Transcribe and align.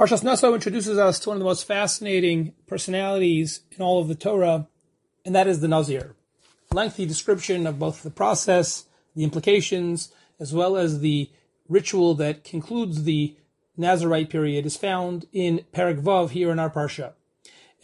Parshas 0.00 0.24
Naso 0.24 0.54
introduces 0.54 0.96
us 0.96 1.18
to 1.18 1.28
one 1.28 1.36
of 1.36 1.40
the 1.40 1.44
most 1.44 1.66
fascinating 1.66 2.54
personalities 2.66 3.60
in 3.70 3.82
all 3.82 4.00
of 4.00 4.08
the 4.08 4.14
Torah, 4.14 4.66
and 5.26 5.34
that 5.34 5.46
is 5.46 5.60
the 5.60 5.68
Nazir. 5.68 6.14
Lengthy 6.72 7.04
description 7.04 7.66
of 7.66 7.78
both 7.78 8.02
the 8.02 8.10
process, 8.10 8.86
the 9.14 9.24
implications, 9.24 10.10
as 10.38 10.54
well 10.54 10.78
as 10.78 11.00
the 11.00 11.28
ritual 11.68 12.14
that 12.14 12.44
concludes 12.44 13.02
the 13.02 13.36
Nazarite 13.76 14.30
period 14.30 14.64
is 14.64 14.74
found 14.74 15.26
in 15.34 15.66
Perek 15.74 16.00
Vav 16.00 16.30
here 16.30 16.50
in 16.50 16.58
our 16.58 16.70
Parsha. 16.70 17.12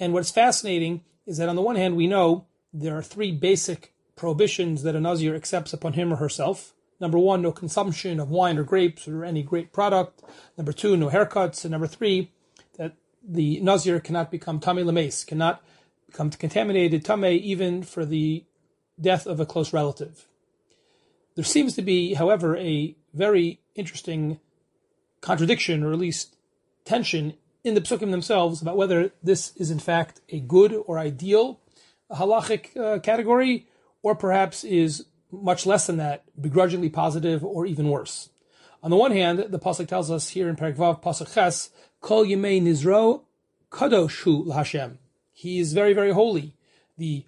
And 0.01 0.15
what's 0.15 0.31
fascinating 0.31 1.03
is 1.27 1.37
that 1.37 1.51
on 1.51 1.57
the 1.57 1.61
one 1.61 1.77
hand, 1.77 1.97
we 1.97 2.07
know 2.07 2.47
there 2.73 2.97
are 2.97 3.03
three 3.03 3.31
basic 3.31 3.93
prohibitions 4.17 4.85
that 4.85 4.97
a 4.97 5.01
Nazir 5.01 5.35
accepts 5.35 5.75
upon 5.75 5.93
him 5.93 6.15
or 6.15 6.17
herself. 6.17 6.73
Number 6.99 7.19
one, 7.19 7.43
no 7.43 7.53
consumption 7.53 8.19
of 8.21 8.31
wine 8.31 8.59
or 8.59 8.65
grapes 8.65 9.07
or 9.07 9.25
any 9.25 9.43
grape 9.43 9.73
product. 9.73 10.23
Number 10.57 10.73
two, 10.73 10.97
no 10.97 11.09
haircuts. 11.09 11.65
And 11.65 11.73
number 11.73 11.87
three, 11.87 12.33
that 12.79 12.95
the 13.27 13.61
Nazir 13.61 14.01
cannot 14.01 14.31
become 14.31 14.61
Tame 14.61 14.87
Lames, 14.87 15.25
cannot 15.25 15.63
become 16.07 16.31
contaminated 16.31 17.05
Tame 17.05 17.25
even 17.25 17.83
for 17.83 18.05
the 18.05 18.45
death 19.01 19.27
of 19.27 19.41
a 19.41 19.47
close 19.47 19.73
relative. 19.73 20.27
There 21.35 21.45
seems 21.45 21.75
to 21.75 21.83
be, 21.83 22.15
however, 22.15 22.57
a 22.57 22.97
very 23.13 23.61
interesting 23.75 24.41
contradiction, 25.21 25.83
or 25.83 25.93
at 25.93 25.99
least 25.99 26.37
tension, 26.85 27.35
in 27.63 27.75
the 27.75 27.81
psukim 27.81 28.11
themselves 28.11 28.63
about 28.63 28.77
whether 28.77 29.11
this 29.23 29.55
is 29.57 29.71
in 29.71 29.81
fact 29.81 30.21
a 30.31 30.41
good 30.41 30.73
or 30.87 30.99
ideal 30.99 31.61
halachic 32.11 32.77
uh, 32.77 33.01
category, 33.01 33.67
or 34.03 34.15
perhaps 34.15 34.65
is 34.65 35.07
much 35.31 35.67
less 35.67 35.87
than 35.87 35.97
that, 35.99 36.25
begrudgingly 36.41 36.89
positive, 36.89 37.45
or 37.45 37.67
even 37.67 37.89
worse. 37.89 38.31
On 38.83 38.91
the 38.91 38.97
one 38.97 39.13
hand, 39.13 39.39
the 39.39 39.59
pasuk 39.59 39.89
tells 39.89 40.11
us 40.11 40.31
here 40.31 40.49
in 40.49 40.57
Perek 40.57 40.77
Vav, 40.77 41.03
pasuk 41.03 41.35
Ches, 41.35 41.71
Kol 42.01 42.25
Yemei 42.25 42.63
Nizro 42.63 43.23
Kadoshu 43.71 44.53
Hashem. 44.55 44.99
He 45.33 45.59
is 45.59 45.73
very, 45.73 45.93
very 45.93 46.13
holy. 46.13 46.55
The 46.97 47.25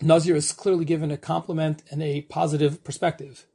Nazir 0.00 0.34
is 0.34 0.52
clearly 0.52 0.84
given 0.84 1.10
a 1.10 1.16
compliment 1.16 1.82
and 1.90 2.02
a 2.02 2.22
positive 2.22 2.82
perspective. 2.82 3.46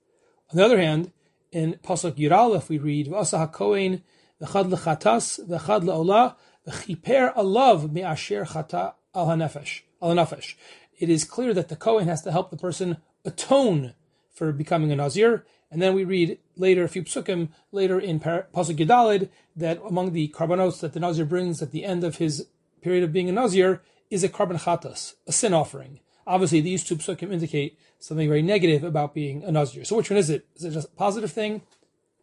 On 0.51 0.57
the 0.57 0.63
other 0.63 0.79
hand, 0.79 1.11
in 1.51 1.79
pasuk 1.83 2.13
Yiralef 2.13 2.69
we 2.69 2.77
read, 2.77 3.07
V'asa 3.07 3.51
HaKohen 3.51 4.01
v'chad 4.41 4.69
lechatas 4.69 5.45
v'chad 5.47 5.83
leolah 5.83 6.35
v'chiper 6.67 7.33
alav 7.35 7.91
me'asher 7.91 8.45
chata 8.45 8.93
al 9.15 9.27
hanefesh 9.27 9.81
al 10.01 10.13
hanefesh. 10.13 10.55
It 10.99 11.09
is 11.09 11.23
clear 11.23 11.53
that 11.53 11.69
the 11.69 11.75
Kohen 11.75 12.07
has 12.07 12.21
to 12.21 12.31
help 12.31 12.51
the 12.51 12.57
person 12.57 12.97
atone 13.25 13.93
for 14.33 14.51
becoming 14.51 14.91
a 14.91 14.95
Nazir. 14.95 15.45
And 15.71 15.81
then 15.81 15.93
we 15.93 16.03
read 16.03 16.39
later, 16.55 16.83
a 16.83 16.89
few 16.89 17.03
psukim 17.03 17.49
later 17.71 17.99
in 17.99 18.19
Pasuk 18.19 18.77
Yedalid, 18.77 19.29
that 19.55 19.81
among 19.85 20.13
the 20.13 20.29
karbanos 20.29 20.79
that 20.79 20.93
the 20.93 20.99
Nazir 20.99 21.25
brings 21.25 21.61
at 21.61 21.71
the 21.71 21.83
end 21.83 22.03
of 22.03 22.17
his 22.17 22.47
period 22.81 23.03
of 23.03 23.11
being 23.11 23.29
a 23.29 23.31
Nazir 23.31 23.81
is 24.09 24.23
a 24.23 24.29
karban 24.29 24.61
chatas, 24.61 25.15
a 25.27 25.31
sin 25.31 25.53
offering. 25.53 25.99
Obviously, 26.27 26.61
these 26.61 26.83
two 26.83 26.95
psukim 26.95 27.31
indicate 27.31 27.77
something 27.99 28.27
very 28.27 28.41
negative 28.41 28.83
about 28.83 29.13
being 29.13 29.43
a 29.43 29.51
Nazir. 29.51 29.83
So 29.83 29.97
which 29.97 30.09
one 30.09 30.17
is 30.17 30.29
it? 30.29 30.47
Is 30.55 30.63
it 30.65 30.71
just 30.71 30.87
a 30.87 30.95
positive 30.95 31.31
thing 31.31 31.61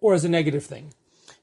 or 0.01 0.15
is 0.15 0.25
it 0.25 0.29
a 0.29 0.31
negative 0.31 0.65
thing? 0.65 0.95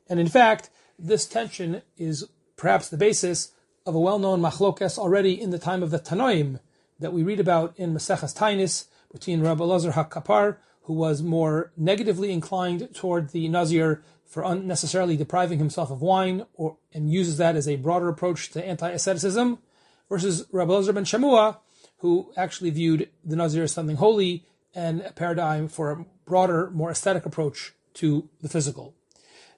And 0.09 0.19
in 0.19 0.27
fact, 0.27 0.69
this 0.97 1.25
tension 1.25 1.81
is 1.97 2.25
perhaps 2.55 2.89
the 2.89 2.97
basis 2.97 3.51
of 3.85 3.95
a 3.95 3.99
well-known 3.99 4.41
machlokes 4.41 4.97
already 4.97 5.39
in 5.39 5.51
the 5.51 5.59
time 5.59 5.83
of 5.83 5.91
the 5.91 5.99
Tanoim 5.99 6.59
that 6.99 7.13
we 7.13 7.23
read 7.23 7.39
about 7.39 7.73
in 7.77 7.93
Maseches 7.93 8.35
Tainis, 8.37 8.85
between 9.11 9.41
Rabbi 9.41 9.63
Lazar 9.63 9.91
HaKapar, 9.91 10.57
who 10.83 10.93
was 10.93 11.21
more 11.21 11.71
negatively 11.77 12.31
inclined 12.31 12.93
toward 12.93 13.29
the 13.29 13.47
Nazir 13.47 14.03
for 14.25 14.43
unnecessarily 14.43 15.17
depriving 15.17 15.59
himself 15.59 15.89
of 15.89 16.01
wine, 16.01 16.45
or 16.53 16.77
and 16.93 17.11
uses 17.11 17.37
that 17.37 17.55
as 17.55 17.67
a 17.67 17.75
broader 17.75 18.09
approach 18.09 18.51
to 18.51 18.65
anti-asceticism, 18.65 19.59
versus 20.07 20.45
Rabbi 20.51 20.73
Lazar 20.73 20.93
ben 20.93 21.05
Shamua, 21.05 21.57
who 21.97 22.31
actually 22.37 22.69
viewed 22.69 23.09
the 23.23 23.35
Nazir 23.35 23.63
as 23.63 23.71
something 23.71 23.97
holy 23.97 24.45
and 24.73 25.01
a 25.01 25.11
paradigm 25.11 25.67
for 25.67 25.91
a 25.91 26.05
broader, 26.25 26.69
more 26.71 26.91
aesthetic 26.91 27.25
approach 27.25 27.73
to 27.95 28.29
the 28.41 28.49
physical. 28.49 28.93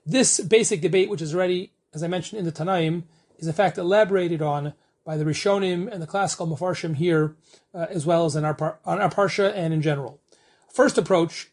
This 0.05 0.39
basic 0.39 0.81
debate, 0.81 1.09
which 1.09 1.21
is 1.21 1.35
already, 1.35 1.73
as 1.93 2.01
I 2.03 2.07
mentioned 2.07 2.39
in 2.39 2.45
the 2.45 2.51
Tanaim, 2.51 3.03
is 3.37 3.47
in 3.47 3.53
fact 3.53 3.77
elaborated 3.77 4.41
on 4.41 4.73
by 5.11 5.17
the 5.17 5.25
Rishonim 5.25 5.91
and 5.91 6.01
the 6.01 6.07
classical 6.07 6.47
Mefarshim 6.47 6.95
here, 6.95 7.35
uh, 7.73 7.85
as 7.89 8.05
well 8.05 8.23
as 8.23 8.37
in 8.37 8.45
our, 8.45 8.53
par- 8.53 8.79
on 8.85 9.01
our 9.01 9.09
Parsha 9.09 9.51
and 9.53 9.73
in 9.73 9.81
general. 9.81 10.21
First 10.71 10.97
approach, 10.97 11.49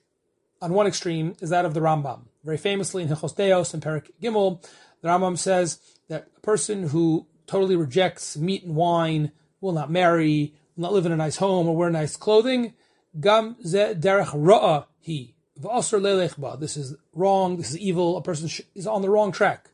on 0.63 0.75
one 0.75 0.87
extreme, 0.87 1.35
is 1.41 1.51
that 1.51 1.65
of 1.65 1.75
the 1.75 1.81
Rambam. 1.81 2.27
Very 2.45 2.57
famously 2.57 3.03
in 3.03 3.09
Hilchos 3.09 3.35
Deos 3.35 3.75
and 3.75 3.83
Perek 3.83 4.13
Gimel, 4.23 4.65
the 5.03 5.09
Rambam 5.09 5.37
says 5.37 5.81
that 6.09 6.29
a 6.37 6.41
person 6.41 6.91
who 6.91 7.27
totally 7.49 7.75
rejects 7.75 8.37
meat 8.37 8.63
and 8.63 8.77
wine, 8.77 9.33
will 9.61 9.73
not 9.73 9.91
marry, 9.91 10.55
will 10.77 10.83
not 10.83 10.93
live 10.93 11.07
in 11.07 11.11
a 11.11 11.17
nice 11.17 11.39
home 11.39 11.67
or 11.67 11.75
wear 11.75 11.91
nice 11.91 12.17
clothing, 12.17 12.75
gam 13.19 13.57
ze 13.67 13.93
derech 13.93 14.29
ra'a 14.41 14.85
he. 15.01 15.35
This 15.57 16.77
is 16.77 16.95
wrong, 17.13 17.57
this 17.57 17.71
is 17.71 17.79
evil, 17.79 18.17
a 18.19 18.23
person 18.23 18.49
is 18.77 18.87
on 18.87 19.03
the 19.03 19.11
wrong 19.11 19.33
track. 19.33 19.71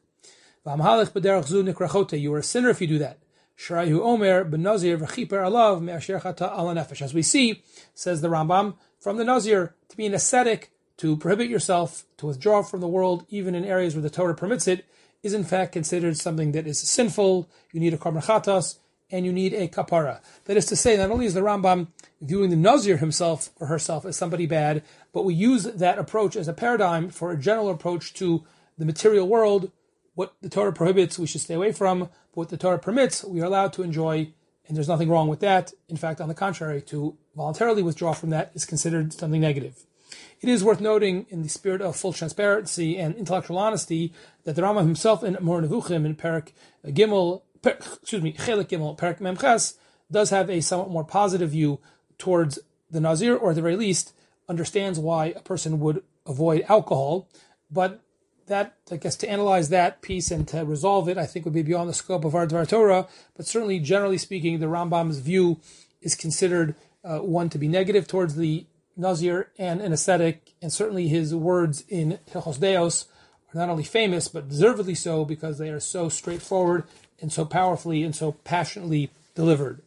You 0.65 0.73
are 0.73 2.39
a 2.39 2.43
sinner 2.43 2.71
if 2.71 2.81
you 2.81 2.87
do 2.87 2.99
that. 3.01 3.19
Omer 3.71 4.45
alav 4.45 5.81
me'asher 5.81 6.21
chata. 6.21 7.03
As 7.03 7.15
we 7.15 7.23
see, 7.23 7.63
says 7.95 8.21
the 8.21 8.29
Rambam, 8.29 8.75
from 8.99 9.17
the 9.17 9.25
nazir 9.25 9.75
to 9.89 9.97
be 9.97 10.07
an 10.07 10.15
ascetic, 10.15 10.71
to 10.97 11.17
prohibit 11.17 11.49
yourself, 11.49 12.05
to 12.19 12.27
withdraw 12.27 12.63
from 12.63 12.81
the 12.81 12.89
world, 12.89 13.27
even 13.29 13.55
in 13.55 13.65
areas 13.65 13.95
where 13.95 14.03
the 14.03 14.11
Torah 14.11 14.35
permits 14.35 14.69
it, 14.69 14.85
is 15.23 15.35
in 15.35 15.45
fact 15.45 15.73
considered 15.73 16.17
something 16.17 16.53
that 16.53 16.67
is 16.67 16.79
sinful. 16.79 17.49
You 17.73 17.81
need 17.81 17.95
a 17.95 17.99
korban 17.99 18.25
chatas, 18.25 18.79
and 19.11 19.25
you 19.25 19.33
need 19.33 19.55
a 19.55 19.69
kapara. 19.69 20.21
That 20.45 20.57
is 20.57 20.67
to 20.67 20.77
say, 20.77 20.97
not 20.97 21.11
only 21.11 21.27
is 21.27 21.35
the 21.35 21.41
Rambam 21.41 21.89
viewing 22.21 22.51
the 22.51 22.57
nazir 22.57 22.97
himself 22.99 23.51
or 23.61 23.67
herself 23.67 24.05
as 24.05 24.17
somebody 24.17 24.47
bad, 24.47 24.83
but 25.13 25.25
we 25.25 25.35
use 25.35 25.65
that 25.65 25.99
approach 25.99 26.37
as 26.37 26.49
a 26.49 26.53
paradigm 26.53 27.11
for 27.11 27.31
a 27.31 27.39
general 27.39 27.71
approach 27.71 28.15
to 28.15 28.45
the 28.79 28.85
material 28.85 29.29
world 29.29 29.71
what 30.15 30.35
the 30.41 30.49
Torah 30.49 30.73
prohibits, 30.73 31.19
we 31.19 31.27
should 31.27 31.41
stay 31.41 31.55
away 31.55 31.73
from. 31.73 32.01
But 32.01 32.11
what 32.33 32.49
the 32.49 32.57
Torah 32.57 32.79
permits, 32.79 33.25
we 33.25 33.41
are 33.41 33.47
allowed 33.47 33.73
to 33.75 33.83
enjoy, 33.83 34.33
and 34.67 34.77
there's 34.77 34.89
nothing 34.89 35.09
wrong 35.09 35.29
with 35.29 35.41
that. 35.41 35.73
In 35.89 35.97
fact, 35.97 36.21
on 36.21 36.29
the 36.29 36.35
contrary, 36.35 36.81
to 36.83 37.17
voluntarily 37.37 37.83
withdraw 37.83 38.13
from 38.13 38.31
that 38.31 38.53
is 38.55 38.65
considered 38.65 39.13
something 39.13 39.41
negative. 39.41 39.85
It 40.41 40.49
is 40.49 40.63
worth 40.63 40.81
noting, 40.81 41.27
in 41.31 41.43
the 41.43 41.49
spirit 41.49 41.81
of 41.81 41.97
full 41.97 42.13
transparency 42.13 42.99
and 42.99 43.15
intellectual 43.15 43.59
honesty, 43.59 44.13
that 44.45 44.57
the 44.57 44.63
Rama 44.63 44.83
himself 44.83 45.25
in 45.25 45.37
Moreh 45.41 45.63
Nevuchim 45.63 46.05
in 46.05 46.15
Perak 46.15 46.53
Gimel, 46.87 47.43
per, 47.63 47.71
excuse 47.71 48.23
me, 48.23 48.33
Chelik 48.33 48.69
Gimel, 48.69 48.97
Perak 48.97 49.21
Memches, 49.21 49.77
does 50.11 50.31
have 50.31 50.51
a 50.51 50.61
somewhat 50.61 50.91
more 50.91 51.05
positive 51.05 51.51
view 51.51 51.81
towards 52.19 52.59
the 52.91 53.01
Nazir, 53.01 53.35
or 53.35 53.51
at 53.51 53.57
the 53.57 53.63
very 53.63 53.77
least, 53.77 54.13
understands 54.49 54.99
why 54.99 55.27
a 55.27 55.41
person 55.41 55.81
would 55.81 56.03
avoid 56.27 56.65
alcohol, 56.69 57.29
but 57.71 58.04
that, 58.47 58.75
I 58.91 58.97
guess, 58.97 59.17
to 59.17 59.29
analyze 59.29 59.69
that 59.69 60.03
piece 60.03 60.31
and 60.31 60.47
to 60.49 60.65
resolve 60.65 61.09
it, 61.09 61.19
I 61.19 61.27
think 61.27 61.45
would 61.45 61.55
be 61.55 61.63
beyond 61.63 61.89
the 61.89 61.95
scope 61.95 62.25
of 62.25 62.35
our 62.35 62.47
Dvar 62.47 62.69
Torah. 62.69 63.07
But 63.37 63.47
certainly, 63.47 63.79
generally 63.79 64.19
speaking, 64.19 64.61
the 64.61 64.67
Rambam's 64.67 65.19
view 65.19 65.61
is 66.03 66.15
considered 66.15 66.75
uh, 67.05 67.19
one 67.19 67.49
to 67.51 67.59
be 67.59 67.69
negative 67.69 68.07
towards 68.07 68.37
the 68.37 68.67
Nazir 68.97 69.51
and 69.59 69.81
an 69.81 69.93
ascetic, 69.93 70.55
and 70.63 70.73
certainly 70.73 71.09
his 71.09 71.35
words 71.35 71.85
in 71.89 72.19
Hilchos 72.31 72.61
Deos 72.61 73.07
are 73.53 73.59
not 73.59 73.69
only 73.69 73.83
famous 73.85 74.29
but 74.29 74.49
deservedly 74.49 74.95
so 74.95 75.25
because 75.25 75.59
they 75.59 75.71
are 75.71 75.81
so 75.81 76.09
straightforward 76.09 76.85
and 77.21 77.33
so 77.33 77.45
powerfully 77.45 78.03
and 78.03 78.15
so 78.15 78.33
passionately 78.33 79.11
delivered. 79.35 79.83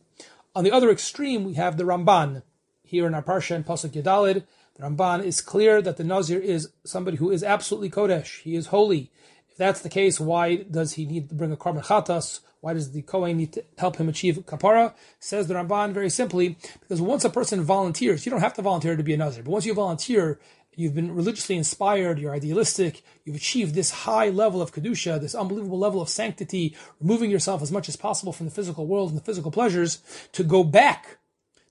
On 0.55 0.63
the 0.63 0.71
other 0.71 0.89
extreme, 0.89 1.45
we 1.45 1.53
have 1.53 1.77
the 1.77 1.83
Ramban 1.83 2.41
here 2.83 3.05
in 3.05 3.13
our 3.13 3.23
Parsha 3.23 3.55
and 3.55 3.65
Pasuk 3.65 3.91
Yadalid, 3.91 4.43
the 4.77 4.83
Ramban 4.83 5.23
is 5.23 5.41
clear 5.41 5.81
that 5.81 5.97
the 5.97 6.03
Nazir 6.03 6.39
is 6.39 6.69
somebody 6.83 7.17
who 7.17 7.31
is 7.31 7.43
absolutely 7.43 7.89
Kodesh. 7.89 8.41
He 8.41 8.55
is 8.55 8.67
holy. 8.67 9.11
If 9.49 9.57
that's 9.57 9.81
the 9.81 9.89
case, 9.89 10.19
why 10.19 10.57
does 10.57 10.93
he 10.93 11.05
need 11.05 11.29
to 11.29 11.35
bring 11.35 11.51
a 11.51 11.57
Karban 11.57 11.83
Chatas? 11.83 12.41
Why 12.61 12.73
does 12.73 12.91
the 12.91 13.01
Kohen 13.01 13.37
need 13.37 13.53
to 13.53 13.63
help 13.77 13.97
him 13.97 14.09
achieve 14.09 14.37
Kapara? 14.45 14.93
Says 15.19 15.47
the 15.47 15.55
Ramban 15.55 15.93
very 15.93 16.09
simply, 16.09 16.57
because 16.79 17.01
once 17.01 17.23
a 17.23 17.29
person 17.29 17.61
volunteers, 17.61 18.25
you 18.25 18.29
don't 18.29 18.41
have 18.41 18.55
to 18.55 18.61
volunteer 18.61 18.95
to 18.95 19.03
be 19.03 19.13
a 19.13 19.17
Nazir, 19.17 19.43
but 19.43 19.51
once 19.51 19.65
you 19.65 19.73
volunteer, 19.73 20.39
you've 20.75 20.95
been 20.95 21.15
religiously 21.15 21.55
inspired, 21.55 22.19
you're 22.19 22.33
idealistic, 22.33 23.03
you've 23.25 23.35
achieved 23.35 23.73
this 23.73 23.91
high 23.91 24.29
level 24.29 24.61
of 24.61 24.73
Kedusha, 24.73 25.19
this 25.19 25.35
unbelievable 25.35 25.79
level 25.79 26.01
of 26.01 26.09
sanctity, 26.09 26.75
removing 26.99 27.31
yourself 27.31 27.61
as 27.61 27.71
much 27.71 27.89
as 27.89 27.95
possible 27.95 28.33
from 28.33 28.45
the 28.45 28.51
physical 28.51 28.85
world 28.85 29.09
and 29.09 29.17
the 29.17 29.23
physical 29.23 29.51
pleasures, 29.51 29.99
to 30.33 30.43
go 30.43 30.63
back, 30.63 31.17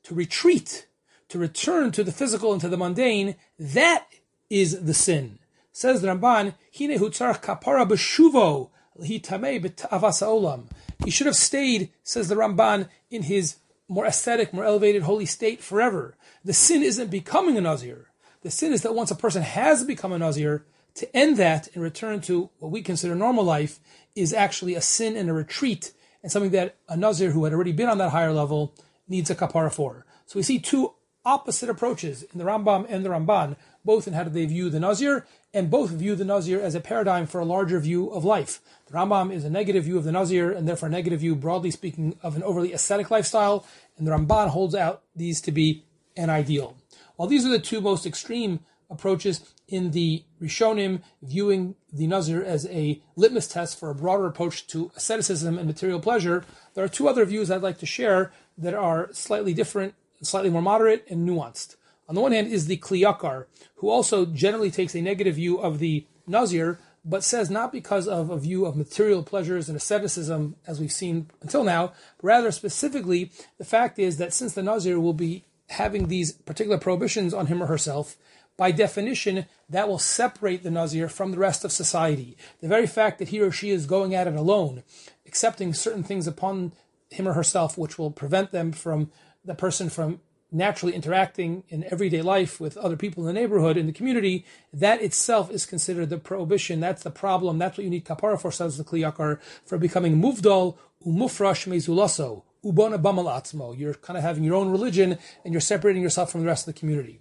to 0.05 0.15
retreat, 0.15 0.87
to 1.29 1.39
return 1.39 1.93
to 1.93 2.05
the 2.05 2.13
physical 2.13 2.53
and 2.53 2.61
to 2.61 2.69
the 2.69 2.77
mundane, 2.77 3.37
that 3.59 4.07
is 4.49 4.85
the 4.85 4.95
sin. 4.95 5.39
Says 5.73 6.01
the 6.01 6.09
Ramban, 6.09 6.55
kapara 6.75 7.89
b'shuvo 7.89 8.71
olam. 8.99 10.67
He 11.05 11.11
should 11.11 11.27
have 11.27 11.37
stayed, 11.37 11.91
says 12.03 12.29
the 12.29 12.35
Ramban, 12.35 12.89
in 13.11 13.23
his 13.25 13.57
more 13.89 14.07
aesthetic, 14.07 14.53
more 14.53 14.65
elevated, 14.65 15.03
holy 15.03 15.27
state 15.27 15.63
forever. 15.63 16.17
The 16.45 16.53
sin 16.53 16.83
isn't 16.83 17.11
becoming 17.11 17.57
a 17.59 17.61
Nazir. 17.61 18.09
The 18.43 18.51
sin 18.51 18.73
is 18.73 18.83
that 18.83 18.95
once 18.95 19.11
a 19.11 19.17
person 19.17 19.43
has 19.43 19.85
become 19.85 20.13
a 20.13 20.19
Nazir, 20.19 20.65
To 20.97 21.15
end 21.15 21.37
that 21.37 21.69
and 21.75 21.83
return 21.83 22.23
to 22.23 22.49
what 22.59 22.73
we 22.73 22.81
consider 22.81 23.15
normal 23.15 23.45
life 23.45 23.81
is 24.15 24.33
actually 24.33 24.75
a 24.75 24.81
sin 24.81 25.15
and 25.15 25.29
a 25.29 25.35
retreat, 25.35 25.93
and 26.23 26.33
something 26.33 26.53
that 26.53 26.77
a 26.89 26.97
Nazir 26.97 27.33
who 27.33 27.45
had 27.45 27.53
already 27.53 27.73
been 27.73 27.91
on 27.91 27.99
that 27.99 28.11
higher 28.11 28.33
level 28.33 28.75
needs 29.07 29.29
a 29.29 29.35
kapara 29.35 29.71
for. 29.71 30.07
So 30.25 30.39
we 30.39 30.43
see 30.43 30.59
two 30.59 30.95
opposite 31.27 31.69
approaches 31.69 32.23
in 32.23 32.39
the 32.39 32.45
Rambam 32.45 32.87
and 32.89 33.05
the 33.05 33.11
Ramban, 33.11 33.57
both 33.85 34.07
in 34.07 34.15
how 34.15 34.23
do 34.23 34.31
they 34.31 34.47
view 34.47 34.71
the 34.71 34.81
Nazir, 34.81 35.27
and 35.53 35.71
both 35.71 35.91
view 35.91 36.15
the 36.15 36.25
Nazir 36.25 36.61
as 36.61 36.75
a 36.75 36.81
paradigm 36.81 37.27
for 37.27 37.41
a 37.41 37.45
larger 37.45 37.81
view 37.81 38.09
of 38.11 38.25
life. 38.25 38.61
The 38.87 38.95
Rambam 38.95 39.33
is 39.33 39.45
a 39.45 39.51
negative 39.51 39.85
view 39.85 39.99
of 39.99 40.05
the 40.05 40.13
Nazir, 40.13 40.53
and 40.53 40.67
therefore 40.67 40.89
a 40.89 40.93
negative 40.93 41.21
view, 41.21 41.35
broadly 41.35 41.73
speaking, 41.73 42.17
of 42.23 42.37
an 42.37 42.43
overly 42.45 42.73
ascetic 42.73 43.11
lifestyle, 43.11 43.67
and 43.99 44.07
the 44.07 44.13
Ramban 44.13 44.49
holds 44.49 44.75
out 44.75 45.03
these 45.15 45.41
to 45.43 45.53
be 45.53 45.85
an 46.17 46.31
ideal. 46.31 46.77
While 47.17 47.29
these 47.29 47.45
are 47.45 47.51
the 47.51 47.59
two 47.59 47.81
most 47.81 48.07
extreme 48.07 48.61
approaches 48.89 49.53
in 49.67 49.91
the 49.91 50.23
Rishonim, 50.41 51.03
viewing 51.23 51.75
the 51.93 52.07
Nazir 52.07 52.43
as 52.45 52.67
a 52.67 53.03
litmus 53.17 53.49
test 53.49 53.81
for 53.81 53.91
a 53.91 53.95
broader 53.95 54.27
approach 54.27 54.67
to 54.69 54.93
asceticism 54.95 55.59
and 55.59 55.67
material 55.67 55.99
pleasure, 55.99 56.45
there 56.75 56.85
are 56.85 56.89
two 56.89 57.09
other 57.09 57.25
views 57.25 57.51
I'd 57.51 57.63
like 57.63 57.79
to 57.79 57.87
share 57.87 58.33
that 58.57 58.75
are 58.75 59.09
slightly 59.13 59.53
different, 59.55 59.95
slightly 60.23 60.51
more 60.51 60.63
moderate, 60.63 61.07
and 61.09 61.29
nuanced. 61.29 61.77
On 62.09 62.15
the 62.15 62.21
one 62.21 62.33
hand 62.33 62.49
is 62.49 62.67
the 62.67 62.77
Kli 62.77 63.03
Yakar, 63.03 63.47
who 63.77 63.91
also 63.91 64.27
generally 64.27 64.71
takes 64.71 64.95
a 64.95 65.03
negative 65.03 65.35
view 65.35 65.59
of 65.59 65.79
the 65.79 66.07
Nazir, 66.27 66.79
but 67.05 67.25
says 67.25 67.51
not 67.51 67.73
because 67.73 68.09
of 68.09 68.31
a 68.31 68.39
view 68.39 68.67
of 68.67 68.77
material 68.77 69.23
pleasures 69.23 69.69
and 69.69 69.77
asceticism, 69.77 70.57
as 70.67 70.81
we've 70.81 70.93
seen 70.93 71.31
until 71.41 71.63
now, 71.63 71.93
but 72.19 72.27
rather 72.27 72.51
specifically, 72.51 73.31
the 73.59 73.65
fact 73.65 73.99
is 73.99 74.17
that 74.19 74.33
since 74.33 74.55
the 74.55 74.63
Nazir 74.63 75.01
will 75.01 75.13
be 75.13 75.45
having 75.71 76.09
these 76.09 76.33
particular 76.33 76.79
prohibitions 76.79 77.33
on 77.33 77.47
him 77.47 77.63
or 77.63 77.67
herself, 77.67 78.17
by 78.57 78.71
definition, 78.71 79.47
that 79.69 79.89
will 79.89 79.99
separate 79.99 80.63
the 80.63 80.71
Nazir 80.71 81.09
from 81.09 81.31
the 81.31 81.39
rest 81.39 81.65
of 81.65 81.73
society. 81.73 82.37
The 82.61 82.69
very 82.69 82.87
fact 82.87 83.19
that 83.19 83.29
he 83.29 83.41
or 83.41 83.53
she 83.53 83.71
is 83.71 83.87
going 83.87 84.15
at 84.15 84.27
it 84.27 84.35
alone, 84.35 84.83
accepting 85.27 85.75
certain 85.75 86.03
things 86.03 86.27
upon 86.27 86.73
him 87.11 87.29
or 87.29 87.35
herself, 87.35 87.77
which 87.77 87.99
will 87.99 88.11
prevent 88.11 88.53
them 88.53 88.73
from 88.73 89.11
the 89.47 89.55
person 89.55 89.89
from 89.89 90.21
naturally 90.53 90.95
interacting 90.95 91.65
in 91.69 91.85
everyday 91.91 92.23
life 92.23 92.61
with 92.61 92.77
other 92.77 92.97
people 92.97 93.27
in 93.27 93.35
the 93.35 93.41
neighborhood, 93.41 93.77
in 93.77 93.87
the 93.87 93.93
community, 93.93 94.45
that 94.73 95.03
itself 95.03 95.51
is 95.51 95.67
considered 95.67 96.09
the 96.09 96.19
prohibition. 96.19 96.81
That's 96.81 97.03
the 97.03 97.11
problem. 97.11 97.59
That's 97.59 97.77
what 97.77 97.85
you 97.85 97.91
need 97.91 98.05
kapara 98.05 98.41
for, 98.41 98.53
says 98.53 98.77
the 98.77 98.85
Kli 98.85 99.01
Yakar, 99.01 99.41
for 99.65 99.79
becoming 99.79 100.21
muvdal 100.21 100.77
umufrash 101.05 101.67
mezulaso, 101.67 102.43
ubona 102.65 103.01
bamal 103.01 103.27
atzmo. 103.27 103.77
You're 103.79 103.95
kind 103.95 104.17
of 104.17 104.23
having 104.23 104.45
your 104.45 104.55
own 104.55 104.71
religion 104.71 105.19
and 105.45 105.53
you're 105.53 105.61
separating 105.61 106.03
yourself 106.03 106.31
from 106.31 106.43
the 106.43 106.47
rest 106.47 106.67
of 106.67 106.75
the 106.75 106.79
community. 106.79 107.21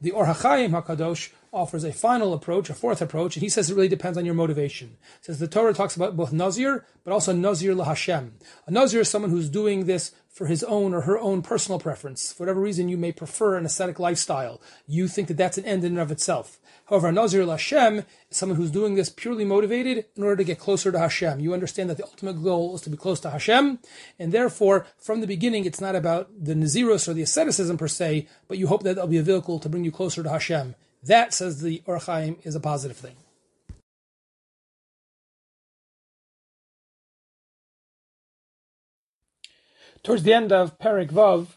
The 0.00 0.12
Or 0.12 0.26
HaChaim 0.26 0.70
HaKadosh 0.70 1.30
offers 1.52 1.84
a 1.84 1.92
final 1.92 2.32
approach, 2.32 2.70
a 2.70 2.74
fourth 2.74 3.02
approach, 3.02 3.36
and 3.36 3.42
he 3.42 3.48
says 3.48 3.70
it 3.70 3.74
really 3.74 3.88
depends 3.88 4.16
on 4.16 4.24
your 4.24 4.34
motivation. 4.34 4.96
He 5.20 5.24
says 5.24 5.38
the 5.38 5.48
Torah 5.48 5.74
talks 5.74 5.96
about 5.96 6.16
both 6.16 6.32
Nazir, 6.32 6.86
but 7.04 7.12
also 7.12 7.32
Nazir 7.32 7.74
LaHashem. 7.74 8.32
A 8.66 8.70
Nazir 8.70 9.00
is 9.00 9.08
someone 9.08 9.30
who's 9.30 9.48
doing 9.48 9.86
this 9.86 10.12
for 10.28 10.46
his 10.46 10.62
own 10.64 10.94
or 10.94 11.02
her 11.02 11.18
own 11.18 11.42
personal 11.42 11.80
preference. 11.80 12.32
For 12.32 12.44
whatever 12.44 12.60
reason 12.60 12.88
you 12.88 12.96
may 12.96 13.12
prefer 13.12 13.56
an 13.56 13.66
ascetic 13.66 13.98
lifestyle, 13.98 14.60
you 14.86 15.08
think 15.08 15.28
that 15.28 15.36
that's 15.36 15.58
an 15.58 15.64
end 15.64 15.84
in 15.84 15.92
and 15.92 16.00
of 16.00 16.12
itself. 16.12 16.60
However, 16.86 17.08
a 17.08 17.12
Nazir 17.12 17.44
la 17.44 17.54
Hashem 17.54 17.98
is 17.98 18.04
someone 18.30 18.56
who's 18.56 18.70
doing 18.70 18.94
this 18.94 19.10
purely 19.10 19.44
motivated 19.44 20.06
in 20.16 20.22
order 20.22 20.36
to 20.36 20.44
get 20.44 20.58
closer 20.58 20.90
to 20.90 20.98
Hashem. 20.98 21.40
You 21.40 21.52
understand 21.52 21.90
that 21.90 21.96
the 21.96 22.04
ultimate 22.04 22.42
goal 22.42 22.74
is 22.74 22.80
to 22.82 22.90
be 22.90 22.96
close 22.96 23.20
to 23.20 23.30
Hashem, 23.30 23.80
and 24.18 24.32
therefore, 24.32 24.86
from 24.98 25.20
the 25.20 25.26
beginning, 25.26 25.64
it's 25.64 25.80
not 25.80 25.94
about 25.94 26.30
the 26.36 26.54
Nazirus 26.54 27.08
or 27.08 27.14
the 27.14 27.22
asceticism 27.22 27.76
per 27.76 27.86
se, 27.86 28.26
but 28.48 28.58
you 28.58 28.66
hope 28.66 28.82
that 28.82 28.94
there'll 28.94 29.08
be 29.08 29.18
a 29.18 29.22
vehicle 29.22 29.58
to 29.58 29.68
bring 29.68 29.84
you 29.84 29.92
closer 29.92 30.22
to 30.22 30.30
Hashem. 30.30 30.74
That, 31.02 31.32
says 31.32 31.62
the 31.62 31.82
Or 31.86 31.98
HaChaim, 31.98 32.44
is 32.44 32.54
a 32.54 32.60
positive 32.60 32.96
thing. 32.96 33.16
Towards 40.02 40.22
the 40.22 40.32
end 40.32 40.52
of 40.52 40.78
Perik 40.78 41.10
Vav, 41.10 41.48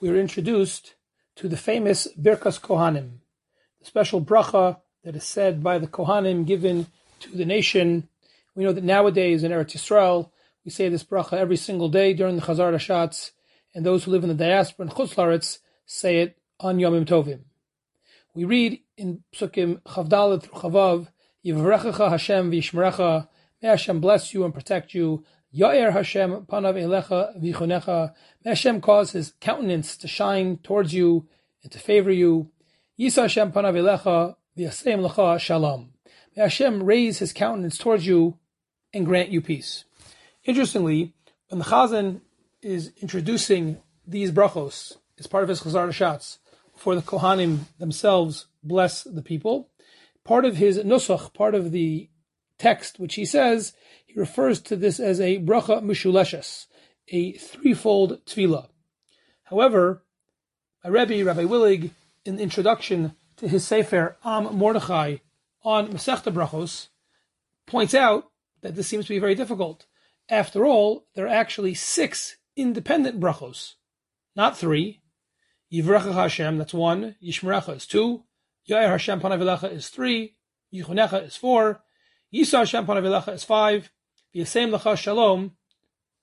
we 0.00 0.10
are 0.10 0.16
introduced 0.16 0.94
to 1.36 1.48
the 1.48 1.56
famous 1.56 2.08
Birkas 2.18 2.60
Kohanim 2.60 3.20
the 3.86 3.86
special 3.86 4.20
bracha 4.20 4.78
that 5.04 5.14
is 5.14 5.24
said 5.24 5.62
by 5.62 5.78
the 5.78 5.86
Kohanim 5.86 6.44
given 6.44 6.86
to 7.20 7.30
the 7.30 7.44
nation. 7.44 8.08
We 8.54 8.64
know 8.64 8.72
that 8.72 8.82
nowadays 8.82 9.44
in 9.44 9.52
Eretz 9.52 9.76
Yisrael, 9.76 10.30
we 10.64 10.70
say 10.70 10.88
this 10.88 11.04
bracha 11.04 11.34
every 11.34 11.56
single 11.56 11.88
day 11.88 12.12
during 12.12 12.36
the 12.36 12.42
Chazar 12.42 12.74
Hashatz, 12.74 13.30
and 13.74 13.86
those 13.86 14.04
who 14.04 14.10
live 14.10 14.24
in 14.24 14.28
the 14.28 14.34
diaspora 14.34 14.86
in 14.86 14.92
Chutz 14.92 15.58
say 15.84 16.18
it 16.18 16.38
on 16.58 16.78
Yomim 16.78 17.06
Tovim. 17.06 17.40
We 18.34 18.44
read 18.44 18.80
in 18.96 19.22
Psukim 19.34 19.80
Chavdalet 19.82 20.42
through 20.42 20.60
Chavav, 20.60 21.08
Yivrechecha 21.44 22.10
Hashem 22.10 22.50
v'yishmerecha, 22.50 23.28
may 23.62 23.68
Hashem 23.68 24.00
bless 24.00 24.32
you 24.32 24.44
and 24.44 24.54
protect 24.54 24.94
you, 24.94 25.24
Ya'er 25.54 25.92
Hashem 25.92 26.46
panav 26.46 26.74
elecha 26.74 27.40
v'yichonecha, 27.40 28.12
may 28.44 28.50
Hashem 28.50 28.80
cause 28.80 29.12
His 29.12 29.34
countenance 29.40 29.96
to 29.98 30.08
shine 30.08 30.58
towards 30.58 30.92
you 30.92 31.28
and 31.62 31.72
to 31.72 31.78
favor 31.78 32.10
you, 32.10 32.50
Yisa 32.98 33.22
Hashem 33.22 33.52
panav 33.52 33.74
elecha 33.74 34.36
v'yasem 34.56 35.08
lecha 35.08 35.38
shalom. 35.38 35.92
May 36.34 36.42
Hashem 36.42 36.82
raise 36.82 37.18
His 37.18 37.32
countenance 37.32 37.78
towards 37.78 38.06
you 38.06 38.38
and 38.92 39.06
grant 39.06 39.30
you 39.30 39.40
peace. 39.40 39.84
Interestingly, 40.44 41.12
when 41.48 41.58
the 41.58 41.66
Chazan 41.66 42.20
is 42.62 42.92
introducing 43.00 43.78
these 44.06 44.30
brachos 44.30 44.96
as 45.18 45.26
part 45.26 45.42
of 45.42 45.48
his 45.48 45.60
Chazar 45.60 45.88
Shatz, 45.88 46.38
for 46.76 46.94
the 46.94 47.02
Kohanim 47.02 47.60
themselves 47.78 48.46
bless 48.66 49.04
the 49.04 49.22
people, 49.22 49.70
part 50.24 50.44
of 50.44 50.56
his 50.56 50.78
nusach, 50.78 51.32
part 51.34 51.54
of 51.54 51.72
the 51.72 52.10
text 52.58 52.98
which 52.98 53.14
he 53.14 53.24
says, 53.24 53.72
he 54.06 54.18
refers 54.18 54.60
to 54.62 54.76
this 54.76 54.98
as 54.98 55.20
a 55.20 55.40
bracha 55.40 55.82
mishuleshes, 55.82 56.66
a 57.08 57.32
threefold 57.32 58.24
tefillah. 58.26 58.68
However, 59.44 60.04
my 60.82 60.90
Rebbe, 60.90 61.24
Rabbi 61.24 61.42
Willig, 61.42 61.90
in 62.24 62.36
the 62.36 62.42
introduction 62.42 63.14
to 63.36 63.48
his 63.48 63.66
Sefer 63.66 64.16
Am 64.24 64.56
Mordechai 64.56 65.16
on 65.62 65.88
Masechta 65.88 66.32
Brachos, 66.32 66.88
points 67.66 67.94
out 67.94 68.30
that 68.62 68.74
this 68.74 68.86
seems 68.86 69.06
to 69.06 69.14
be 69.14 69.18
very 69.18 69.34
difficult. 69.34 69.86
After 70.28 70.64
all, 70.64 71.06
there 71.14 71.26
are 71.26 71.28
actually 71.28 71.74
six 71.74 72.36
independent 72.56 73.20
brachos, 73.20 73.74
not 74.34 74.56
three. 74.56 75.02
Yivrecha 75.72 76.14
Hashem, 76.14 76.58
that's 76.58 76.74
one. 76.74 77.16
Yishmerecha 77.22 77.76
is 77.76 77.86
two. 77.86 78.24
Yair 78.68 78.88
Hashem 78.88 79.20
Panavilecha 79.20 79.72
is 79.72 79.88
three. 79.88 80.34
Yichunecha 80.74 81.26
is 81.26 81.36
four. 81.36 81.82
Yisa 82.32 82.58
Hashem 82.58 82.86
Panavilecha 82.86 83.34
is 83.34 83.44
five. 83.44 83.90
V'yasem 84.34 84.76
Lecha 84.76 84.96
Shalom 84.96 85.52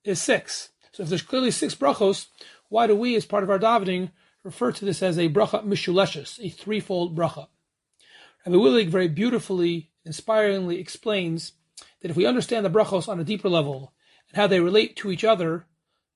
is 0.04 0.20
six. 0.20 0.70
So 0.92 1.02
if 1.02 1.08
there's 1.08 1.22
clearly 1.22 1.50
six 1.50 1.74
brachos, 1.74 2.26
why 2.68 2.86
do 2.86 2.94
we, 2.94 3.16
as 3.16 3.24
part 3.24 3.42
of 3.42 3.50
our 3.50 3.58
davening, 3.58 4.10
refer 4.42 4.70
to 4.72 4.84
this 4.84 5.02
as 5.02 5.18
a 5.18 5.28
bracha 5.28 5.64
mishuleshes, 5.64 6.38
a 6.38 6.50
threefold 6.50 7.16
bracha. 7.16 7.48
Rabbi 8.46 8.58
Willig 8.58 8.88
very 8.88 9.08
beautifully, 9.08 9.90
inspiringly 10.04 10.78
explains 10.78 11.52
that 12.02 12.10
if 12.10 12.16
we 12.16 12.26
understand 12.26 12.64
the 12.64 12.70
brachos 12.70 13.08
on 13.08 13.18
a 13.18 13.24
deeper 13.24 13.48
level 13.48 13.94
and 14.28 14.36
how 14.36 14.46
they 14.46 14.60
relate 14.60 14.96
to 14.96 15.10
each 15.10 15.24
other 15.24 15.66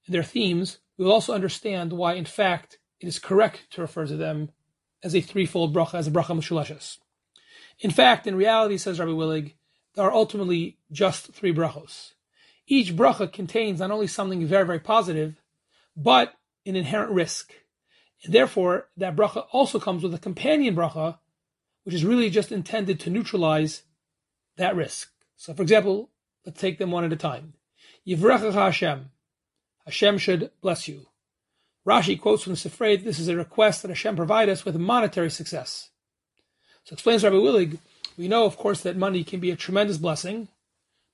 and 0.07 0.15
their 0.15 0.23
themes, 0.23 0.79
we 0.99 1.07
will 1.07 1.13
also 1.13 1.33
understand 1.33 1.93
why, 1.93 2.15
in 2.15 2.27
fact, 2.27 2.79
it 3.01 3.07
is 3.07 3.19
correct 3.19 3.67
to 3.71 3.81
refer 3.81 4.07
to 4.07 4.17
them 4.17 4.51
as 5.03 5.15
a 5.15 5.21
threefold 5.21 5.75
bracha, 5.75 5.95
as 5.95 6.07
a 6.07 6.11
bracha 6.11 6.37
mishuleshes. 6.37 6.99
In 7.81 7.91
fact, 7.91 8.27
in 8.27 8.35
reality, 8.35 8.77
says 8.77 8.99
Rabbi 8.99 9.13
Willig, 9.13 9.55
there 9.95 10.05
are 10.05 10.13
ultimately 10.13 10.79
just 10.91 11.33
three 11.33 11.53
brachos. 11.53 12.13
Each 12.67 12.95
bracha 12.95 13.33
contains 13.33 13.81
not 13.81 13.91
only 13.91 14.07
something 14.07 14.45
very, 14.47 14.67
very 14.67 14.81
positive, 14.81 15.41
but 15.97 16.35
an 16.67 16.77
inherent 16.77 17.13
risk. 17.13 17.53
And 18.25 18.35
therefore, 18.35 18.89
that 18.97 19.17
bracha 19.17 19.47
also 19.53 19.79
comes 19.79 20.03
with 20.03 20.15
a 20.15 20.19
companion 20.19 20.75
bracha, 20.75 21.19
which 21.85 21.95
is 21.95 22.05
really 22.05 22.31
just 22.31 22.53
intended 22.53 23.01
to 23.01 23.11
neutralize 23.11 23.85
that 24.57 24.77
risk. 24.77 25.11
So, 25.37 25.55
for 25.55 25.63
example, 25.63 26.11
let's 26.45 26.61
take 26.61 26.79
them 26.79 26.91
one 26.91 27.05
at 27.05 27.13
a 27.13 27.17
time. 27.17 27.55
Yivrecha 28.07 28.53
Hashem. 28.53 29.11
Hashem 29.85 30.19
should 30.19 30.51
bless 30.61 30.89
you. 30.89 31.07
Rashi 31.89 32.21
quotes 32.21 32.43
from 32.43 32.53
Sifrei, 32.53 33.03
this 33.03 33.19
is 33.19 33.29
a 33.29 33.37
request 33.37 33.81
that 33.81 33.89
Hashem 33.89 34.15
provide 34.15 34.51
us 34.51 34.63
with 34.63 34.77
monetary 34.77 35.31
success. 35.31 35.89
So 36.85 36.93
explains 36.93 37.25
Rabbi 37.25 37.37
Willig, 37.37 37.79
we 38.19 38.29
know, 38.29 38.45
of 38.45 38.59
course, 38.59 38.83
that 38.83 38.99
money 38.99 39.25
can 39.25 39.41
be 39.41 39.51
a 39.51 39.57
tremendous 39.57 39.97
blessing, 39.97 40.49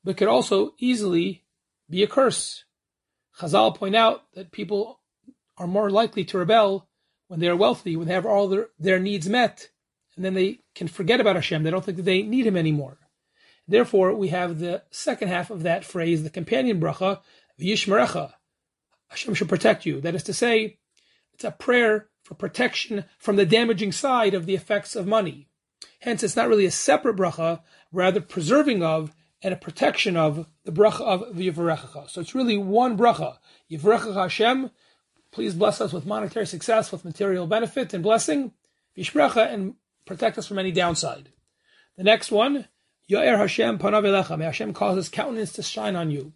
but 0.02 0.16
could 0.16 0.26
also 0.26 0.74
easily 0.78 1.44
be 1.88 2.02
a 2.02 2.08
curse. 2.08 2.64
Chazal 3.38 3.76
point 3.76 3.94
out 3.94 4.24
that 4.34 4.50
people 4.50 4.98
are 5.56 5.68
more 5.68 5.90
likely 5.90 6.24
to 6.24 6.38
rebel 6.38 6.88
when 7.28 7.38
they 7.38 7.48
are 7.48 7.54
wealthy, 7.54 7.96
when 7.96 8.08
they 8.08 8.14
have 8.14 8.26
all 8.26 8.48
their, 8.48 8.68
their 8.76 8.98
needs 8.98 9.28
met, 9.28 9.68
and 10.16 10.24
then 10.24 10.34
they 10.34 10.58
can 10.74 10.88
forget 10.88 11.20
about 11.20 11.36
Hashem. 11.36 11.62
They 11.62 11.70
don't 11.70 11.84
think 11.84 11.98
that 11.98 12.02
they 12.02 12.22
need 12.22 12.48
Him 12.48 12.56
anymore. 12.56 12.98
Therefore, 13.68 14.12
we 14.12 14.28
have 14.28 14.58
the 14.58 14.82
second 14.90 15.28
half 15.28 15.50
of 15.50 15.62
that 15.62 15.84
phrase, 15.84 16.24
the 16.24 16.30
companion 16.30 16.80
bracha, 16.80 17.20
v'yishmerecha. 17.60 18.32
Hashem 19.14 19.34
should 19.34 19.48
protect 19.48 19.86
you. 19.86 20.00
That 20.00 20.14
is 20.14 20.22
to 20.24 20.34
say, 20.34 20.78
it's 21.32 21.44
a 21.44 21.50
prayer 21.50 22.08
for 22.22 22.34
protection 22.34 23.04
from 23.18 23.36
the 23.36 23.46
damaging 23.46 23.92
side 23.92 24.34
of 24.34 24.46
the 24.46 24.54
effects 24.54 24.96
of 24.96 25.06
money. 25.06 25.48
Hence, 26.00 26.22
it's 26.22 26.36
not 26.36 26.48
really 26.48 26.66
a 26.66 26.70
separate 26.70 27.16
bracha, 27.16 27.60
rather 27.92 28.20
preserving 28.20 28.82
of 28.82 29.14
and 29.42 29.52
a 29.52 29.58
protection 29.58 30.16
of 30.16 30.46
the 30.64 30.72
bracha 30.72 31.02
of 31.02 31.34
V'yivarechacha. 31.34 32.08
So 32.10 32.20
it's 32.20 32.34
really 32.34 32.56
one 32.56 32.96
bracha. 32.96 33.38
Yivarechacha 33.70 34.14
Hashem, 34.14 34.70
please 35.30 35.54
bless 35.54 35.80
us 35.80 35.92
with 35.92 36.06
monetary 36.06 36.46
success, 36.46 36.90
with 36.90 37.04
material 37.04 37.46
benefit 37.46 37.92
and 37.94 38.02
blessing. 38.02 38.52
V'yishbrecha, 38.96 39.52
and 39.52 39.74
protect 40.06 40.38
us 40.38 40.46
from 40.46 40.58
any 40.58 40.72
downside. 40.72 41.30
The 41.96 42.04
next 42.04 42.32
one, 42.32 42.68
Ya'er 43.08 43.36
Hashem 43.36 43.78
panav 43.78 44.38
may 44.38 44.44
Hashem 44.44 44.72
cause 44.72 44.96
his 44.96 45.08
countenance 45.08 45.52
to 45.52 45.62
shine 45.62 45.94
on 45.94 46.10
you. 46.10 46.32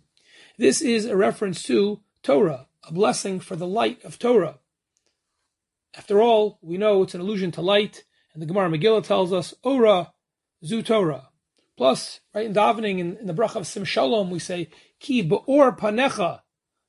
This 0.58 0.82
is 0.82 1.06
a 1.06 1.16
reference 1.16 1.62
to 1.64 2.00
Torah, 2.22 2.67
a 2.84 2.92
blessing 2.92 3.40
for 3.40 3.56
the 3.56 3.66
light 3.66 4.04
of 4.04 4.18
Torah. 4.18 4.58
After 5.96 6.20
all, 6.20 6.58
we 6.62 6.76
know 6.76 7.02
it's 7.02 7.14
an 7.14 7.20
allusion 7.20 7.50
to 7.52 7.62
light, 7.62 8.04
and 8.32 8.42
the 8.42 8.46
Gemara 8.46 8.70
Megillah 8.70 9.04
tells 9.04 9.32
us, 9.32 9.54
Ora 9.62 10.12
zu 10.64 10.82
Torah. 10.82 11.30
Plus, 11.76 12.20
right 12.34 12.46
in 12.46 12.54
davening 12.54 12.98
in, 12.98 13.16
in 13.16 13.26
the 13.26 13.34
bracha 13.34 13.56
of 13.56 13.66
Sim 13.66 13.84
Shalom, 13.84 14.30
we 14.30 14.38
say, 14.38 14.68
Ki 15.00 15.28
ba'or 15.28 15.76
panecha 15.78 16.40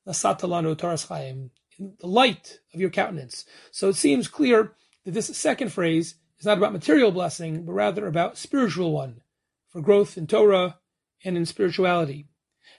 nasatalanu 0.06 0.76
Torah's 0.76 1.06
chayim, 1.06 1.50
the 1.78 2.06
light 2.06 2.58
of 2.74 2.80
your 2.80 2.90
countenance. 2.90 3.44
So 3.70 3.88
it 3.88 3.96
seems 3.96 4.28
clear 4.28 4.74
that 5.04 5.12
this 5.12 5.26
second 5.36 5.72
phrase 5.72 6.16
is 6.38 6.46
not 6.46 6.58
about 6.58 6.72
material 6.72 7.12
blessing, 7.12 7.64
but 7.64 7.72
rather 7.72 8.06
about 8.06 8.36
spiritual 8.36 8.92
one, 8.92 9.22
for 9.68 9.80
growth 9.80 10.18
in 10.18 10.26
Torah 10.26 10.78
and 11.24 11.36
in 11.36 11.46
spirituality. 11.46 12.26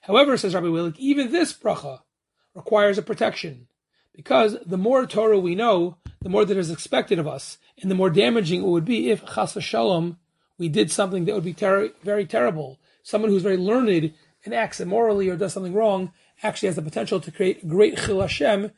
However, 0.01 0.37
says 0.37 0.53
Rabbi 0.53 0.67
Willig, 0.67 0.97
even 0.97 1.31
this 1.31 1.53
bracha 1.53 1.99
requires 2.55 2.97
a 2.97 3.01
protection, 3.01 3.67
because 4.13 4.57
the 4.65 4.77
more 4.77 5.05
Torah 5.05 5.39
we 5.39 5.55
know, 5.55 5.97
the 6.21 6.29
more 6.29 6.45
that 6.45 6.57
is 6.57 6.71
expected 6.71 7.19
of 7.19 7.27
us, 7.27 7.57
and 7.81 7.89
the 7.89 7.95
more 7.95 8.09
damaging 8.09 8.61
it 8.61 8.67
would 8.67 8.85
be 8.85 9.09
if 9.09 9.25
chas 9.25 9.53
v'shalom 9.53 10.17
we 10.57 10.69
did 10.69 10.91
something 10.91 11.25
that 11.25 11.33
would 11.33 11.43
be 11.43 11.53
ter- 11.53 11.89
very 12.03 12.23
terrible. 12.23 12.79
Someone 13.01 13.31
who's 13.31 13.41
very 13.41 13.57
learned 13.57 14.13
and 14.45 14.53
acts 14.53 14.79
immorally 14.79 15.27
or 15.27 15.35
does 15.35 15.53
something 15.53 15.73
wrong 15.73 16.13
actually 16.43 16.67
has 16.67 16.75
the 16.75 16.83
potential 16.83 17.19
to 17.19 17.31
create 17.31 17.67
great 17.67 17.97
chil 17.97 18.21
Hashem 18.21 18.71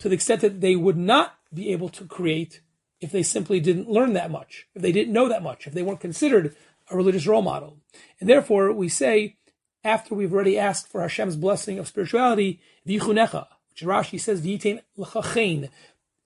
to 0.00 0.08
the 0.08 0.14
extent 0.14 0.42
that 0.42 0.60
they 0.60 0.76
would 0.76 0.98
not 0.98 1.36
be 1.52 1.72
able 1.72 1.88
to 1.90 2.04
create 2.04 2.60
if 3.00 3.10
they 3.10 3.22
simply 3.22 3.58
didn't 3.58 3.88
learn 3.88 4.12
that 4.12 4.30
much, 4.30 4.66
if 4.74 4.82
they 4.82 4.92
didn't 4.92 5.14
know 5.14 5.30
that 5.30 5.42
much, 5.42 5.66
if 5.66 5.72
they 5.72 5.82
weren't 5.82 6.00
considered 6.00 6.54
a 6.90 6.96
religious 6.96 7.26
role 7.26 7.40
model. 7.42 7.78
And 8.20 8.28
therefore, 8.28 8.70
we 8.72 8.90
say, 8.90 9.36
after 9.84 10.14
we've 10.14 10.32
already 10.32 10.58
asked 10.58 10.88
for 10.88 11.00
Hashem's 11.00 11.36
blessing 11.36 11.78
of 11.78 11.88
spirituality, 11.88 12.60
v'yichunecha, 12.86 13.46
which 13.70 13.82
Rashi 13.82 14.20
says, 14.20 14.42
v'yitain 14.42 15.70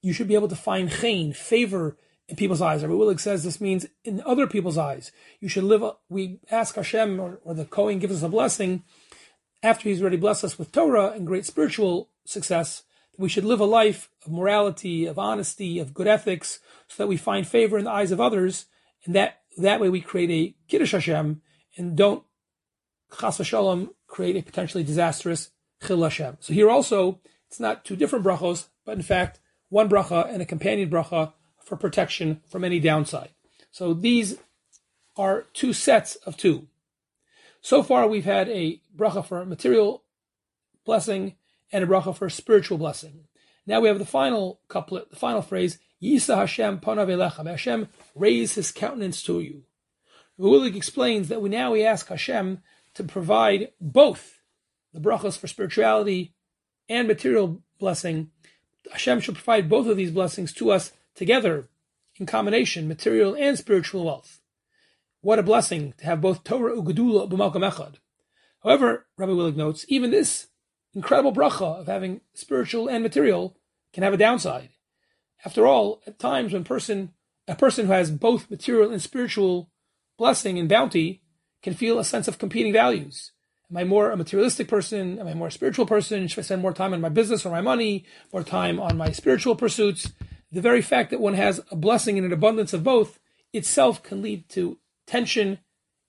you 0.02 0.12
should 0.12 0.28
be 0.28 0.34
able 0.34 0.49
to 0.49 0.56
find 0.56 0.90
chen, 0.90 1.32
favor 1.32 1.96
in 2.28 2.37
people's 2.37 2.61
eyes. 2.61 2.82
Rabbi 2.82 2.94
Willig 2.94 3.20
says 3.20 3.42
this 3.42 3.61
means 3.61 3.87
in 4.04 4.23
other 4.26 4.46
people's 4.46 4.78
eyes. 4.78 5.12
You 5.40 5.49
should 5.49 5.64
live, 5.64 5.82
we 6.08 6.40
ask 6.50 6.75
Hashem, 6.75 7.18
or, 7.20 7.40
or 7.44 7.54
the 7.54 7.64
Kohen 7.64 7.99
gives 7.99 8.16
us 8.16 8.23
a 8.23 8.28
blessing, 8.28 8.82
after 9.62 9.88
he's 9.88 10.02
already 10.02 10.18
blessed 10.18 10.44
us 10.44 10.58
with 10.58 10.73
Torah 10.73 11.12
and 11.12 11.26
great 11.26 11.46
spiritual 11.46 12.11
success, 12.26 12.82
we 13.16 13.28
should 13.28 13.44
live 13.44 13.61
a 13.61 13.64
life 13.64 14.11
of 14.26 14.32
morality, 14.32 15.06
of 15.06 15.18
honesty, 15.18 15.78
of 15.78 15.94
good 15.94 16.06
ethics, 16.06 16.61
so 16.88 17.02
that 17.02 17.08
we 17.08 17.16
find 17.16 17.46
favor 17.46 17.78
in 17.78 17.84
the 17.84 17.90
eyes 17.90 18.11
of 18.11 18.20
others, 18.20 18.66
and 19.04 19.14
that 19.14 19.40
that 19.56 19.80
way 19.80 19.88
we 19.88 20.00
create 20.00 20.30
a 20.30 20.54
kiddush 20.68 20.92
Hashem 20.92 21.40
and 21.76 21.96
don't 21.96 22.25
chas 23.18 23.38
v'shalom 23.38 23.90
create 24.06 24.37
a 24.37 24.42
potentially 24.42 24.85
disastrous 24.85 25.50
chil 25.85 26.02
Hashem. 26.02 26.38
So 26.40 26.52
here 26.52 26.71
also, 26.71 27.21
it's 27.49 27.61
not 27.61 27.85
two 27.85 27.97
different 27.97 28.25
brachos, 28.25 28.66
but 28.85 28.97
in 28.97 29.02
fact 29.02 29.40
one 29.68 29.88
bracha 29.88 30.33
and 30.33 30.40
a 30.40 30.47
companion 30.47 30.90
bracha 30.90 31.33
for 31.64 31.76
protection 31.76 32.40
from 32.47 32.64
any 32.64 32.78
downside. 32.78 33.30
So 33.71 33.94
these 33.94 34.38
are 35.16 35.47
two 35.52 35.73
sets 35.73 36.16
of 36.16 36.37
two. 36.37 36.68
So 37.61 37.83
far, 37.83 38.06
we've 38.06 38.25
had 38.25 38.49
a 38.49 38.80
bracha 38.97 39.25
for 39.25 39.44
material 39.44 40.04
blessing 40.85 41.35
and 41.73 41.83
a 41.83 41.87
bracha 41.87 42.16
for 42.16 42.28
spiritual 42.28 42.78
blessing. 42.78 43.25
Now 43.66 43.80
we 43.80 43.88
have 43.88 43.99
the 43.99 44.04
final 44.04 44.61
couplet, 44.68 45.11
the 45.11 45.16
final 45.16 45.42
phrase, 45.42 45.78
Yisa 46.02 46.37
Hashem 46.37 46.80
panav 46.80 47.09
elechem. 47.09 47.47
Hashem 47.47 47.88
raise 48.14 48.54
his 48.54 48.71
countenance 48.71 49.23
to 49.23 49.40
you. 49.40 49.62
Willig 50.38 50.76
explains 50.76 51.28
that 51.28 51.40
we 51.40 51.49
now 51.49 51.73
we 51.73 51.85
ask 51.85 52.09
Hashem 52.09 52.61
to 52.94 53.04
provide 53.04 53.70
both 53.80 54.40
the 54.92 55.00
brachas 55.00 55.38
for 55.38 55.46
spirituality 55.46 56.34
and 56.88 57.08
material 57.08 57.62
blessing. 57.78 58.30
Hashem 58.90 59.20
should 59.20 59.34
provide 59.34 59.68
both 59.68 59.86
of 59.86 59.96
these 59.96 60.10
blessings 60.10 60.52
to 60.54 60.70
us 60.70 60.92
together 61.14 61.68
in 62.16 62.26
combination, 62.26 62.88
material 62.88 63.34
and 63.34 63.58
spiritual 63.58 64.04
wealth. 64.04 64.40
What 65.20 65.38
a 65.38 65.42
blessing 65.42 65.94
to 65.98 66.04
have 66.04 66.20
both 66.20 66.44
Torah 66.44 66.76
ugedula 66.76 67.28
b'malkam 67.30 67.68
echad. 67.70 67.94
However, 68.62 69.06
Rabbi 69.16 69.32
Willig 69.32 69.56
notes, 69.56 69.84
even 69.88 70.10
this 70.10 70.48
incredible 70.94 71.32
bracha 71.32 71.80
of 71.80 71.86
having 71.86 72.20
spiritual 72.34 72.88
and 72.88 73.02
material 73.02 73.56
can 73.92 74.02
have 74.02 74.14
a 74.14 74.18
downside. 74.18 74.70
After 75.44 75.66
all, 75.66 76.02
at 76.06 76.18
times 76.18 76.52
when 76.52 76.64
person 76.64 77.12
a 77.46 77.54
person 77.54 77.86
who 77.86 77.92
has 77.92 78.10
both 78.10 78.50
material 78.50 78.90
and 78.90 79.02
spiritual 79.02 79.70
blessing 80.16 80.58
and 80.58 80.68
bounty 80.68 81.22
can 81.64 81.75
feel 81.75 81.99
a 81.99 82.04
sense 82.04 82.28
of 82.28 82.38
competing 82.38 82.75
values. 82.75 83.33
Am 83.71 83.78
I 83.78 83.85
more 83.85 84.11
a 84.11 84.16
materialistic 84.18 84.68
person? 84.68 85.18
Am 85.18 85.26
I 85.26 85.33
more 85.33 85.49
a 85.49 85.50
spiritual 85.50 85.87
person? 85.87 86.28
Should 86.28 86.40
I 86.40 86.42
spend 86.42 86.61
more 86.61 86.75
time 86.75 86.92
on 86.92 87.00
my 87.00 87.09
business 87.09 87.47
or 87.47 87.50
my 87.50 87.62
money, 87.62 88.04
more 88.33 88.44
time 88.44 88.78
on 88.78 88.99
my 88.99 89.11
spiritual 89.12 89.56
pursuits? 89.56 90.12
The 90.52 90.61
very 90.61 90.83
fact 90.83 91.11
that 91.11 91.21
one 91.21 91.33
has 91.35 91.62
a 91.71 91.76
blessing 91.76 92.18
and 92.18 92.26
an 92.26 92.35
abundance 92.35 92.75
of 92.75 92.85
both 92.85 93.18
itself 93.54 94.02
can 94.02 94.21
lead 94.21 94.49
to 94.50 94.78
tension 95.06 95.59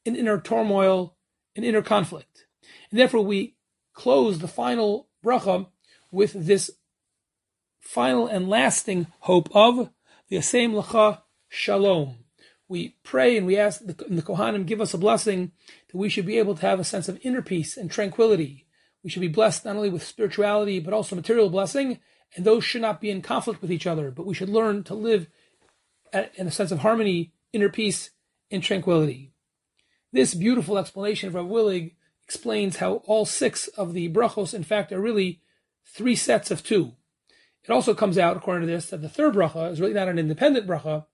and 0.06 0.18
inner 0.18 0.42
turmoil 0.42 1.16
and 1.56 1.64
inner 1.64 1.82
conflict. 1.82 2.48
And 2.92 3.00
therefore, 3.00 3.24
we 3.24 3.56
close 3.94 4.40
the 4.40 4.50
final 4.50 5.08
bracha 5.24 5.68
with 6.12 6.34
this 6.34 6.70
final 7.80 8.28
and 8.28 8.50
lasting 8.50 9.08
hope 9.22 9.48
of 9.56 9.90
the 10.28 10.36
Asem 10.36 10.74
Lacha 10.74 11.22
Shalom. 11.48 12.25
We 12.68 12.98
pray 13.04 13.38
and 13.38 13.46
we 13.46 13.58
ask 13.58 13.80
the, 13.80 13.94
the 13.94 14.22
Kohanim 14.22 14.66
give 14.66 14.82
us 14.82 14.94
a 14.94 14.98
blessing 14.98 15.52
that 15.92 15.98
we 15.98 16.10
should 16.10 16.26
be 16.26 16.40
able 16.40 16.56
to 16.56 16.62
have 16.66 16.80
a 16.80 16.84
sense 16.84 17.08
of 17.08 17.20
inner 17.24 17.42
peace 17.42 17.78
and 17.78 17.92
tranquility. 17.92 18.66
We 19.04 19.10
should 19.10 19.22
be 19.22 19.28
blessed 19.28 19.66
not 19.66 19.76
only 19.76 19.90
with 19.90 20.04
spirituality 20.04 20.80
but 20.80 20.94
also 20.94 21.16
material 21.16 21.50
blessing, 21.50 22.00
and 22.36 22.44
those 22.44 22.64
should 22.64 22.82
not 22.82 23.00
be 23.02 23.12
in 23.12 23.22
conflict 23.22 23.62
with 23.62 23.72
each 23.72 23.88
other. 23.88 24.12
But 24.12 24.26
we 24.26 24.34
should 24.34 24.50
learn 24.50 24.84
to 24.86 24.96
live 24.96 25.28
at, 26.12 26.34
in 26.36 26.48
a 26.48 26.52
sense 26.52 26.72
of 26.72 26.80
harmony, 26.80 27.34
inner 27.54 27.70
peace, 27.70 28.10
and 28.50 28.64
tranquility. 28.64 29.32
This 30.12 30.34
beautiful 30.34 30.78
explanation 30.78 31.28
of 31.30 31.36
Rav 31.36 31.46
Willig 31.46 31.94
explains 32.24 32.78
how 32.78 32.96
all 33.06 33.26
six 33.26 33.68
of 33.70 33.94
the 33.94 34.10
brachos, 34.10 34.54
in 34.54 34.64
fact, 34.64 34.92
are 34.92 35.00
really 35.00 35.42
three 35.86 36.16
sets 36.16 36.52
of 36.52 36.64
two. 36.64 36.94
It 37.64 37.72
also 37.72 37.94
comes 37.94 38.18
out, 38.18 38.38
according 38.38 38.68
to 38.68 38.74
this, 38.74 38.88
that 38.88 39.02
the 39.02 39.10
third 39.10 39.34
bracha 39.34 39.72
is 39.72 39.82
really 39.82 39.94
not 39.94 40.08
an 40.08 40.20
independent 40.20 40.68
bracha, 40.68 41.06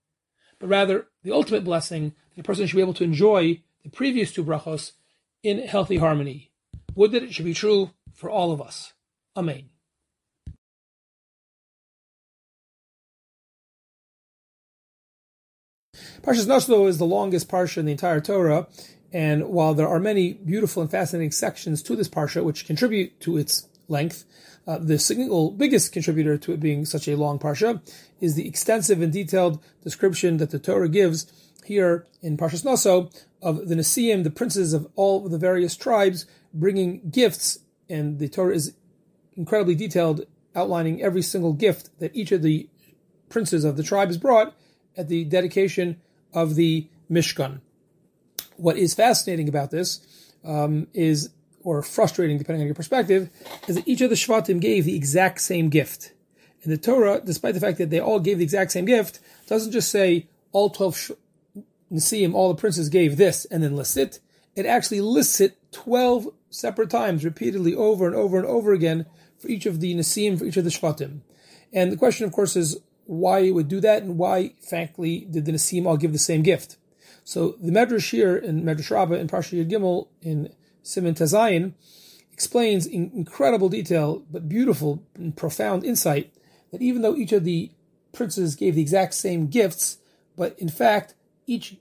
but 0.58 0.68
rather 0.68 1.06
the 1.22 1.32
ultimate 1.32 1.64
blessing 1.64 2.14
that 2.34 2.40
a 2.40 2.44
person 2.44 2.66
should 2.66 2.76
be 2.76 2.82
able 2.82 2.94
to 2.94 3.04
enjoy 3.04 3.60
the 3.82 3.90
previous 3.90 4.32
two 4.32 4.44
brachos 4.44 4.92
in 5.42 5.66
healthy 5.66 5.96
harmony. 5.96 6.50
Would 6.94 7.12
that 7.12 7.22
it 7.22 7.34
should 7.34 7.44
be 7.44 7.54
true 7.54 7.90
for 8.12 8.30
all 8.30 8.52
of 8.52 8.60
us. 8.60 8.92
Amen. 9.36 9.70
Parshas 16.22 16.46
Naso 16.46 16.86
is 16.86 16.98
the 16.98 17.04
longest 17.04 17.48
parsha 17.48 17.78
in 17.78 17.86
the 17.86 17.92
entire 17.92 18.20
Torah, 18.20 18.68
and 19.12 19.48
while 19.48 19.74
there 19.74 19.88
are 19.88 19.98
many 19.98 20.34
beautiful 20.34 20.80
and 20.80 20.90
fascinating 20.90 21.32
sections 21.32 21.82
to 21.82 21.96
this 21.96 22.08
parsha 22.08 22.44
which 22.44 22.66
contribute 22.66 23.18
to 23.20 23.36
its 23.36 23.68
length, 23.88 24.24
uh, 24.66 24.78
the 24.78 24.98
single 24.98 25.50
biggest 25.50 25.92
contributor 25.92 26.38
to 26.38 26.52
it 26.52 26.60
being 26.60 26.84
such 26.84 27.08
a 27.08 27.16
long 27.16 27.38
parsha 27.38 27.80
is 28.20 28.34
the 28.34 28.46
extensive 28.46 29.02
and 29.02 29.12
detailed 29.12 29.62
description 29.82 30.36
that 30.36 30.50
the 30.50 30.58
Torah 30.58 30.88
gives 30.88 31.32
here 31.64 32.06
in 32.20 32.36
Parshas 32.36 32.64
Naso 32.64 33.10
of 33.40 33.68
the 33.68 33.74
Nesiim, 33.74 34.24
the 34.24 34.30
princes 34.30 34.72
of 34.72 34.86
all 34.96 35.28
the 35.28 35.38
various 35.38 35.76
tribes, 35.76 36.26
bringing 36.54 37.08
gifts, 37.10 37.58
and 37.88 38.18
the 38.18 38.28
Torah 38.28 38.54
is 38.54 38.74
incredibly 39.36 39.74
detailed, 39.74 40.26
outlining 40.54 41.02
every 41.02 41.22
single 41.22 41.52
gift 41.52 41.90
that 41.98 42.14
each 42.14 42.32
of 42.32 42.42
the 42.42 42.68
princes 43.28 43.64
of 43.64 43.76
the 43.76 43.82
tribes 43.82 44.16
brought 44.16 44.54
at 44.96 45.08
the 45.08 45.24
dedication 45.24 46.00
of 46.32 46.54
the 46.54 46.88
Mishkan. 47.10 47.60
What 48.56 48.76
is 48.76 48.94
fascinating 48.94 49.48
about 49.48 49.70
this 49.70 50.06
um, 50.44 50.86
is, 50.92 51.30
or 51.64 51.82
frustrating 51.82 52.38
depending 52.38 52.62
on 52.62 52.66
your 52.66 52.74
perspective, 52.74 53.30
is 53.68 53.76
that 53.76 53.88
each 53.88 54.00
of 54.00 54.10
the 54.10 54.16
Shvatim 54.16 54.60
gave 54.60 54.84
the 54.84 54.96
exact 54.96 55.40
same 55.40 55.68
gift. 55.68 56.12
And 56.62 56.72
the 56.72 56.78
Torah, 56.78 57.20
despite 57.24 57.54
the 57.54 57.60
fact 57.60 57.78
that 57.78 57.90
they 57.90 58.00
all 58.00 58.20
gave 58.20 58.38
the 58.38 58.44
exact 58.44 58.72
same 58.72 58.84
gift, 58.84 59.18
doesn't 59.46 59.72
just 59.72 59.90
say 59.90 60.28
all 60.52 60.70
12 60.70 60.96
sh- 60.96 61.10
Nesiim, 61.92 62.34
all 62.34 62.48
the 62.52 62.60
princes 62.60 62.88
gave 62.88 63.16
this 63.16 63.44
and 63.46 63.62
then 63.62 63.76
lists 63.76 63.96
it. 63.96 64.20
It 64.54 64.66
actually 64.66 65.00
lists 65.00 65.40
it 65.40 65.56
12 65.72 66.28
separate 66.50 66.90
times, 66.90 67.24
repeatedly 67.24 67.74
over 67.74 68.06
and 68.06 68.14
over 68.14 68.38
and 68.38 68.46
over 68.46 68.72
again 68.72 69.06
for 69.38 69.48
each 69.48 69.66
of 69.66 69.80
the 69.80 69.94
Nesiim, 69.94 70.38
for 70.38 70.44
each 70.44 70.56
of 70.56 70.64
the 70.64 70.70
Shvatim. 70.70 71.20
And 71.72 71.90
the 71.90 71.96
question, 71.96 72.26
of 72.26 72.32
course, 72.32 72.54
is 72.54 72.78
why 73.06 73.40
it 73.40 73.50
would 73.52 73.68
do 73.68 73.80
that 73.80 74.02
and 74.02 74.18
why, 74.18 74.54
frankly, 74.60 75.26
did 75.30 75.44
the 75.44 75.52
Nesiim 75.52 75.86
all 75.86 75.96
give 75.96 76.12
the 76.12 76.18
same 76.18 76.42
gift. 76.42 76.76
So 77.24 77.56
the 77.60 77.72
Medrash 77.72 78.10
here 78.10 78.36
in 78.36 78.62
Medrash 78.62 78.90
Rabbah 78.90 79.14
in 79.14 79.28
Parsha 79.28 79.58
Yud 79.58 79.70
Gimel 79.70 80.08
in 80.20 80.52
Siman 80.84 81.14
Tazayin 81.14 81.74
explains 82.32 82.86
in 82.86 83.10
incredible 83.14 83.68
detail, 83.68 84.24
but 84.30 84.48
beautiful 84.48 85.02
and 85.14 85.36
profound 85.36 85.84
insight, 85.84 86.32
that 86.70 86.82
even 86.82 87.02
though 87.02 87.14
each 87.14 87.32
of 87.32 87.44
the 87.44 87.70
princes 88.12 88.56
gave 88.56 88.74
the 88.74 88.82
exact 88.82 89.14
same 89.14 89.46
gifts, 89.46 89.98
but 90.36 90.58
in 90.58 90.68
fact, 90.68 91.14
each 91.46 91.76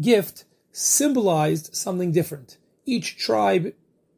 gift 0.00 0.44
symbolized 0.72 1.74
something 1.74 2.12
different. 2.12 2.58
Each 2.84 3.16
tribe, 3.16 3.72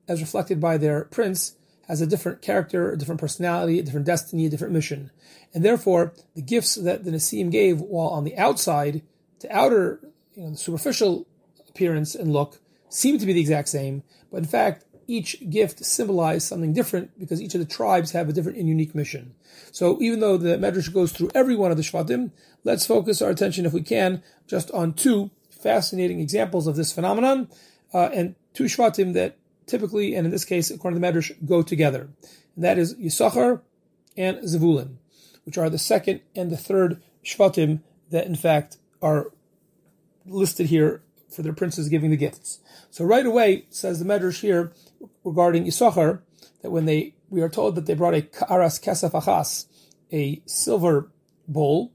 as 0.09 0.21
reflected 0.21 0.61
by 0.61 0.79
their 0.79 1.05
prince, 1.05 1.57
has 1.87 2.01
a 2.01 2.07
different 2.07 2.43
character, 2.43 2.93
a 2.93 2.99
different 2.99 3.21
personality, 3.21 3.79
a 3.79 3.83
different 3.83 4.07
destiny, 4.07 4.47
a 4.47 4.49
different 4.49 4.73
mission. 4.73 5.11
And 5.55 5.65
therefore, 5.65 6.15
the 6.35 6.43
gifts 6.43 6.75
that 6.75 7.05
the 7.05 7.13
Nasim 7.13 7.51
gave, 7.51 7.81
while 7.81 8.09
on 8.09 8.25
the 8.25 8.37
outside, 8.37 9.03
to 9.39 9.57
outer, 9.57 10.01
you 10.35 10.43
know, 10.43 10.51
the 10.51 10.57
superficial 10.57 11.27
appearance 11.69 12.15
and 12.15 12.33
look, 12.33 12.61
seem 12.97 13.19
to 13.19 13.27
be 13.27 13.33
the 13.33 13.41
exact 13.41 13.69
same, 13.69 14.03
but 14.31 14.39
in 14.39 14.45
fact, 14.45 14.85
each 15.07 15.49
gift 15.51 15.85
symbolized 15.85 16.49
something 16.49 16.73
different 16.73 17.17
because 17.19 17.41
each 17.41 17.55
of 17.55 17.61
the 17.61 17.67
tribes 17.67 18.13
have 18.13 18.29
a 18.29 18.33
different 18.33 18.59
and 18.59 18.69
unique 18.69 18.95
mission. 18.95 19.35
So 19.71 20.01
even 20.01 20.21
though 20.21 20.37
the 20.37 20.57
Medrash 20.57 20.93
goes 20.93 21.13
through 21.13 21.31
every 21.35 21.55
one 21.55 21.71
of 21.71 21.77
the 21.77 21.83
Shvatim, 21.83 22.33
let's 22.65 22.87
focus 22.87 23.23
our 23.23 23.31
attention, 23.31 23.67
if 23.67 23.73
we 23.73 23.83
can, 23.83 24.23
just 24.47 24.71
on 24.73 24.95
two 24.95 25.31
fascinating 25.51 26.21
examples 26.21 26.67
of 26.67 26.77
this 26.77 26.93
phenomenon, 26.93 27.49
uh, 27.95 28.09
and 28.13 28.35
two 28.53 28.65
Shvatim 28.65 29.13
that 29.13 29.37
typically, 29.67 30.15
and 30.15 30.27
in 30.27 30.33
this 30.33 30.45
case, 30.45 30.71
according 30.71 31.01
to 31.01 31.07
the 31.07 31.13
Medrash, 31.13 31.47
go 31.47 31.63
together. 31.63 32.09
And 32.57 32.65
that 32.65 32.79
is 32.79 32.95
Yisachar 32.95 33.61
and 34.17 34.39
Zevulun, 34.39 34.97
which 35.45 35.59
are 35.59 35.71
the 35.71 35.79
second 35.79 36.23
and 36.35 36.51
the 36.51 36.57
third 36.57 37.03
Shvatim 37.25 37.83
that 38.11 38.27
in 38.27 38.35
fact 38.35 38.79
are 39.03 39.33
listed 40.25 40.67
here 40.67 41.03
for 41.31 41.43
their 41.43 41.53
princes 41.53 41.89
giving 41.89 42.11
the 42.11 42.17
gifts. 42.17 42.61
So 42.91 43.05
right 43.05 43.27
away, 43.27 43.67
says 43.71 43.99
the 43.99 44.05
Medrash 44.05 44.41
here 44.41 44.73
regarding 45.25 45.65
Yisachar, 45.65 46.21
that 46.63 46.71
when 46.71 46.87
they, 46.87 47.15
we 47.31 47.43
are 47.43 47.49
told 47.49 47.75
that 47.75 47.87
they 47.87 47.95
brought 47.95 48.15
a 48.15 48.23
Ka'aras 48.23 48.83
Kesef 48.83 49.13
Achas, 49.13 49.67
a 50.13 50.41
silver 50.47 51.11
bowl. 51.49 51.93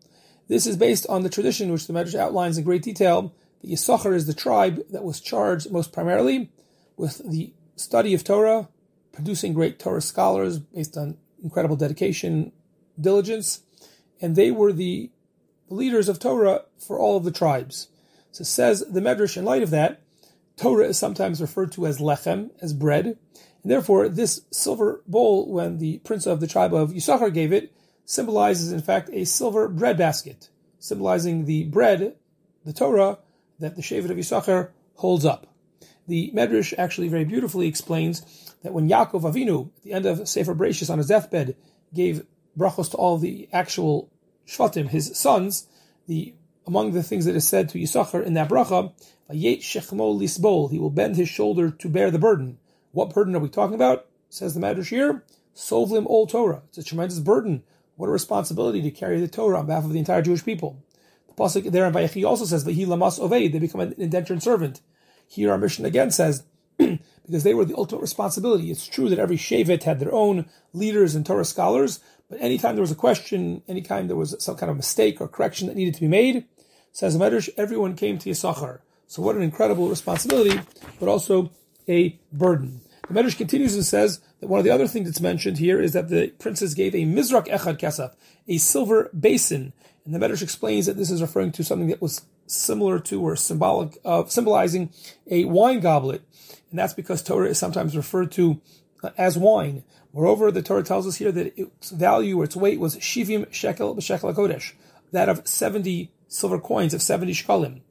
This 0.47 0.67
is 0.67 0.77
based 0.77 1.07
on 1.07 1.23
the 1.23 1.29
tradition 1.29 1.71
which 1.71 1.87
the 1.87 1.93
Medrash 1.93 2.15
outlines 2.15 2.57
in 2.57 2.63
great 2.63 2.83
detail. 2.83 3.33
That 3.61 3.71
Yisachar 3.71 4.13
is 4.13 4.27
the 4.27 4.33
tribe 4.33 4.81
that 4.89 5.03
was 5.03 5.21
charged 5.21 5.71
most 5.71 5.91
primarily 5.91 6.51
with 6.97 7.21
the 7.29 7.53
study 7.75 8.13
of 8.13 8.23
Torah, 8.23 8.69
producing 9.11 9.53
great 9.53 9.79
Torah 9.79 10.01
scholars 10.01 10.59
based 10.59 10.97
on 10.97 11.17
incredible 11.43 11.75
dedication, 11.75 12.51
diligence, 12.99 13.61
and 14.21 14.35
they 14.35 14.51
were 14.51 14.71
the 14.71 15.09
leaders 15.69 16.09
of 16.09 16.19
Torah 16.19 16.63
for 16.77 16.99
all 16.99 17.17
of 17.17 17.23
the 17.23 17.31
tribes. 17.31 17.87
So 18.31 18.43
says 18.43 18.83
the 18.89 19.01
Medrash 19.01 19.37
in 19.37 19.45
light 19.45 19.63
of 19.63 19.69
that, 19.71 20.01
Torah 20.57 20.87
is 20.87 20.97
sometimes 20.97 21.41
referred 21.41 21.71
to 21.73 21.87
as 21.87 21.99
lechem, 21.99 22.51
as 22.61 22.73
bread, 22.73 23.05
and 23.05 23.71
therefore 23.71 24.07
this 24.09 24.41
silver 24.51 25.01
bowl, 25.07 25.51
when 25.51 25.77
the 25.77 25.99
prince 25.99 26.25
of 26.25 26.39
the 26.39 26.47
tribe 26.47 26.73
of 26.73 26.91
Yisachar 26.91 27.33
gave 27.33 27.51
it, 27.51 27.73
symbolizes 28.05 28.71
in 28.71 28.81
fact 28.81 29.09
a 29.13 29.25
silver 29.25 29.67
bread 29.67 29.97
basket, 29.97 30.49
symbolizing 30.79 31.45
the 31.45 31.65
bread, 31.65 32.15
the 32.65 32.73
Torah, 32.73 33.19
that 33.59 33.75
the 33.75 33.81
Shevet 33.81 34.09
of 34.09 34.17
Yisachar 34.17 34.69
holds 34.95 35.25
up. 35.25 35.47
The 36.07 36.31
Medrash 36.33 36.73
actually 36.77 37.07
very 37.07 37.25
beautifully 37.25 37.67
explains 37.67 38.21
that 38.63 38.73
when 38.73 38.89
Yaakov 38.89 39.21
Avinu, 39.21 39.67
at 39.77 39.83
the 39.83 39.93
end 39.93 40.05
of 40.05 40.27
Sefer 40.27 40.55
Bereshis 40.55 40.89
on 40.89 40.97
his 40.97 41.07
deathbed, 41.07 41.55
gave 41.93 42.25
brachos 42.57 42.91
to 42.91 42.97
all 42.97 43.17
the 43.17 43.47
actual 43.53 44.11
Shvatim, 44.47 44.89
his 44.89 45.17
sons, 45.17 45.67
the 46.07 46.33
among 46.67 46.91
the 46.91 47.03
things 47.03 47.25
that 47.25 47.35
is 47.35 47.47
said 47.47 47.69
to 47.69 47.79
Yisachar 47.79 48.25
in 48.25 48.33
that 48.35 48.49
bracha, 48.49 48.93
he 49.31 50.79
will 50.79 50.89
bend 50.89 51.15
his 51.15 51.29
shoulder 51.29 51.71
to 51.71 51.89
bear 51.89 52.11
the 52.11 52.19
burden. 52.19 52.57
What 52.91 53.13
burden 53.13 53.35
are 53.35 53.39
we 53.39 53.49
talking 53.49 53.75
about? 53.75 54.05
Says 54.29 54.53
the 54.53 54.59
Medrash 54.59 54.89
here, 54.89 55.23
Sovlim 55.55 56.05
Ol 56.07 56.27
Torah. 56.27 56.63
It's 56.69 56.77
a 56.77 56.83
tremendous 56.83 57.19
burden. 57.19 57.63
What 57.95 58.07
a 58.07 58.11
responsibility 58.11 58.81
to 58.81 58.91
carry 58.91 59.19
the 59.19 59.27
Torah 59.27 59.59
on 59.59 59.67
behalf 59.67 59.85
of 59.85 59.93
the 59.93 59.99
entire 59.99 60.21
Jewish 60.21 60.43
people. 60.43 60.83
The 61.27 61.33
pasuk 61.33 61.71
there 61.71 61.85
in 61.85 61.93
Vayechi 61.93 62.25
also 62.25 62.45
says, 62.45 62.65
"Vahi 62.65 62.87
lamas 62.87 63.19
oved," 63.19 63.51
they 63.51 63.59
become 63.59 63.81
an 63.81 63.95
indentured 63.97 64.43
servant. 64.43 64.81
Here 65.27 65.51
our 65.51 65.57
mission 65.57 65.85
again 65.85 66.11
says, 66.11 66.43
because 66.77 67.43
they 67.43 67.53
were 67.53 67.65
the 67.65 67.77
ultimate 67.77 68.01
responsibility. 68.01 68.71
It's 68.71 68.87
true 68.87 69.09
that 69.09 69.19
every 69.19 69.37
Shevet 69.37 69.83
had 69.83 69.99
their 69.99 70.13
own 70.13 70.45
leaders 70.73 71.15
and 71.15 71.25
Torah 71.25 71.45
scholars, 71.45 71.99
but 72.29 72.41
anytime 72.41 72.75
there 72.75 72.81
was 72.81 72.91
a 72.91 72.95
question, 72.95 73.61
anytime 73.67 74.07
there 74.07 74.17
was 74.17 74.35
some 74.43 74.55
kind 74.55 74.69
of 74.69 74.77
mistake 74.77 75.21
or 75.21 75.27
correction 75.27 75.67
that 75.67 75.75
needed 75.75 75.93
to 75.95 76.01
be 76.01 76.07
made, 76.07 76.45
says 76.91 77.17
the 77.17 77.23
Medrash, 77.23 77.49
everyone 77.57 77.95
came 77.95 78.17
to 78.19 78.29
Yisachar. 78.29 78.79
So 79.07 79.21
what 79.21 79.35
an 79.35 79.41
incredible 79.41 79.89
responsibility, 79.89 80.59
but 80.99 81.09
also 81.09 81.51
a 81.87 82.19
burden. 82.31 82.81
The 83.07 83.13
Medrash 83.13 83.37
continues 83.37 83.75
and 83.75 83.83
says 83.83 84.21
that 84.39 84.47
one 84.47 84.59
of 84.59 84.63
the 84.63 84.71
other 84.71 84.87
things 84.87 85.07
that's 85.07 85.19
mentioned 85.19 85.57
here 85.57 85.81
is 85.81 85.93
that 85.93 86.09
the 86.09 86.29
princes 86.39 86.73
gave 86.73 86.95
a 86.95 87.05
Mizrak 87.05 87.47
Echad 87.47 87.77
Kesaf, 87.79 88.13
a 88.47 88.57
silver 88.57 89.09
basin. 89.17 89.73
And 90.05 90.15
the 90.15 90.19
Medrash 90.19 90.41
explains 90.41 90.85
that 90.85 90.97
this 90.97 91.11
is 91.11 91.21
referring 91.21 91.51
to 91.53 91.63
something 91.63 91.89
that 91.89 92.01
was 92.01 92.21
similar 92.47 92.99
to 92.99 93.21
or 93.21 93.35
symbolic 93.35 93.97
of 94.03 94.31
symbolizing 94.31 94.91
a 95.29 95.45
wine 95.45 95.79
goblet, 95.79 96.21
and 96.69 96.79
that's 96.79 96.93
because 96.93 97.21
Torah 97.21 97.47
is 97.47 97.57
sometimes 97.57 97.95
referred 97.95 98.31
to 98.33 98.59
uh, 99.03 99.11
as 99.17 99.37
wine. 99.37 99.83
Moreover, 100.13 100.51
the 100.51 100.61
Torah 100.61 100.83
tells 100.83 101.07
us 101.07 101.15
here 101.15 101.31
that 101.31 101.57
its 101.57 101.91
value 101.91 102.39
or 102.39 102.43
its 102.43 102.55
weight 102.55 102.79
was 102.79 102.97
shivim 102.97 103.51
shekel 103.53 103.95
b'shekel 103.95 104.35
kodesh, 104.35 104.73
that 105.11 105.29
of 105.29 105.47
seventy 105.47 106.11
silver 106.31 106.59
coins 106.59 106.93
of 106.93 107.01
seventy 107.01 107.33
shkalim. 107.33 107.81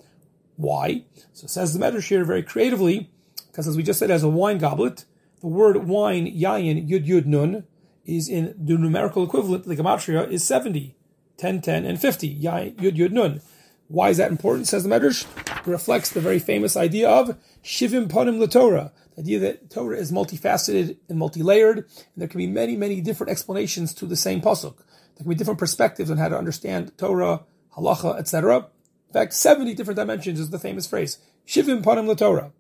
Why? 0.57 1.05
So 1.33 1.47
says 1.47 1.73
the 1.73 1.85
Medrash 1.85 2.09
here 2.09 2.25
very 2.25 2.43
creatively, 2.43 3.11
because 3.49 3.69
as 3.69 3.77
we 3.77 3.83
just 3.83 3.99
said, 3.99 4.11
as 4.11 4.23
a 4.23 4.29
wine 4.29 4.59
goblet, 4.59 5.05
the 5.41 5.47
word 5.47 5.89
wine 5.89 6.27
yayin 6.27 6.89
yud 6.89 7.07
yud 7.07 7.27
nun 7.27 7.65
is 8.05 8.29
in 8.29 8.55
the 8.59 8.77
numerical 8.77 9.25
equivalent. 9.25 9.65
The 9.65 9.77
gematria 9.77 10.29
is 10.31 10.45
70, 10.45 10.97
10, 11.37 11.61
10, 11.61 11.85
and 11.85 12.01
50. 12.01 12.43
Yayin 12.43 12.77
yud 12.77 12.97
yud 12.97 13.13
nun. 13.13 13.41
Why 13.89 14.11
is 14.11 14.19
that 14.19 14.31
important? 14.31 14.69
Says 14.69 14.85
the 14.85 14.89
Medrash. 14.89 15.27
It 15.67 15.67
reflects 15.67 16.11
the 16.11 16.21
very 16.21 16.39
famous 16.39 16.77
idea 16.77 17.09
of 17.09 17.37
shivim 17.63 18.09
panim 18.09 18.51
Torah. 18.51 18.93
The 19.17 19.23
idea 19.23 19.39
that 19.41 19.71
Torah 19.71 19.97
is 19.97 20.13
multifaceted 20.13 20.97
and 21.09 21.19
multi-layered, 21.19 21.79
and 21.79 21.87
there 22.17 22.29
can 22.29 22.39
be 22.39 22.47
many, 22.47 22.77
many 22.77 23.01
different 23.01 23.31
explanations 23.31 23.93
to 23.95 24.07
the 24.07 24.17
same 24.17 24.41
pasuk. 24.41 24.77
There 24.77 25.25
can 25.25 25.29
be 25.29 25.35
different 25.35 25.59
perspectives 25.59 26.11
on 26.11 26.19
how 26.19 26.29
to 26.29 26.39
understand 26.39 26.97
Torah, 26.97 27.45
halacha, 27.77 28.19
etc. 28.19 28.67
In 29.09 29.13
fact, 29.13 29.35
70 29.35 29.75
different 29.75 29.97
dimensions 29.97 30.39
is 30.39 30.51
the 30.51 30.59
famous 30.59 30.87
phrase. 30.87 31.19
Shivim 31.47 31.83
panim 31.83 32.17
Torah. 32.17 32.53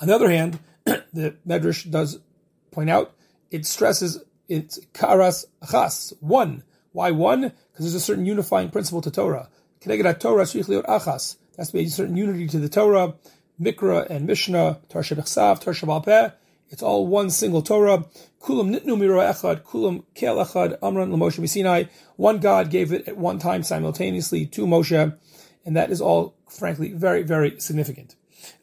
On 0.00 0.08
the 0.08 0.14
other 0.14 0.30
hand, 0.30 0.58
the 0.84 1.36
Medrash 1.46 1.90
does 1.90 2.20
point 2.70 2.90
out, 2.90 3.12
it 3.50 3.66
stresses 3.66 4.22
it's 4.48 4.78
karas 4.92 5.46
achas, 5.62 6.12
one. 6.20 6.62
Why 6.92 7.10
one? 7.10 7.40
Because 7.40 7.84
there's 7.84 7.94
a 7.94 8.00
certain 8.00 8.26
unifying 8.26 8.70
principle 8.70 9.02
to 9.02 9.10
Torah. 9.10 9.48
Keneged 9.80 10.20
Torah 10.20 10.44
achas. 10.44 11.36
There 11.36 11.62
has 11.62 11.68
to 11.68 11.72
be 11.72 11.84
a 11.84 11.88
certain 11.88 12.16
unity 12.16 12.46
to 12.48 12.58
the 12.58 12.68
Torah, 12.68 13.14
Mikra 13.60 14.08
and 14.08 14.26
Mishnah, 14.26 14.80
Torah 14.88 15.04
Shebechsav, 15.04 15.60
Torah 15.60 15.76
Shebalpeh. 15.76 16.32
It's 16.68 16.82
all 16.82 17.06
one 17.06 17.30
single 17.30 17.62
Torah. 17.62 18.04
Kulam 18.46 18.70
nitnu 18.72 18.96
echad, 18.96 19.62
kulam 19.62 20.04
kel 20.14 20.36
echad, 20.36 20.78
amran 20.80 21.12
l'Moshe 21.12 21.48
Sinai. 21.48 21.84
One 22.14 22.38
God 22.38 22.70
gave 22.70 22.92
it 22.92 23.08
at 23.08 23.16
one 23.16 23.40
time 23.40 23.64
simultaneously 23.64 24.46
to 24.46 24.66
Moshe, 24.66 25.16
and 25.64 25.76
that 25.76 25.90
is 25.90 26.00
all, 26.00 26.36
frankly, 26.48 26.92
very, 26.92 27.24
very 27.24 27.58
significant. 27.58 28.14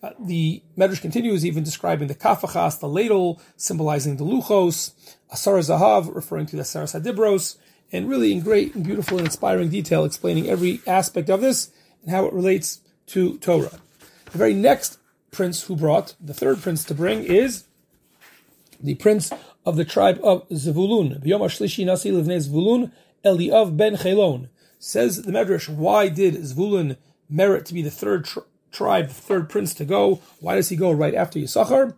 Uh, 0.02 0.12
the 0.18 0.64
Medrash 0.78 1.02
continues 1.02 1.46
even 1.46 1.66
describing 1.66 2.08
the 2.08 2.16
kafachas, 2.16 2.80
the 2.80 2.88
ladle, 2.88 3.42
symbolizing 3.58 4.16
the 4.16 4.24
luchos, 4.24 4.94
asar 5.30 5.56
zahav, 5.56 6.16
referring 6.16 6.46
to 6.46 6.56
the 6.56 6.62
asar 6.62 6.84
sadibros, 6.84 7.58
and 7.92 8.08
really 8.08 8.32
in 8.32 8.40
great 8.40 8.74
and 8.76 8.86
beautiful 8.86 9.18
and 9.18 9.28
inspiring 9.28 9.68
detail 9.68 10.06
explaining 10.06 10.48
every 10.50 10.80
aspect 10.88 11.30
of 11.30 11.42
this 11.42 11.72
and 12.02 12.12
how 12.12 12.26
it 12.26 12.32
relates 12.32 12.80
to 13.08 13.38
Torah. 13.40 13.82
The 14.32 14.38
very 14.38 14.54
next 14.54 14.98
prince 15.32 15.64
who 15.64 15.76
brought, 15.76 16.16
the 16.22 16.34
third 16.34 16.62
prince 16.62 16.86
to 16.86 16.96
bring, 16.96 17.26
is 17.26 17.66
the 18.80 18.96
prince 18.96 19.30
of 19.66 19.76
the 19.76 19.86
tribe 19.86 20.20
of 20.24 20.48
Zvulun. 20.50 21.24
B'yom 21.24 21.42
Ashlishi 21.42 21.86
Nasi 21.86 22.12
Livnei 22.12 22.48
Zvulun 22.48 22.92
Eliav 23.24 23.76
ben 23.78 23.96
Chelon. 23.96 24.50
Says 24.80 25.22
the 25.22 25.32
Medrash, 25.32 25.70
why 25.70 26.10
did 26.10 26.36
Zvulun 26.36 26.98
merit 27.30 27.66
to 27.66 27.74
be 27.74 27.82
the 27.82 27.92
third 27.92 28.26
tri- 28.26 28.44
tribe, 28.72 29.08
the 29.08 29.14
third 29.14 29.50
prince 29.50 29.74
to 29.76 29.86
go? 29.86 30.22
Why 30.40 30.56
does 30.56 30.70
he 30.70 30.76
go 30.76 30.92
right 30.92 31.16
after 31.16 31.40
Yisachar? 31.40 31.94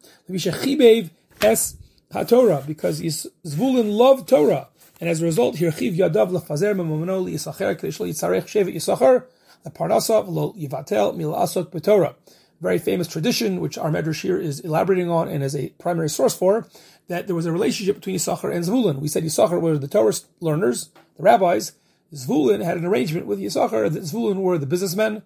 es 1.41 1.77
HaTorah, 2.11 2.67
because 2.67 3.01
Zvulun 3.01 3.91
loved 3.91 4.29
Torah. 4.29 4.69
And 5.01 5.09
as 5.09 5.21
a 5.21 5.25
result, 5.25 5.55
Hirchiv 5.55 5.97
Yadav 5.97 6.29
Lafazer 6.29 6.73
Memomano 6.73 7.29
Yisacher 7.29 7.77
Krishla 7.79 8.07
Yitzarech 8.09 8.45
Shevet 8.45 8.75
Yisachar 8.75 9.25
Parnasav 9.71 10.27
Lo 10.27 10.53
Yivatel 10.53 11.15
Milasot 11.15 11.71
Betorah. 11.71 12.15
Very 12.61 12.79
famous 12.79 13.07
tradition, 13.07 13.59
which 13.59 13.77
our 13.77 13.91
Medrash 13.91 14.21
here 14.21 14.37
is 14.37 14.59
elaborating 14.61 15.09
on 15.09 15.27
and 15.27 15.43
is 15.43 15.55
a 15.55 15.69
primary 15.79 16.09
source 16.09 16.35
for, 16.35 16.67
that 17.07 17.27
there 17.27 17.35
was 17.35 17.45
a 17.45 17.51
relationship 17.51 17.95
between 17.95 18.15
Yisachar 18.15 18.53
and 18.53 18.63
Zvulun. 18.63 18.99
We 18.99 19.07
said 19.07 19.23
Yisachar 19.23 19.61
were 19.61 19.77
the 19.77 19.87
Torah 19.87 20.13
learners, 20.39 20.89
the 21.17 21.23
rabbis. 21.23 21.73
Zvulun 22.13 22.63
had 22.63 22.77
an 22.77 22.85
arrangement 22.85 23.27
with 23.27 23.39
Yisachar 23.39 23.91
that 23.91 24.03
Zvulun 24.03 24.37
were 24.37 24.57
the 24.57 24.65
businessmen, 24.65 25.21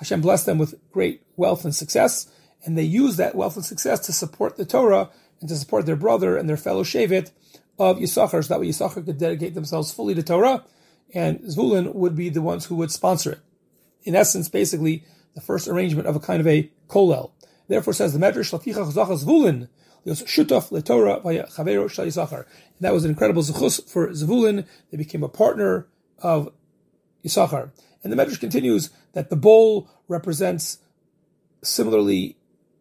Hashem 0.00 0.22
blessed 0.22 0.46
them 0.46 0.56
with 0.56 0.76
great 0.90 1.22
wealth 1.36 1.64
and 1.64 1.74
success, 1.74 2.26
and 2.64 2.76
they 2.76 2.82
used 2.82 3.18
that 3.18 3.34
wealth 3.34 3.56
and 3.56 3.64
success 3.64 4.00
to 4.00 4.12
support 4.12 4.56
the 4.56 4.64
Torah 4.64 5.10
and 5.40 5.48
to 5.50 5.56
support 5.56 5.84
their 5.84 5.96
brother 5.96 6.38
and 6.38 6.48
their 6.48 6.56
fellow 6.56 6.82
Shevet 6.82 7.30
of 7.78 7.98
Yisachar, 7.98 8.42
so 8.42 8.48
that 8.48 8.60
way 8.60 8.68
Yisachar 8.68 9.04
could 9.04 9.18
dedicate 9.18 9.54
themselves 9.54 9.92
fully 9.92 10.14
to 10.14 10.22
Torah, 10.22 10.64
and 11.12 11.40
Zvulun 11.40 11.94
would 11.94 12.16
be 12.16 12.30
the 12.30 12.40
ones 12.40 12.66
who 12.66 12.76
would 12.76 12.90
sponsor 12.90 13.32
it. 13.32 13.40
In 14.04 14.16
essence, 14.16 14.48
basically, 14.48 15.04
the 15.34 15.40
first 15.40 15.68
arrangement 15.68 16.08
of 16.08 16.16
a 16.16 16.20
kind 16.20 16.40
of 16.40 16.46
a 16.46 16.70
kolel. 16.88 17.32
Therefore, 17.68 17.92
says 17.92 18.12
the 18.12 18.18
Medrash, 18.18 18.52
Lafichach 18.52 18.92
Zachas 18.92 19.24
Zvulun, 19.24 19.68
Shutaf 20.06 20.70
LeTorah 20.70 21.22
Chavero 21.52 21.90
Shal 21.90 22.06
Yisachar. 22.06 22.46
That 22.80 22.92
was 22.92 23.04
an 23.04 23.10
incredible 23.10 23.42
zechus 23.42 23.88
for 23.88 24.08
Zvulun. 24.08 24.66
They 24.90 24.96
became 24.96 25.22
a 25.22 25.28
partner 25.28 25.86
of 26.18 26.52
Yisachar. 27.24 27.70
And 28.02 28.12
the 28.12 28.16
Medrash 28.16 28.40
continues 28.40 28.90
that 29.12 29.30
the 29.30 29.36
bowl 29.36 29.88
represents 30.08 30.78
similarly 31.62 32.36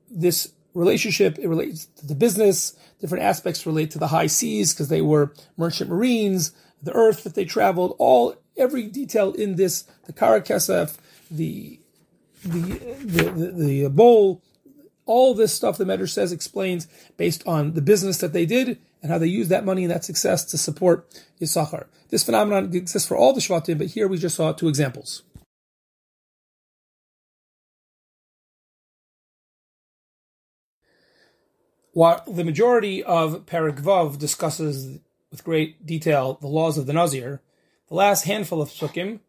this 0.10 0.54
relationship. 0.74 1.38
It 1.38 1.48
relates 1.48 1.86
to 1.86 2.08
the 2.08 2.16
business. 2.16 2.76
Different 3.00 3.24
aspects 3.24 3.66
relate 3.66 3.92
to 3.92 4.00
the 4.00 4.08
high 4.08 4.28
seas 4.28 4.74
because 4.74 4.90
they 4.90 5.02
were 5.02 5.34
merchant 5.58 5.90
marines, 5.90 6.52
the 6.82 6.94
earth 6.94 7.24
that 7.24 7.36
they 7.36 7.46
traveled, 7.46 7.96
all 7.98 8.36
every 8.58 8.84
detail 8.88 9.34
in 9.34 9.56
this, 9.56 9.84
the 10.06 10.14
Kara 10.14 10.42
Kesef, 10.42 10.98
the 11.30 11.80
the, 12.44 12.96
the, 13.04 13.24
the, 13.32 13.84
the 13.84 13.90
bowl, 13.90 14.42
all 15.06 15.34
this 15.34 15.54
stuff 15.54 15.78
the 15.78 15.86
Medrash 15.86 16.12
says 16.12 16.32
explains 16.32 16.88
based 17.18 17.46
on 17.48 17.74
the 17.74 17.82
business 17.82 18.20
that 18.20 18.34
they 18.34 18.46
did 18.46 18.80
and 19.02 19.12
how 19.12 19.18
they 19.18 19.28
used 19.28 19.50
that 19.50 19.66
money 19.66 19.84
and 19.84 19.92
that 19.92 20.06
success 20.06 20.46
to 20.46 20.58
support 20.58 21.08
Yisachar. 21.42 21.86
This 22.10 22.24
phenomenon 22.24 22.74
exists 22.76 23.08
for 23.08 23.18
all 23.18 23.34
the 23.34 23.42
Shvatim, 23.42 23.78
but 23.78 23.88
here 23.88 24.08
we 24.08 24.18
just 24.18 24.36
saw 24.36 24.52
two 24.52 24.68
examples. 24.68 25.24
While 31.94 32.24
the 32.28 32.46
majority 32.46 33.04
of 33.04 33.46
Perik 33.46 33.82
Vav 33.82 34.20
discusses 34.20 35.00
with 35.32 35.44
great 35.44 35.86
detail 35.86 36.38
the 36.40 36.48
laws 36.48 36.78
of 36.78 36.86
the 36.86 36.94
Nazir, 36.94 37.42
the 37.90 37.96
last 37.96 38.26
handful 38.26 38.62
of 38.62 38.70
Sukkim 38.70 39.20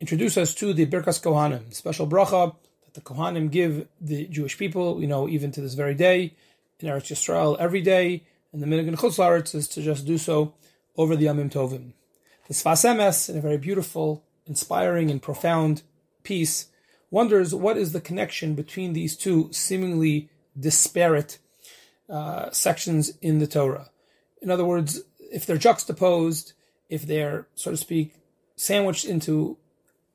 introduce 0.00 0.36
us 0.36 0.54
to 0.54 0.72
the 0.72 0.86
Birkas 0.86 1.20
Kohanim, 1.22 1.74
special 1.74 2.06
bracha 2.06 2.54
that 2.84 2.94
the 2.94 3.00
Kohanim 3.00 3.50
give 3.50 3.88
the 4.00 4.26
Jewish 4.26 4.56
people, 4.56 4.94
we 4.94 5.06
know 5.06 5.28
even 5.28 5.50
to 5.52 5.60
this 5.60 5.74
very 5.74 5.94
day, 5.94 6.34
in 6.80 6.88
Eretz 6.88 7.10
Yisrael 7.10 7.58
every 7.58 7.80
day, 7.80 8.22
and 8.52 8.62
the 8.62 8.66
minhag 8.66 8.86
in 8.86 9.58
is 9.58 9.68
to 9.68 9.82
just 9.82 10.06
do 10.06 10.16
so 10.16 10.54
over 10.96 11.16
the 11.16 11.26
Yamim 11.26 11.50
Tovim. 11.50 11.92
The 12.46 12.54
Sfas 12.54 12.84
Emes, 12.84 13.28
in 13.28 13.36
a 13.36 13.40
very 13.40 13.58
beautiful, 13.58 14.24
inspiring, 14.46 15.10
and 15.10 15.20
profound 15.20 15.82
piece, 16.22 16.68
wonders 17.10 17.54
what 17.54 17.76
is 17.76 17.92
the 17.92 18.00
connection 18.00 18.54
between 18.54 18.92
these 18.92 19.16
two 19.16 19.48
seemingly 19.52 20.30
disparate 20.58 21.38
uh, 22.08 22.50
sections 22.50 23.12
in 23.20 23.38
the 23.38 23.46
Torah. 23.46 23.90
In 24.40 24.50
other 24.50 24.64
words, 24.64 25.02
if 25.18 25.44
they're 25.44 25.58
juxtaposed, 25.58 26.52
if 26.88 27.02
they're, 27.02 27.48
so 27.54 27.70
to 27.72 27.76
speak, 27.76 28.14
sandwiched 28.56 29.04
into 29.04 29.58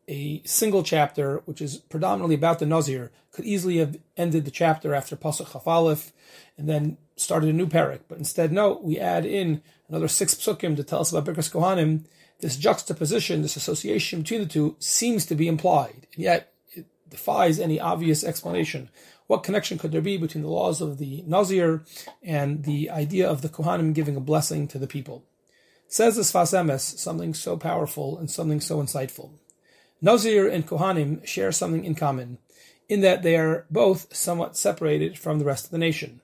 a 0.08 0.42
single 0.44 0.84
chapter, 0.84 1.42
which 1.46 1.62
is 1.62 1.78
predominantly 1.78 2.36
about 2.36 2.60
the 2.60 2.66
Nazir, 2.66 3.12
could 3.32 3.46
easily 3.46 3.78
have 3.78 3.98
ended 4.18 4.46
the 4.46 4.52
chapter 4.52 4.94
after 4.94 5.16
Pasuk 5.16 5.48
Chafalif 5.48 6.12
and 6.58 6.68
then 6.70 6.98
started 7.16 7.50
a 7.50 7.54
new 7.54 7.68
parak. 7.68 8.02
But 8.08 8.18
instead, 8.18 8.52
no, 8.52 8.80
we 8.82 9.00
add 9.00 9.26
in 9.26 9.62
another 9.88 10.08
six 10.08 10.36
psukim 10.36 10.76
to 10.76 10.84
tell 10.84 11.02
us 11.02 11.12
about 11.12 11.26
Birkas 11.26 11.52
Kohanim. 11.52 12.06
This 12.40 12.58
juxtaposition, 12.58 13.42
this 13.42 13.56
association 13.56 14.22
between 14.22 14.42
the 14.42 14.48
two 14.48 14.76
seems 14.80 15.26
to 15.28 15.36
be 15.36 15.48
implied, 15.48 16.08
and 16.14 16.24
yet 16.24 16.52
it 16.74 16.86
defies 17.10 17.60
any 17.60 17.80
obvious 17.80 18.24
explanation. 18.24 18.90
What 19.28 19.44
connection 19.44 19.78
could 19.78 19.94
there 19.94 20.02
be 20.02 20.18
between 20.18 20.44
the 20.44 20.50
laws 20.50 20.82
of 20.82 20.98
the 20.98 21.24
Nazir 21.26 21.86
and 22.22 22.66
the 22.66 22.90
idea 22.90 23.30
of 23.30 23.42
the 23.42 23.50
Kohanim 23.50 23.94
giving 23.94 24.18
a 24.18 24.22
blessing 24.22 24.68
to 24.70 24.78
the 24.78 24.88
people? 24.88 25.24
Says 25.88 26.16
the 26.16 26.24
Sfas 26.24 26.54
Emes 26.54 26.98
something 26.98 27.34
so 27.34 27.56
powerful 27.56 28.18
and 28.18 28.30
something 28.30 28.60
so 28.60 28.82
insightful. 28.82 29.32
Nazir 30.04 30.50
and 30.50 30.68
Kohanim 30.68 31.26
share 31.26 31.54
something 31.54 31.86
in 31.86 31.96
common, 31.96 32.38
in 32.90 33.00
that 33.02 33.24
they 33.24 33.38
are 33.38 33.66
both 33.72 34.14
somewhat 34.14 34.58
separated 34.58 35.18
from 35.18 35.40
the 35.40 35.46
rest 35.46 35.64
of 35.64 35.72
the 35.72 35.78
nation. 35.78 36.20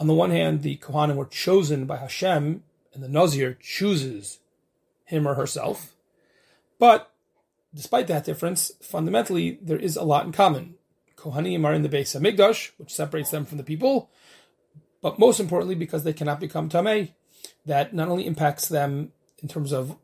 On 0.00 0.08
the 0.08 0.14
one 0.14 0.32
hand, 0.32 0.62
the 0.62 0.78
Kohanim 0.78 1.14
were 1.14 1.26
chosen 1.26 1.86
by 1.86 1.98
Hashem, 1.98 2.64
and 2.92 3.02
the 3.02 3.08
Nazir 3.08 3.56
chooses 3.62 4.40
him 5.04 5.28
or 5.28 5.34
herself. 5.34 5.94
But 6.80 7.12
despite 7.72 8.08
that 8.08 8.24
difference, 8.24 8.72
fundamentally, 8.82 9.60
there 9.62 9.78
is 9.78 9.94
a 9.94 10.02
lot 10.02 10.26
in 10.26 10.32
common. 10.32 10.74
Kohanim 11.16 11.64
are 11.64 11.72
in 11.72 11.82
the 11.82 11.88
base 11.88 12.16
of 12.16 12.22
Hamikdash, 12.22 12.72
which 12.78 12.92
separates 12.92 13.30
them 13.30 13.44
from 13.44 13.58
the 13.58 13.64
people, 13.64 14.10
but 15.00 15.20
most 15.20 15.38
importantly, 15.38 15.76
because 15.76 16.02
they 16.02 16.12
cannot 16.12 16.40
become 16.40 16.68
Tameh, 16.68 17.12
that 17.64 17.94
not 17.94 18.08
only 18.08 18.26
impacts 18.26 18.66
them 18.66 19.12
in 19.40 19.46
terms 19.46 19.72
of 19.72 19.96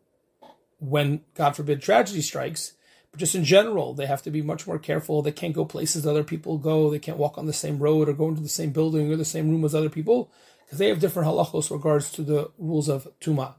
when, 0.78 1.22
God 1.34 1.56
forbid, 1.56 1.82
tragedy 1.82 2.22
strikes, 2.22 2.72
but 3.10 3.20
just 3.20 3.34
in 3.34 3.44
general, 3.44 3.94
they 3.94 4.06
have 4.06 4.22
to 4.22 4.30
be 4.30 4.42
much 4.42 4.66
more 4.66 4.78
careful. 4.78 5.22
They 5.22 5.32
can't 5.32 5.54
go 5.54 5.64
places 5.64 6.06
other 6.06 6.24
people 6.24 6.58
go. 6.58 6.90
They 6.90 6.98
can't 6.98 7.18
walk 7.18 7.38
on 7.38 7.46
the 7.46 7.52
same 7.52 7.78
road 7.78 8.08
or 8.08 8.12
go 8.12 8.28
into 8.28 8.42
the 8.42 8.48
same 8.48 8.70
building 8.70 9.10
or 9.10 9.16
the 9.16 9.24
same 9.24 9.50
room 9.50 9.64
as 9.64 9.74
other 9.74 9.88
people 9.88 10.30
because 10.64 10.78
they 10.78 10.88
have 10.88 11.00
different 11.00 11.26
halachos 11.26 11.70
regards 11.70 12.10
to 12.12 12.22
the 12.22 12.50
rules 12.58 12.88
of 12.88 13.08
tuma. 13.20 13.54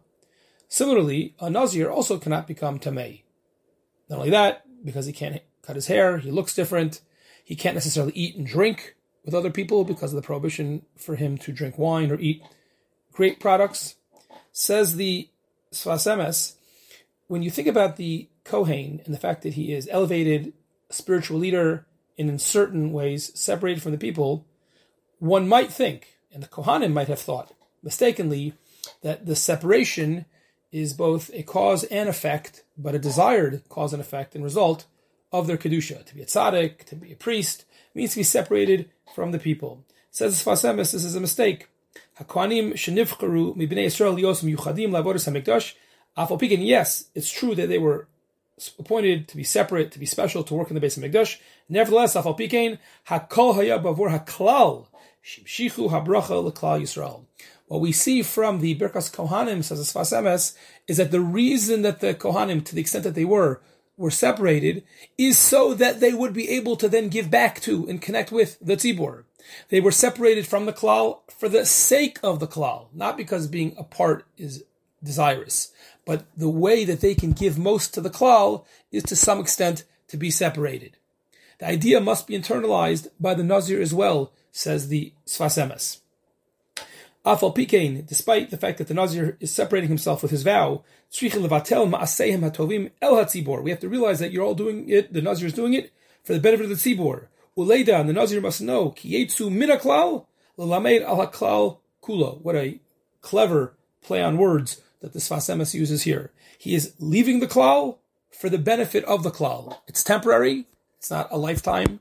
Similarly, 0.68 1.34
a 1.40 1.50
nazir 1.50 1.90
also 1.90 2.20
cannot 2.20 2.46
become 2.46 2.78
tamei. 2.78 3.24
Not 4.08 4.20
only 4.20 4.30
that, 4.30 4.64
because 4.86 5.08
he 5.08 5.14
can't 5.14 5.42
cut 5.64 5.76
his 5.76 5.88
hair, 5.88 6.20
he 6.20 6.30
looks 6.30 6.54
different. 6.54 7.02
He 7.44 7.56
can't 7.56 7.74
necessarily 7.74 8.14
eat 8.14 8.36
and 8.36 8.46
drink 8.46 8.96
with 9.26 9.34
other 9.34 9.50
people 9.50 9.84
because 9.84 10.14
of 10.14 10.22
the 10.22 10.26
prohibition 10.26 10.84
for 10.96 11.16
him 11.16 11.38
to 11.40 11.52
drink 11.52 11.80
wine 11.80 12.12
or 12.12 12.20
eat 12.20 12.44
grape 13.12 13.40
products. 13.40 13.96
Says 14.52 14.96
the 14.96 15.30
Sfas 15.74 16.06
Emes, 16.06 16.56
when 17.30 17.44
you 17.44 17.52
think 17.52 17.68
about 17.68 17.96
the 17.96 18.28
Kohen 18.44 19.02
and 19.06 19.14
the 19.14 19.20
fact 19.20 19.44
that 19.44 19.54
he 19.54 19.72
is 19.72 19.88
elevated, 19.92 20.52
spiritual 20.90 21.38
leader, 21.38 21.86
and 22.18 22.28
in 22.28 22.40
certain 22.40 22.92
ways 22.92 23.32
separated 23.40 23.84
from 23.84 23.92
the 23.92 24.00
people, 24.00 24.48
one 25.20 25.48
might 25.48 25.72
think, 25.72 26.18
and 26.34 26.42
the 26.42 26.48
Kohanim 26.48 26.92
might 26.92 27.08
have 27.08 27.20
thought 27.20 27.54
mistakenly, 27.84 28.56
that 29.04 29.28
the 29.28 29.36
separation 29.36 30.26
is 30.72 30.94
both 30.94 31.30
a 31.34 31.44
cause 31.44 31.84
and 31.86 32.10
effect, 32.10 32.64
but 32.76 32.96
a 32.96 33.00
desired 33.00 33.62
cause 33.70 33.94
and 33.94 34.02
effect 34.02 34.34
and 34.34 34.44
result 34.44 34.88
of 35.32 35.46
their 35.46 35.58
kedusha. 35.58 36.04
To 36.04 36.16
be 36.16 36.24
a 36.24 36.26
tzaddik, 36.26 36.84
to 36.86 36.96
be 36.96 37.12
a 37.12 37.16
priest, 37.16 37.66
means 37.94 38.12
to 38.12 38.18
be 38.18 38.24
separated 38.24 38.90
from 39.14 39.32
the 39.32 39.40
people. 39.40 39.86
Says 40.10 40.44
Sfas 40.44 40.68
Emes, 40.68 40.94
this 40.94 41.04
is 41.04 41.16
a 41.16 41.22
mistake. 41.22 41.70
Hakwanim 42.20 42.74
shenivcharu 42.74 43.56
mibnei 43.56 43.86
Yisrael 43.86 44.20
yosem 44.20 44.52
yuchadim 44.56 44.90
lavodas 44.90 45.30
hamikdash 45.30 45.76
yes, 46.18 47.10
it's 47.16 47.32
true 47.32 47.56
that 47.56 47.70
they 47.70 47.78
were 47.78 48.08
appointed 48.78 49.28
to 49.30 49.38
be 49.38 49.44
separate, 49.44 49.92
to 49.92 50.00
be 50.00 50.06
special, 50.06 50.44
to 50.44 50.54
work 50.54 50.70
in 50.70 50.76
the 50.76 50.82
base 50.82 50.98
of 50.98 51.04
Hamikdash. 51.04 51.38
Nevertheless, 51.70 52.16
Afal 52.16 52.38
Pikein, 52.38 52.78
Hakol 53.08 53.56
Haya 53.56 53.80
Bavur 53.80 54.10
Haklal, 54.10 54.88
Shimshichu 55.24 55.90
Habracha 55.90 56.44
L'Klal 56.44 56.82
Yisrael. 56.82 57.26
What 57.68 57.82
we 57.82 57.92
see 57.92 58.24
from 58.24 58.60
the 58.60 58.76
Birkas 58.76 59.14
Kohanim, 59.14 59.64
says 59.64 59.80
Sfas 59.80 60.12
Emes, 60.12 60.56
is 60.88 60.98
that 60.98 61.12
the 61.12 61.22
reason 61.22 61.84
that 61.84 62.00
the 62.00 62.16
Kohanim, 62.16 62.66
to 62.66 62.76
the 62.76 62.82
extent 62.82 63.04
that 63.04 63.16
they 63.16 63.26
were, 63.26 63.62
were 63.96 64.10
separated, 64.10 64.84
is 65.18 65.38
so 65.38 65.74
that 65.76 66.00
they 66.00 66.14
would 66.14 66.34
be 66.34 66.50
able 66.50 66.76
to 66.78 66.90
then 66.90 67.10
give 67.10 67.30
back 67.30 67.62
to 67.62 67.88
and 67.88 68.02
connect 68.02 68.32
with 68.32 68.58
the 68.60 68.76
Tzibor. 68.76 69.24
They 69.70 69.80
were 69.80 69.92
separated 69.92 70.48
from 70.48 70.66
the 70.66 70.74
Klal 70.74 71.20
for 71.30 71.48
the 71.48 71.66
sake 71.66 72.20
of 72.24 72.40
the 72.40 72.48
Klal, 72.48 72.88
not 72.94 73.18
because 73.18 73.48
being 73.48 73.76
apart 73.78 74.26
is 74.38 74.64
desirous. 75.04 75.72
But 76.10 76.26
the 76.36 76.50
way 76.50 76.84
that 76.86 77.02
they 77.02 77.14
can 77.14 77.34
give 77.34 77.60
most 77.60 77.94
to 77.94 78.02
the 78.02 78.10
klal 78.10 78.66
is 78.92 79.04
to 79.04 79.16
some 79.16 79.40
extent 79.40 79.84
to 80.08 80.18
be 80.18 80.32
separated. 80.32 80.98
The 81.60 81.68
idea 81.68 82.02
must 82.02 82.26
be 82.26 82.34
internalized 82.34 83.10
by 83.20 83.36
the 83.36 83.44
Nazir 83.44 83.80
as 83.80 83.94
well, 83.94 84.32
says 84.52 84.88
the 84.88 85.14
Sfas 85.28 85.64
Emes. 85.64 86.00
Afal 87.24 87.56
Pikein, 87.56 88.08
despite 88.08 88.50
the 88.50 88.58
fact 88.58 88.80
that 88.80 88.88
the 88.88 88.96
Nazir 88.96 89.38
is 89.40 89.52
separating 89.52 89.90
himself 89.90 90.24
with 90.24 90.32
his 90.32 90.42
vow, 90.42 90.84
we 91.22 91.30
have 91.30 91.44
to 91.44 91.48
realize 93.88 94.18
that 94.18 94.32
you're 94.32 94.44
all 94.44 94.56
doing 94.56 94.90
it, 94.90 95.14
the 95.14 95.22
Nazir 95.22 95.46
is 95.46 95.54
doing 95.54 95.76
it 95.76 95.94
for 96.24 96.34
the 96.34 96.40
benefit 96.40 96.64
of 96.64 96.72
the 96.72 96.76
Tzibor. 96.76 97.28
Uleida, 97.56 98.00
and 98.00 98.10
the 98.10 98.14
Nazir 98.14 98.42
must 98.42 98.62
know, 98.62 98.90
Kiyetsu 98.90 99.52
minaklal, 99.52 100.26
lalamed 100.58 101.04
al 101.04 101.28
kulo. 102.02 102.42
What 102.42 102.56
a 102.56 102.80
clever 103.22 103.76
play 104.02 104.24
on 104.24 104.40
words 104.40 104.82
that 105.02 105.14
the 105.14 105.20
Sfas 105.20 105.54
Emes 105.54 105.74
uses 105.74 106.04
here. 106.04 106.32
He 106.58 106.76
is 106.76 106.94
leaving 107.00 107.40
the 107.40 107.48
klal 107.48 107.98
for 108.32 108.50
the 108.50 108.58
benefit 108.58 109.04
of 109.06 109.24
the 109.24 109.32
klal. 109.32 109.78
It's 109.88 110.04
temporary. 110.04 110.66
It's 110.98 111.10
not 111.10 111.30
a 111.32 111.38
lifetime 111.38 112.00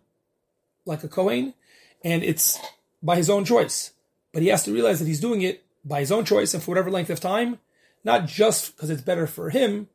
like 0.84 1.04
a 1.04 1.08
Kohen, 1.08 1.54
and 2.02 2.24
it's 2.24 2.58
by 3.02 3.16
his 3.16 3.30
own 3.30 3.44
choice. 3.44 3.92
But 4.32 4.42
he 4.42 4.48
has 4.48 4.64
to 4.64 4.72
realize 4.72 4.98
that 4.98 5.06
he's 5.06 5.20
doing 5.20 5.42
it 5.42 5.64
by 5.84 6.00
his 6.00 6.10
own 6.10 6.24
choice 6.24 6.54
and 6.54 6.62
for 6.62 6.72
whatever 6.72 6.90
length 6.90 7.10
of 7.10 7.20
time, 7.20 7.58
not 8.04 8.26
just 8.26 8.74
because 8.74 8.90
it's 8.90 9.02
better 9.02 9.26
for 9.26 9.50
him, 9.50 9.88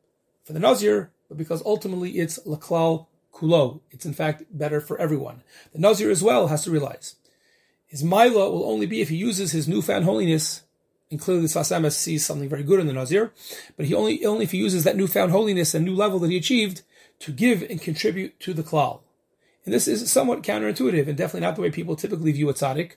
for 0.44 0.52
the 0.52 0.58
Nazir, 0.58 1.10
but 1.28 1.36
because 1.36 1.62
ultimately 1.64 2.12
it's 2.12 2.38
laklal 2.46 3.06
kulo. 3.32 3.80
It's 3.90 4.06
in 4.06 4.14
fact 4.14 4.44
better 4.50 4.80
for 4.80 4.98
everyone. 4.98 5.42
The 5.72 5.80
Nazir 5.80 6.10
as 6.10 6.22
well 6.22 6.46
has 6.48 6.64
to 6.64 6.70
realize 6.70 7.16
his 7.86 8.02
Mila 8.02 8.50
will 8.50 8.64
only 8.64 8.86
be 8.86 9.00
if 9.00 9.08
he 9.08 9.16
uses 9.16 9.52
his 9.52 9.68
newfound 9.68 10.04
holiness. 10.04 10.62
And 11.10 11.20
clearly, 11.20 11.42
the 11.42 11.48
Sfas 11.48 11.76
Emes 11.76 11.92
sees 11.92 12.24
something 12.24 12.48
very 12.48 12.62
good 12.62 12.80
in 12.80 12.86
the 12.86 12.92
Nazir, 12.92 13.32
but 13.76 13.86
he 13.86 13.94
only 13.94 14.24
only 14.24 14.44
if 14.44 14.52
he 14.52 14.58
uses 14.58 14.84
that 14.84 14.96
newfound 14.96 15.32
holiness 15.32 15.74
and 15.74 15.84
new 15.84 15.94
level 15.94 16.18
that 16.20 16.30
he 16.30 16.36
achieved 16.36 16.82
to 17.20 17.32
give 17.32 17.62
and 17.62 17.80
contribute 17.80 18.40
to 18.40 18.52
the 18.52 18.62
klal. 18.62 19.00
And 19.64 19.72
this 19.72 19.88
is 19.88 20.10
somewhat 20.10 20.42
counterintuitive 20.42 21.06
and 21.06 21.16
definitely 21.16 21.46
not 21.46 21.56
the 21.56 21.62
way 21.62 21.70
people 21.70 21.96
typically 21.96 22.32
view 22.32 22.48
a 22.48 22.54
tzaddik 22.54 22.92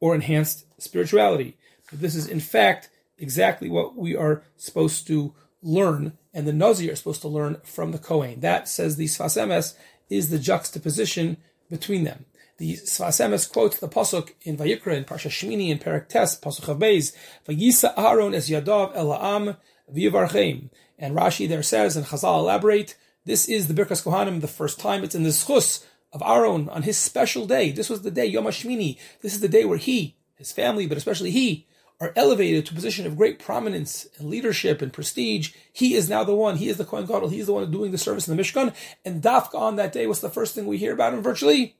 or 0.00 0.14
enhanced 0.14 0.66
spirituality. 0.78 1.56
But 1.90 2.00
this 2.00 2.14
is 2.14 2.26
in 2.26 2.40
fact 2.40 2.90
exactly 3.18 3.68
what 3.68 3.96
we 3.96 4.16
are 4.16 4.42
supposed 4.56 5.06
to 5.06 5.34
learn, 5.62 6.18
and 6.34 6.46
the 6.46 6.52
Nazir 6.52 6.92
are 6.92 6.96
supposed 6.96 7.22
to 7.22 7.28
learn 7.28 7.58
from 7.62 7.92
the 7.92 7.98
Kohen. 7.98 8.40
That, 8.40 8.68
says 8.68 8.96
the 8.96 9.06
Sfas 9.06 9.40
Emes, 9.40 9.74
is 10.10 10.28
the 10.28 10.38
juxtaposition 10.38 11.36
between 11.70 12.04
them. 12.04 12.26
The 12.58 12.74
Sfas 12.74 13.20
Emes 13.24 13.50
quotes 13.50 13.78
the 13.78 13.88
pasuk 13.88 14.32
in 14.42 14.56
Vayikra 14.56 14.96
in 14.96 15.04
Parsha 15.04 15.30
Shmini 15.30 15.70
in 15.70 15.78
Perek 15.78 16.08
Tes 16.08 16.38
pasuk 16.38 16.68
of 16.68 16.78
Beis, 16.78 17.14
Vayisa 17.46 17.92
Aaron 17.96 18.34
es 18.34 18.48
Yadav 18.48 18.92
el 18.94 19.12
Ha'am. 19.12 19.56
And 19.94 21.16
Rashi 21.16 21.48
there 21.48 21.62
says, 21.62 21.96
and 21.96 22.06
Chazal 22.06 22.38
elaborate, 22.38 22.96
this 23.24 23.48
is 23.48 23.66
the 23.66 23.74
Birkas 23.74 24.04
Kohanim, 24.04 24.40
the 24.40 24.48
first 24.48 24.78
time 24.78 25.02
it's 25.02 25.14
in 25.14 25.22
the 25.22 25.30
Schus 25.30 25.84
of 26.12 26.22
Aaron 26.22 26.68
on 26.68 26.82
his 26.82 26.96
special 26.96 27.46
day. 27.46 27.72
This 27.72 27.90
was 27.90 28.02
the 28.02 28.10
day, 28.10 28.26
Yom 28.26 28.44
HaShmini. 28.44 28.98
This 29.22 29.34
is 29.34 29.40
the 29.40 29.48
day 29.48 29.64
where 29.64 29.78
he, 29.78 30.16
his 30.36 30.52
family, 30.52 30.86
but 30.86 30.98
especially 30.98 31.30
he, 31.30 31.66
are 32.00 32.12
elevated 32.16 32.66
to 32.66 32.72
a 32.72 32.74
position 32.74 33.06
of 33.06 33.16
great 33.16 33.38
prominence 33.38 34.08
and 34.18 34.28
leadership 34.28 34.82
and 34.82 34.92
prestige. 34.92 35.54
He 35.72 35.94
is 35.94 36.10
now 36.10 36.24
the 36.24 36.34
one. 36.34 36.56
He 36.56 36.68
is 36.68 36.76
the 36.76 36.84
Kohen 36.84 37.06
Gadol. 37.06 37.28
He 37.28 37.38
is 37.38 37.46
the 37.46 37.52
one 37.52 37.70
doing 37.70 37.92
the 37.92 37.98
service 37.98 38.26
in 38.26 38.36
the 38.36 38.42
Mishkan. 38.42 38.74
And 39.04 39.22
Dafka 39.22 39.54
on 39.54 39.76
that 39.76 39.92
day, 39.92 40.08
what's 40.08 40.20
the 40.20 40.28
first 40.28 40.54
thing 40.54 40.66
we 40.66 40.78
hear 40.78 40.92
about 40.92 41.14
him 41.14 41.22
virtually? 41.22 41.76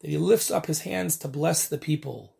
That 0.00 0.10
he 0.10 0.18
lifts 0.18 0.50
up 0.50 0.66
his 0.66 0.80
hands 0.80 1.16
to 1.18 1.28
bless 1.28 1.66
the 1.66 1.78
people. 1.78 2.32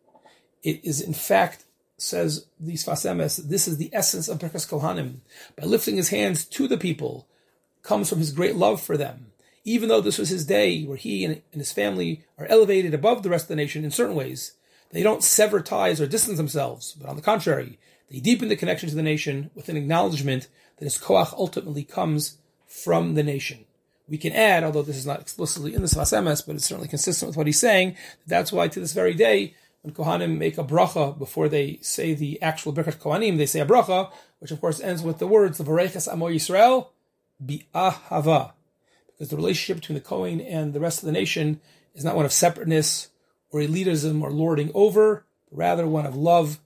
It 0.63 0.83
is 0.83 1.01
in 1.01 1.13
fact, 1.13 1.65
says 1.97 2.45
the 2.59 2.73
Sfas 2.73 3.09
Emes, 3.09 3.49
this 3.49 3.67
is 3.67 3.77
the 3.77 3.89
essence 3.93 4.27
of 4.27 4.39
Birkas 4.39 4.67
Kohanim. 4.69 5.17
By 5.55 5.65
lifting 5.65 5.95
his 5.95 6.09
hands 6.09 6.45
to 6.45 6.67
the 6.67 6.77
people, 6.77 7.27
comes 7.83 8.09
from 8.09 8.19
his 8.19 8.31
great 8.31 8.55
love 8.55 8.81
for 8.81 8.97
them. 8.97 9.31
Even 9.63 9.89
though 9.89 10.01
this 10.01 10.17
was 10.17 10.29
his 10.29 10.45
day 10.45 10.83
where 10.83 10.97
he 10.97 11.25
and 11.25 11.41
his 11.51 11.71
family 11.71 12.23
are 12.37 12.45
elevated 12.45 12.93
above 12.93 13.23
the 13.23 13.29
rest 13.29 13.45
of 13.45 13.49
the 13.49 13.55
nation 13.55 13.83
in 13.83 13.91
certain 13.91 14.15
ways, 14.15 14.53
they 14.91 15.03
don't 15.03 15.23
sever 15.23 15.61
ties 15.61 15.99
or 15.99 16.07
distance 16.07 16.37
themselves, 16.37 16.93
but 16.93 17.09
on 17.09 17.15
the 17.15 17.21
contrary, 17.21 17.79
they 18.09 18.19
deepen 18.19 18.47
the 18.47 18.55
connection 18.55 18.87
to 18.89 18.95
the 18.95 19.01
nation 19.01 19.49
with 19.55 19.67
an 19.67 19.77
acknowledgement 19.77 20.47
that 20.77 20.85
his 20.85 20.97
koach 20.97 21.33
ultimately 21.33 21.83
comes 21.83 22.37
from 22.65 23.15
the 23.15 23.23
nation. 23.23 23.65
We 24.07 24.17
can 24.17 24.33
add, 24.33 24.63
although 24.63 24.83
this 24.83 24.97
is 24.97 25.05
not 25.05 25.19
explicitly 25.19 25.73
in 25.73 25.81
the 25.81 25.87
Sfas 25.87 26.17
Emes, 26.17 26.45
but 26.45 26.55
it's 26.55 26.65
certainly 26.65 26.87
consistent 26.87 27.27
with 27.27 27.37
what 27.37 27.45
he's 27.45 27.59
saying, 27.59 27.91
that 27.91 28.27
that's 28.27 28.51
why 28.51 28.67
to 28.67 28.79
this 28.79 28.93
very 28.93 29.13
day, 29.13 29.53
when 29.81 29.93
Kohanim 29.93 30.37
make 30.37 30.57
a 30.57 30.63
bracha 30.63 31.17
before 31.17 31.49
they 31.49 31.79
say 31.81 32.13
the 32.13 32.41
actual 32.41 32.73
Birkat 32.73 32.97
Kohanim, 32.97 33.37
they 33.37 33.45
say 33.45 33.59
a 33.59 33.65
bracha, 33.65 34.11
which 34.39 34.51
of 34.51 34.61
course 34.61 34.79
ends 34.79 35.01
with 35.01 35.19
the 35.19 35.27
words, 35.27 35.57
the 35.57 35.63
Vareches 35.63 36.11
Amo 36.11 36.29
Yisrael, 36.29 36.87
bi'ahava. 37.43 38.53
Because 39.07 39.29
the 39.29 39.35
relationship 39.35 39.81
between 39.81 39.95
the 39.95 40.03
Kohen 40.03 40.41
and 40.41 40.73
the 40.73 40.79
rest 40.79 40.99
of 40.99 41.05
the 41.05 41.11
nation 41.11 41.59
is 41.93 42.03
not 42.03 42.15
one 42.15 42.25
of 42.25 42.33
separateness 42.33 43.09
or 43.49 43.61
elitism 43.61 44.21
or 44.21 44.31
lording 44.31 44.71
over, 44.73 45.25
but 45.49 45.57
rather 45.57 45.87
one 45.87 46.05
of 46.05 46.15
love 46.15 46.59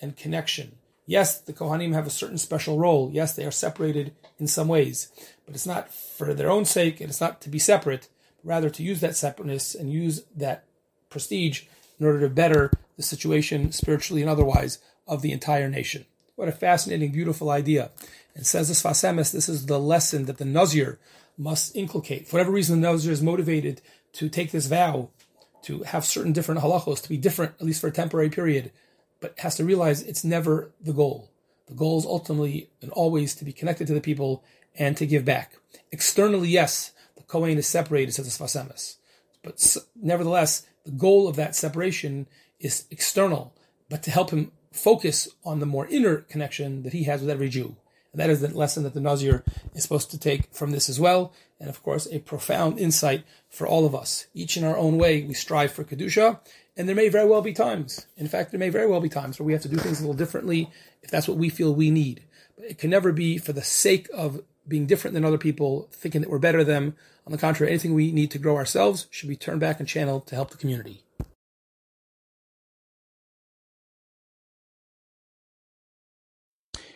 and 0.00 0.16
connection. 0.16 0.76
Yes, 1.06 1.40
the 1.40 1.52
Kohanim 1.52 1.94
have 1.94 2.06
a 2.06 2.10
certain 2.10 2.38
special 2.38 2.78
role. 2.78 3.10
Yes, 3.12 3.34
they 3.34 3.44
are 3.44 3.50
separated 3.50 4.14
in 4.38 4.46
some 4.46 4.68
ways, 4.68 5.08
but 5.44 5.54
it's 5.54 5.66
not 5.66 5.92
for 5.92 6.34
their 6.34 6.50
own 6.50 6.64
sake 6.64 7.00
and 7.00 7.10
it's 7.10 7.20
not 7.20 7.40
to 7.40 7.48
be 7.48 7.58
separate, 7.58 8.08
but 8.36 8.48
rather 8.48 8.70
to 8.70 8.82
use 8.82 9.00
that 9.00 9.16
separateness 9.16 9.74
and 9.74 9.92
use 9.92 10.22
that 10.34 10.64
prestige 11.10 11.64
in 11.98 12.06
order 12.06 12.20
to 12.20 12.28
better 12.28 12.70
the 12.96 13.02
situation 13.02 13.72
spiritually 13.72 14.22
and 14.22 14.30
otherwise 14.30 14.78
of 15.06 15.22
the 15.22 15.32
entire 15.32 15.68
nation. 15.68 16.04
What 16.36 16.48
a 16.48 16.52
fascinating, 16.52 17.10
beautiful 17.10 17.50
idea. 17.50 17.90
And 18.34 18.46
says 18.46 18.68
the 18.68 18.74
Sfas 18.74 19.02
Emes, 19.02 19.32
this 19.32 19.48
is 19.48 19.66
the 19.66 19.80
lesson 19.80 20.26
that 20.26 20.38
the 20.38 20.44
Nazir 20.44 21.00
must 21.36 21.74
inculcate. 21.74 22.28
For 22.28 22.36
whatever 22.36 22.52
reason, 22.52 22.80
the 22.80 22.88
Nazir 22.88 23.10
is 23.10 23.22
motivated 23.22 23.80
to 24.12 24.28
take 24.28 24.52
this 24.52 24.66
vow 24.66 25.10
to 25.62 25.82
have 25.82 26.04
certain 26.04 26.32
different 26.32 26.60
halachos, 26.60 27.02
to 27.02 27.08
be 27.08 27.16
different, 27.16 27.54
at 27.58 27.66
least 27.66 27.80
for 27.80 27.88
a 27.88 27.92
temporary 27.92 28.30
period, 28.30 28.70
but 29.20 29.38
has 29.40 29.56
to 29.56 29.64
realize 29.64 30.02
it's 30.02 30.24
never 30.24 30.70
the 30.80 30.92
goal. 30.92 31.30
The 31.68 31.74
goal 31.74 31.98
is 31.98 32.06
ultimately 32.06 32.70
and 32.80 32.90
always 32.92 33.34
to 33.36 33.44
be 33.44 33.52
connected 33.52 33.86
to 33.88 33.94
the 33.94 34.00
people 34.00 34.42
and 34.76 34.96
to 34.96 35.06
give 35.06 35.24
back. 35.24 35.58
Externally, 35.92 36.48
yes, 36.48 36.92
the 37.16 37.22
Kohen 37.22 37.58
is 37.58 37.66
separated, 37.66 38.12
says 38.12 38.38
the 38.38 38.44
Sfas 38.44 38.60
Emes. 38.60 38.96
But 39.42 39.76
nevertheless, 40.00 40.66
the 40.84 40.92
goal 40.92 41.28
of 41.28 41.36
that 41.36 41.54
separation 41.54 42.26
is 42.58 42.86
external, 42.90 43.54
but 43.88 44.02
to 44.04 44.10
help 44.10 44.30
him 44.30 44.52
focus 44.72 45.28
on 45.44 45.60
the 45.60 45.66
more 45.66 45.86
inner 45.88 46.18
connection 46.18 46.82
that 46.82 46.92
he 46.92 47.04
has 47.04 47.20
with 47.20 47.30
every 47.30 47.48
Jew. 47.48 47.76
And 48.12 48.20
that 48.20 48.30
is 48.30 48.40
the 48.40 48.48
lesson 48.56 48.84
that 48.84 48.94
the 48.94 49.00
Nazir 49.00 49.44
is 49.74 49.82
supposed 49.82 50.10
to 50.10 50.18
take 50.18 50.52
from 50.54 50.70
this 50.70 50.88
as 50.88 50.98
well. 50.98 51.32
And 51.60 51.68
of 51.68 51.82
course, 51.82 52.08
a 52.10 52.20
profound 52.20 52.78
insight 52.78 53.24
for 53.50 53.66
all 53.66 53.84
of 53.84 53.94
us. 53.94 54.26
Each 54.32 54.56
in 54.56 54.64
our 54.64 54.78
own 54.78 54.96
way, 54.96 55.22
we 55.22 55.34
strive 55.34 55.72
for 55.72 55.84
Kedusha. 55.84 56.40
And 56.78 56.88
there 56.88 56.94
may 56.94 57.08
very 57.08 57.26
well 57.26 57.42
be 57.42 57.52
times, 57.52 58.06
in 58.16 58.28
fact, 58.28 58.52
there 58.52 58.60
may 58.60 58.68
very 58.68 58.86
well 58.86 59.00
be 59.00 59.08
times 59.08 59.38
where 59.38 59.44
we 59.44 59.52
have 59.52 59.62
to 59.62 59.68
do 59.68 59.78
things 59.78 59.98
a 59.98 60.02
little 60.02 60.14
differently 60.14 60.70
if 61.02 61.10
that's 61.10 61.26
what 61.26 61.36
we 61.36 61.48
feel 61.48 61.74
we 61.74 61.90
need. 61.90 62.22
But 62.56 62.66
it 62.66 62.78
can 62.78 62.88
never 62.88 63.10
be 63.10 63.36
for 63.36 63.52
the 63.52 63.64
sake 63.64 64.08
of 64.14 64.42
being 64.66 64.86
different 64.86 65.14
than 65.14 65.24
other 65.24 65.38
people, 65.38 65.88
thinking 65.90 66.20
that 66.20 66.30
we're 66.30 66.38
better 66.38 66.62
than 66.62 66.74
them. 66.84 66.96
On 67.26 67.32
the 67.32 67.38
contrary, 67.38 67.72
anything 67.72 67.94
we 67.94 68.12
need 68.12 68.30
to 68.30 68.38
grow 68.38 68.54
ourselves 68.54 69.08
should 69.10 69.28
be 69.28 69.34
turned 69.34 69.58
back 69.58 69.80
and 69.80 69.88
channeled 69.88 70.28
to 70.28 70.36
help 70.36 70.50
the 70.50 70.56
community. 70.56 71.02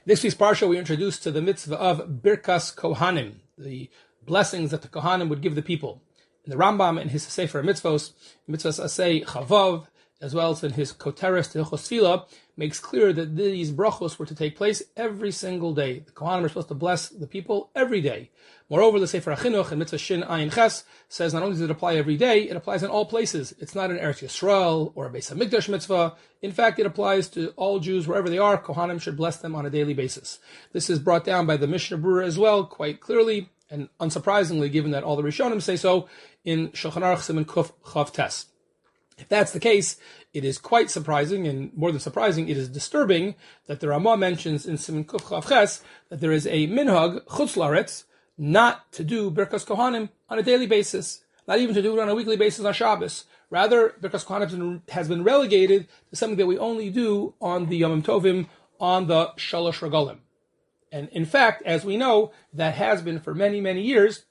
This 0.07 0.23
week's 0.23 0.37
parsha 0.37 0.69
we 0.69 0.79
introduced 0.79 1.25
to 1.25 1.33
the 1.33 1.43
mitzvah 1.43 1.77
of 1.77 2.23
Birkas 2.23 2.73
Kohanim, 2.75 3.35
the 3.59 3.91
blessings 4.25 4.71
that 4.71 4.83
the 4.83 4.89
Kohanim 4.89 5.29
would 5.29 5.43
give 5.43 5.57
the 5.57 5.63
people. 5.63 6.03
In 6.45 6.51
the 6.51 6.57
Rambam 6.57 7.01
in 7.01 7.11
his 7.11 7.23
Sefer 7.23 7.63
Mitzvos, 7.63 8.13
Mitzvahs 8.51 8.83
Asay 8.83 9.25
Chavav, 9.25 9.87
as 10.21 10.35
well 10.35 10.51
as 10.51 10.65
in 10.65 10.73
his 10.73 10.93
Koteres 10.93 11.53
Tehosfila, 11.53 12.27
makes 12.57 12.81
clear 12.81 13.13
that 13.13 13.37
these 13.37 13.71
brachos 13.71 14.19
were 14.19 14.27
to 14.27 14.35
take 14.35 14.57
place 14.57 14.83
every 14.97 15.31
single 15.31 15.73
day. 15.73 16.01
The 16.01 16.11
Kohanim 16.11 16.45
are 16.45 16.49
supposed 16.49 16.69
to 16.69 16.75
bless 16.75 17.09
the 17.09 17.29
people 17.29 17.71
every 17.77 18.01
day. 18.01 18.31
Moreover, 18.69 18.99
the 18.99 19.07
Sefer 19.07 19.37
HaChinuch 19.37 19.71
and 19.71 19.79
Mitzvah 19.79 19.99
Shin 19.99 20.23
Ayin 20.23 20.53
Ches 20.53 20.85
says 21.09 21.33
not 21.33 21.45
only 21.45 21.55
does 21.55 21.63
it 21.63 21.71
apply 21.71 21.95
every 21.95 22.17
day, 22.17 22.43
it 22.43 22.57
applies 22.57 22.83
in 22.83 22.91
all 22.91 23.07
places. 23.07 23.55
It's 23.61 23.77
not 23.77 23.91
an 23.93 23.99
Eretz 23.99 24.25
Yisrael 24.25 24.91
or 24.97 25.07
a 25.07 25.11
Beis 25.11 25.33
Hamikdash 25.33 25.69
mitzvah. 25.69 26.17
In 26.41 26.51
fact, 26.51 26.81
it 26.81 26.87
applies 26.87 27.29
to 27.31 27.51
all 27.51 27.79
Jews 27.79 28.09
wherever 28.09 28.29
they 28.29 28.39
are. 28.39 28.61
Kohanim 28.61 29.01
should 29.01 29.17
bless 29.17 29.37
them 29.37 29.55
on 29.55 29.67
a 29.67 29.71
daily 29.71 29.95
basis. 29.95 30.41
This 30.73 30.91
is 30.91 30.99
brought 30.99 31.25
down 31.25 31.47
by 31.47 31.57
the 31.57 31.69
Mishnah 31.69 31.99
Berurah 31.99 32.27
as 32.27 32.37
well, 32.37 32.65
quite 32.65 33.01
clearly 33.01 33.51
and 33.73 33.89
unsurprisingly, 33.99 34.71
given 34.71 34.91
that 34.91 35.03
all 35.03 35.17
the 35.17 35.23
Rishonim 35.23 35.63
say 35.63 35.77
so 35.77 36.09
in 36.45 36.69
Shulchan 36.69 37.03
Aruch 37.03 37.21
Simon 37.21 37.47
Kuf 37.47 37.73
Chav 37.83 38.13
Tes. 38.13 38.47
If 39.19 39.29
that's 39.29 39.53
the 39.53 39.61
case, 39.61 39.97
it 40.35 40.45
is 40.45 40.59
quite 40.59 40.91
surprising, 40.91 41.47
and 41.49 41.75
more 41.75 41.91
than 41.91 42.01
surprising, 42.01 42.49
it 42.49 42.57
is 42.57 42.69
disturbing 42.69 43.35
that 43.67 43.81
the 43.81 43.89
Ramah 43.89 44.17
mentions 44.17 44.67
in 44.67 44.77
Simon 44.77 45.05
Kuf 45.05 45.23
Chav 45.23 45.49
Ches 45.49 45.83
that 46.11 46.21
there 46.21 46.33
is 46.33 46.47
a 46.47 46.69
minhag 46.69 47.25
chutz 47.27 47.57
laretz 47.57 48.05
not 48.37 48.93
to 48.93 49.05
do 49.05 49.31
Birkas 49.31 49.67
Kohanim 49.67 50.11
on 50.29 50.39
a 50.39 50.43
daily 50.43 50.67
basis, 50.67 51.25
not 51.49 51.59
even 51.59 51.75
to 51.75 51.83
do 51.83 51.97
it 51.97 52.03
on 52.03 52.09
a 52.09 52.15
weekly 52.15 52.37
basis 52.37 52.65
on 52.65 52.73
Shabbos. 52.73 53.25
Rather, 53.51 53.95
Birkas 54.01 54.25
Kohanim 54.25 54.89
has 54.91 55.09
been 55.09 55.25
relegated 55.25 55.89
to 56.11 56.17
something 56.17 56.39
that 56.39 56.47
we 56.47 56.59
only 56.59 56.91
do 56.91 57.35
on 57.41 57.67
the 57.69 57.77
Yom 57.77 58.03
Tovim 58.03 58.49
on 58.81 59.07
the 59.07 59.29
Shalosh 59.37 59.81
Regalim. 59.81 60.19
And 60.93 61.09
in 61.09 61.25
fact, 61.25 61.63
as 61.65 61.85
we 61.85 61.97
know, 61.97 62.31
that 62.53 62.75
has 62.75 63.03
been 63.03 63.19
for 63.19 63.35
many, 63.35 63.61
many 63.61 63.83
years 63.83 64.25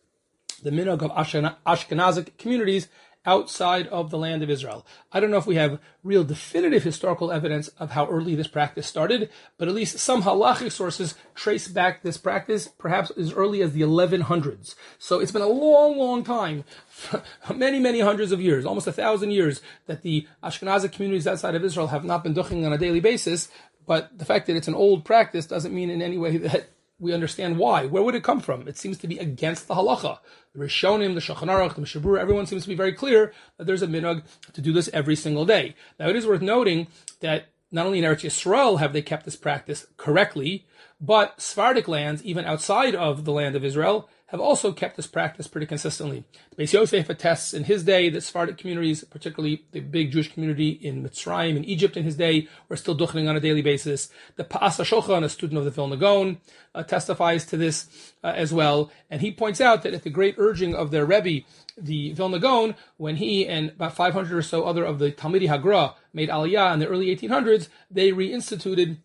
the 0.64 0.70
minog 0.70 1.02
of 1.02 1.12
Ashkenazic 1.12 2.38
communities 2.38 2.88
outside 3.26 3.88
of 3.88 4.10
the 4.10 4.18
land 4.18 4.42
of 4.42 4.50
Israel. 4.50 4.86
I 5.12 5.20
don't 5.20 5.30
know 5.30 5.38
if 5.38 5.46
we 5.46 5.56
have 5.56 5.80
real 6.04 6.24
definitive 6.24 6.84
historical 6.84 7.32
evidence 7.32 7.68
of 7.80 7.92
how 7.92 8.08
early 8.08 8.34
this 8.34 8.48
practice 8.48 8.88
started, 8.88 9.30
but 9.60 9.68
at 9.68 9.76
least 9.76 10.00
some 10.00 10.24
halachic 10.24 10.72
sources 10.72 11.14
trace 11.36 11.68
back 11.68 12.02
this 12.02 12.18
practice 12.18 12.68
perhaps 12.68 13.12
as 13.12 13.32
early 13.32 13.62
as 13.62 13.74
the 13.74 13.82
1100s. 13.82 14.74
So 14.98 15.20
it's 15.20 15.32
been 15.32 15.44
a 15.44 15.48
long, 15.48 15.98
long 15.98 16.24
time, 16.24 16.64
many, 17.56 17.80
many 17.80 18.00
hundreds 18.00 18.32
of 18.32 18.42
years, 18.42 18.66
almost 18.66 18.88
a 18.88 18.92
thousand 18.92 19.32
years, 19.32 19.62
that 19.86 20.02
the 20.02 20.28
Ashkenazi 20.44 20.92
communities 20.92 21.28
outside 21.28 21.54
of 21.54 21.64
Israel 21.64 21.88
have 21.88 22.04
not 22.04 22.24
been 22.24 22.34
duching 22.34 22.66
on 22.66 22.74
a 22.74 22.78
daily 22.78 23.02
basis. 23.02 23.50
But 23.92 24.18
the 24.18 24.24
fact 24.24 24.48
that 24.48 24.56
it's 24.56 24.70
an 24.70 24.74
old 24.74 25.04
practice 25.04 25.46
doesn't 25.46 25.76
mean 25.76 25.90
in 25.90 26.02
any 26.02 26.18
way 26.18 26.38
that 26.38 26.70
we 26.98 27.14
understand 27.14 27.58
why. 27.58 27.88
Where 27.88 28.02
would 28.02 28.16
it 28.16 28.24
come 28.24 28.40
from? 28.40 28.66
It 28.66 28.78
seems 28.78 28.98
to 29.00 29.08
be 29.14 29.18
against 29.18 29.68
the 29.68 29.76
halacha. 29.76 30.20
The 30.54 30.64
Rishonim, 30.64 31.14
the 31.14 31.20
Shulchan 31.20 31.50
Aruch, 31.50 31.76
the 31.76 31.82
Mishabur, 31.82 32.18
everyone 32.18 32.46
seems 32.46 32.64
to 32.64 32.70
be 32.70 32.76
very 32.76 32.94
clear 32.94 33.34
that 33.58 33.66
there's 33.66 33.82
a 33.82 33.88
minhag 33.88 34.24
to 34.54 34.62
do 34.62 34.72
this 34.72 34.90
every 34.94 35.18
single 35.18 35.46
day. 35.46 35.76
Now 36.00 36.08
it 36.08 36.16
is 36.16 36.26
worth 36.26 36.42
noting 36.42 36.88
that 37.20 37.50
not 37.70 37.86
only 37.86 38.00
in 38.00 38.06
Eretz 38.06 38.24
Yisrael 38.24 38.80
have 38.80 38.94
they 38.94 39.02
kept 39.02 39.26
this 39.26 39.36
practice 39.36 39.86
correctly, 39.98 40.66
but 41.02 41.42
Sephardic 41.42 41.90
lands, 41.90 42.24
even 42.24 42.46
outside 42.46 42.96
of 42.96 43.26
the 43.26 43.34
land 43.34 43.58
of 43.58 43.66
Israel, 43.66 44.08
have 44.32 44.40
also 44.40 44.72
kept 44.72 44.96
this 44.96 45.08
practice 45.08 45.46
pretty 45.46 45.68
consistently. 45.68 46.24
Beis 46.58 46.72
Yosef 46.72 47.10
attests 47.10 47.54
in 47.54 47.66
his 47.66 47.84
day 47.84 48.10
that 48.10 48.22
Sephardic 48.22 48.58
communities, 48.58 49.04
particularly 49.04 49.66
the 49.74 49.82
big 49.82 50.14
Jewish 50.14 50.32
community 50.32 50.70
in 50.70 51.04
Mitzrayim 51.04 51.58
in 51.58 51.66
Egypt 51.66 51.98
in 51.98 52.06
his 52.06 52.16
day, 52.16 52.48
were 52.70 52.78
still 52.78 52.98
duchening 52.98 53.30
on 53.30 53.36
a 53.36 53.42
daily 53.42 53.62
basis. 53.62 54.10
The 54.38 54.46
Pa'as 54.46 54.80
HaShulchan, 54.80 55.26
a 55.26 55.30
student 55.30 55.58
of 55.58 55.66
the 55.66 55.72
Vilna 55.72 55.98
Gaon, 55.98 56.40
uh, 56.74 56.84
testifies 56.84 57.46
to 57.48 57.58
this 57.58 58.14
uh, 58.24 58.28
as 58.28 58.54
well, 58.54 58.90
and 59.10 59.20
he 59.20 59.34
points 59.34 59.60
out 59.60 59.84
that 59.84 59.94
at 59.94 60.04
the 60.04 60.10
great 60.10 60.36
urging 60.38 60.74
of 60.74 60.92
their 60.92 61.06
Rebbe, 61.06 61.46
the 61.78 62.14
Vilna 62.14 62.40
Gaon, 62.40 62.76
when 62.96 63.18
he 63.18 63.46
and 63.46 63.72
about 63.72 63.98
500 63.98 64.32
or 64.32 64.42
so 64.42 64.64
other 64.64 64.86
of 64.86 65.00
the 65.00 65.12
Talmidi 65.12 65.50
Hagra 65.50 65.96
made 66.14 66.30
Aliyah 66.30 66.74
in 66.74 66.80
the 66.80 66.88
early 66.88 67.14
1800s, 67.14 67.68
they 67.90 68.12
reinstituted 68.12 68.98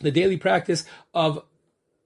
the 0.00 0.10
daily 0.10 0.38
practice 0.38 0.86
of 1.12 1.44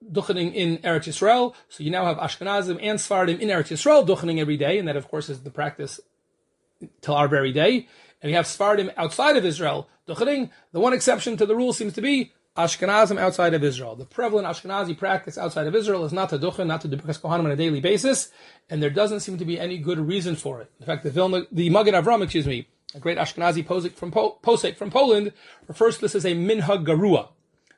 duchening 0.03 0.53
in 0.53 0.77
Eretz 0.79 1.07
Yisrael. 1.07 1.53
So 1.69 1.83
you 1.83 1.91
now 1.91 2.05
have 2.05 2.17
Ashkenazim 2.17 2.79
and 2.81 2.99
Sfardim 2.99 3.39
in 3.39 3.49
Eretz 3.49 3.69
Yisrael 3.69 4.07
duchening 4.07 4.39
every 4.39 4.57
day, 4.57 4.77
and 4.77 4.87
that 4.87 4.95
of 4.95 5.07
course 5.07 5.29
is 5.29 5.41
the 5.41 5.51
practice 5.51 5.99
till 7.01 7.15
our 7.15 7.27
very 7.27 7.51
day. 7.51 7.87
And 8.21 8.29
you 8.29 8.35
have 8.35 8.45
Sfardim 8.45 8.93
outside 8.97 9.37
of 9.37 9.45
Israel 9.45 9.87
duchening. 10.07 10.49
The 10.71 10.79
one 10.79 10.93
exception 10.93 11.37
to 11.37 11.45
the 11.45 11.55
rule 11.55 11.73
seems 11.73 11.93
to 11.93 12.01
be 12.01 12.33
Ashkenazim 12.57 13.19
outside 13.19 13.53
of 13.53 13.63
Israel. 13.63 13.95
The 13.95 14.05
prevalent 14.05 14.47
Ashkenazi 14.47 14.97
practice 14.97 15.37
outside 15.37 15.67
of 15.67 15.75
Israel 15.75 16.05
is 16.05 16.11
not 16.13 16.29
to 16.29 16.39
duchen, 16.39 16.65
not 16.65 16.81
to 16.81 16.87
do 16.87 16.97
Kohanim 16.97 17.45
on 17.45 17.51
a 17.51 17.55
daily 17.55 17.79
basis, 17.79 18.29
and 18.69 18.81
there 18.81 18.89
doesn't 18.89 19.19
seem 19.19 19.37
to 19.37 19.45
be 19.45 19.59
any 19.59 19.77
good 19.77 19.99
reason 19.99 20.35
for 20.35 20.61
it. 20.61 20.71
In 20.79 20.85
fact, 20.85 21.03
the 21.03 21.11
Vilna, 21.11 21.43
the 21.51 21.69
Magen 21.69 21.93
Avram, 21.93 22.23
excuse 22.23 22.47
me, 22.47 22.67
a 22.95 22.99
great 22.99 23.19
Ashkenazi 23.19 23.63
posek 23.63 23.93
from, 23.93 24.11
posek 24.11 24.75
from 24.75 24.89
Poland, 24.89 25.33
refers 25.67 25.95
to 25.95 26.01
this 26.01 26.15
as 26.15 26.25
a 26.25 26.31
minhag 26.31 26.85
garua. 26.85 27.29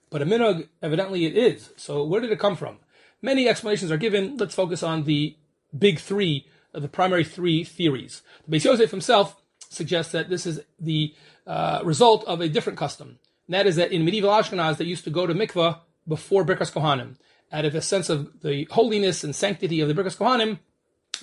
But 0.09 0.21
a 0.21 0.25
minhag, 0.25 0.67
evidently 0.81 1.25
it 1.25 1.37
is. 1.37 1.71
So 1.77 2.03
where 2.03 2.21
did 2.21 2.31
it 2.31 2.39
come 2.39 2.55
from? 2.55 2.77
Many 3.21 3.47
explanations 3.47 3.91
are 3.91 3.97
given. 3.97 4.37
Let's 4.37 4.55
focus 4.55 4.81
on 4.81 5.03
the 5.03 5.35
big 5.77 5.99
three, 5.99 6.47
uh, 6.73 6.79
the 6.79 6.87
primary 6.87 7.23
three 7.23 7.63
theories. 7.63 8.21
The 8.47 8.57
Beis 8.57 8.65
Yosef 8.65 8.91
himself 8.91 9.35
suggests 9.69 10.11
that 10.13 10.29
this 10.29 10.45
is 10.45 10.61
the 10.79 11.13
uh, 11.45 11.81
result 11.83 12.23
of 12.25 12.41
a 12.41 12.49
different 12.49 12.79
custom. 12.79 13.19
And 13.47 13.53
that 13.53 13.67
is 13.67 13.75
that 13.75 13.91
in 13.91 14.05
medieval 14.05 14.31
Ashkenaz, 14.31 14.77
they 14.77 14.85
used 14.85 15.03
to 15.03 15.09
go 15.09 15.27
to 15.27 15.33
mikvah 15.33 15.79
before 16.07 16.45
Birkas 16.45 16.71
Kohanim. 16.71 17.15
Out 17.51 17.65
of 17.65 17.75
a 17.75 17.81
sense 17.81 18.09
of 18.09 18.41
the 18.41 18.67
holiness 18.71 19.23
and 19.23 19.35
sanctity 19.35 19.81
of 19.81 19.87
the 19.87 19.93
Birkas 19.93 20.17
Kohanim, 20.17 20.59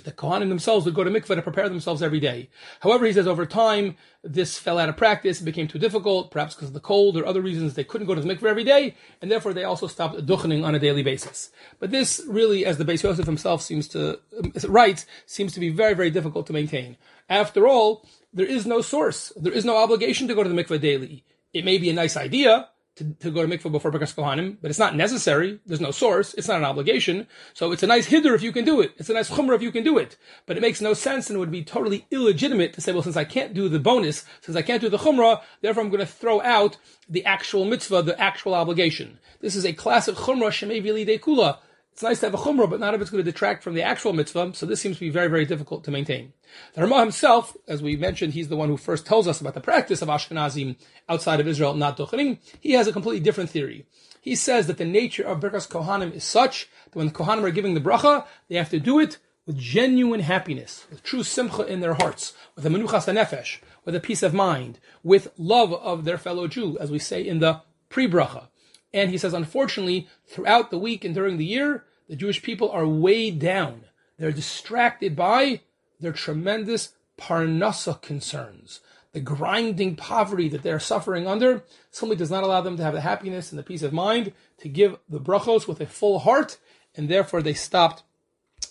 the 0.05 0.13
Kohanim 0.13 0.49
themselves 0.49 0.85
would 0.85 0.95
go 0.95 1.05
to 1.05 1.11
mikveh 1.11 1.35
to 1.35 1.43
prepare 1.43 1.69
themselves 1.69 2.03
every 2.03 2.21
day. 2.21 2.49
However, 2.81 3.07
he 3.07 3.13
says 3.13 3.27
over 3.27 3.47
time, 3.47 3.97
this 4.23 4.59
fell 4.59 4.79
out 4.79 4.89
of 4.89 4.97
practice, 4.97 5.41
it 5.41 5.45
became 5.45 5.69
too 5.69 5.79
difficult, 5.79 6.31
perhaps 6.31 6.55
because 6.55 6.69
of 6.69 6.75
the 6.75 6.81
cold 6.81 7.17
or 7.17 7.27
other 7.27 7.41
reasons 7.41 7.75
they 7.75 7.85
couldn't 7.85 8.07
go 8.07 8.15
to 8.15 8.21
the 8.21 8.29
mikveh 8.29 8.49
every 8.49 8.65
day, 8.65 8.95
and 9.21 9.31
therefore 9.31 9.53
they 9.53 9.65
also 9.65 9.87
stopped 9.87 10.25
duchening 10.27 10.65
on 10.65 10.75
a 10.75 10.79
daily 10.79 11.03
basis. 11.03 11.51
But 11.79 11.91
this 11.91 12.23
really, 12.27 12.65
as 12.67 12.79
the 12.79 12.85
Beis 12.85 13.03
Yosef 13.03 13.27
himself 13.27 13.63
seems 13.63 13.89
to, 13.89 14.21
write, 14.69 15.05
seems 15.27 15.53
to 15.55 15.61
be 15.61 15.71
very, 15.71 15.95
very 15.95 16.11
difficult 16.11 16.47
to 16.49 16.53
maintain. 16.53 16.97
After 17.29 17.67
all, 17.67 18.07
there 18.33 18.47
is 18.47 18.67
no 18.67 18.81
source. 18.81 19.33
There 19.37 19.53
is 19.53 19.65
no 19.65 19.77
obligation 19.77 20.29
to 20.29 20.35
go 20.35 20.43
to 20.43 20.49
the 20.49 20.63
mikveh 20.63 20.81
daily. 20.81 21.25
It 21.53 21.65
may 21.65 21.79
be 21.79 21.91
a 21.91 21.95
nice 21.95 22.17
idea, 22.17 22.69
to, 22.97 23.05
to 23.21 23.31
go 23.31 23.47
to 23.47 23.49
mikvah 23.49 23.71
before 23.71 23.93
Birkas 23.93 24.15
Kohanim, 24.15 24.57
but 24.61 24.71
it's 24.71 24.79
not 24.79 24.97
necessary. 24.97 25.61
There's 25.67 25.81
no 25.81 25.91
source. 25.91 26.35
It's 26.35 26.49
not 26.49 26.59
an 26.59 26.65
obligation. 26.65 27.27
So 27.53 27.73
it's 27.73 27.83
a 27.83 27.87
nice 27.87 28.09
hiddur 28.09 28.35
if 28.35 28.43
you 28.43 28.53
can 28.53 28.65
do 28.65 28.81
it. 28.81 28.93
It's 28.97 29.11
a 29.11 29.15
nice 29.15 29.31
chumrah 29.31 29.57
if 29.57 29.63
you 29.63 29.71
can 29.71 29.85
do 29.85 29.99
it. 29.99 30.17
But 30.47 30.57
it 30.57 30.61
makes 30.61 30.81
no 30.81 30.95
sense 30.95 31.29
and 31.29 31.37
it 31.37 31.41
would 31.41 31.51
be 31.51 31.63
totally 31.63 32.07
illegitimate 32.11 32.73
to 32.73 32.81
say, 32.81 32.93
well, 32.93 33.03
since 33.03 33.17
I 33.17 33.25
can't 33.25 33.55
do 33.55 33.69
the 33.69 33.79
bonus, 33.79 34.25
since 34.41 34.57
I 34.57 34.63
can't 34.63 34.81
do 34.81 34.89
the 34.89 34.99
chumrah, 34.99 35.43
therefore 35.61 35.83
I'm 35.83 35.91
going 35.91 36.01
to 36.01 36.07
throw 36.07 36.41
out 36.41 36.79
the 37.09 37.25
actual 37.25 37.67
mitzvah, 37.67 38.03
the 38.03 38.21
actual 38.21 38.55
obligation. 38.55 39.19
This 39.41 39.55
is 39.55 39.67
a 39.67 39.73
classic 39.75 40.17
chumrah 40.17 41.07
de 41.07 41.19
kula. 41.19 41.59
It's 41.97 42.03
nice 42.03 42.21
to 42.21 42.27
have 42.27 42.35
a 42.35 42.37
chumrah, 42.37 42.69
but 42.69 42.79
not 42.79 42.93
if 42.93 43.01
it's 43.01 43.09
going 43.09 43.25
to 43.25 43.33
detract 43.33 43.63
from 43.63 43.73
the 43.73 43.83
actual 43.83 44.13
mitzvah. 44.13 44.53
So 44.53 44.67
this 44.67 44.83
seems 44.83 44.97
to 44.97 45.01
be 45.01 45.09
very, 45.09 45.29
very 45.29 45.47
difficult 45.47 45.83
to 45.85 45.91
maintain. 45.91 46.35
The 46.75 46.83
Ramah 46.83 47.01
himself, 47.01 47.57
as 47.67 47.81
we 47.81 47.97
mentioned, 47.97 48.35
he's 48.35 48.49
the 48.49 48.57
one 48.57 48.69
who 48.69 48.77
first 48.77 49.07
tells 49.07 49.27
us 49.27 49.41
about 49.41 49.55
the 49.55 49.63
practice 49.63 50.03
of 50.03 50.09
Ashkenazim 50.09 50.77
outside 51.09 51.41
of 51.41 51.49
Israel 51.49 51.73
not 51.73 51.97
duchening. 51.97 52.37
He 52.61 52.73
has 52.73 52.87
a 52.87 52.93
completely 52.93 53.21
different 53.21 53.49
theory. 53.49 53.87
He 54.21 54.35
says 54.35 54.67
that 54.67 54.77
the 54.77 54.85
nature 54.85 55.23
of 55.23 55.41
Birkas 55.41 55.67
Kohanim 55.67 56.13
is 56.13 56.23
such 56.23 56.69
that 56.85 56.97
when 56.97 57.07
the 57.07 57.15
Kohanim 57.15 57.45
are 57.45 57.51
giving 57.51 57.73
the 57.73 57.81
bracha, 57.81 58.27
they 58.51 58.57
have 58.57 58.69
to 58.69 58.79
do 58.79 59.01
it 59.01 59.17
with 59.47 59.57
genuine 59.57 60.21
happiness, 60.21 60.85
with 60.91 61.03
true 61.03 61.23
simcha 61.23 61.63
in 61.63 61.81
their 61.81 61.95
hearts, 61.95 62.35
with 62.55 62.67
a 62.67 62.69
menuchas 62.69 63.11
nefesh, 63.11 63.61
with 63.87 63.95
a 63.95 64.01
peace 64.01 64.23
of 64.23 64.35
mind, 64.35 64.79
with 65.03 65.33
love 65.39 65.73
of 65.73 66.05
their 66.05 66.19
fellow 66.19 66.47
Jew, 66.47 66.77
as 66.79 66.91
we 66.91 66.99
say 66.99 67.27
in 67.27 67.39
the 67.39 67.63
pre-bracha. 67.89 68.49
And 68.93 69.11
he 69.11 69.19
says, 69.19 69.35
unfortunately, 69.35 70.09
throughout 70.27 70.71
the 70.71 70.79
week 70.79 71.05
and 71.05 71.15
during 71.15 71.37
the 71.37 71.45
year, 71.45 71.85
the 72.09 72.17
Jewish 72.17 72.43
people 72.43 72.71
are 72.71 72.87
weighed 72.87 73.39
down. 73.39 73.83
They're 74.19 74.33
distracted 74.33 75.17
by 75.17 75.61
their 76.01 76.13
tremendous 76.13 76.95
parnasa 77.19 78.01
concerns. 78.01 78.81
The 79.13 79.21
grinding 79.21 79.97
poverty 79.97 80.49
that 80.51 80.63
they're 80.63 80.79
suffering 80.79 81.27
under 81.27 81.65
simply 81.91 82.17
does 82.17 82.31
not 82.31 82.45
allow 82.45 82.61
them 82.61 82.77
to 82.77 82.83
have 82.83 82.95
the 82.95 83.01
happiness 83.01 83.51
and 83.51 83.59
the 83.59 83.63
peace 83.63 83.83
of 83.83 83.93
mind 83.93 84.33
to 84.59 84.69
give 84.69 84.99
the 85.09 85.21
brachos 85.21 85.67
with 85.67 85.81
a 85.81 85.87
full 85.87 86.19
heart, 86.21 86.59
and 86.95 87.09
therefore 87.09 87.41
they 87.41 87.55
stopped 87.55 88.03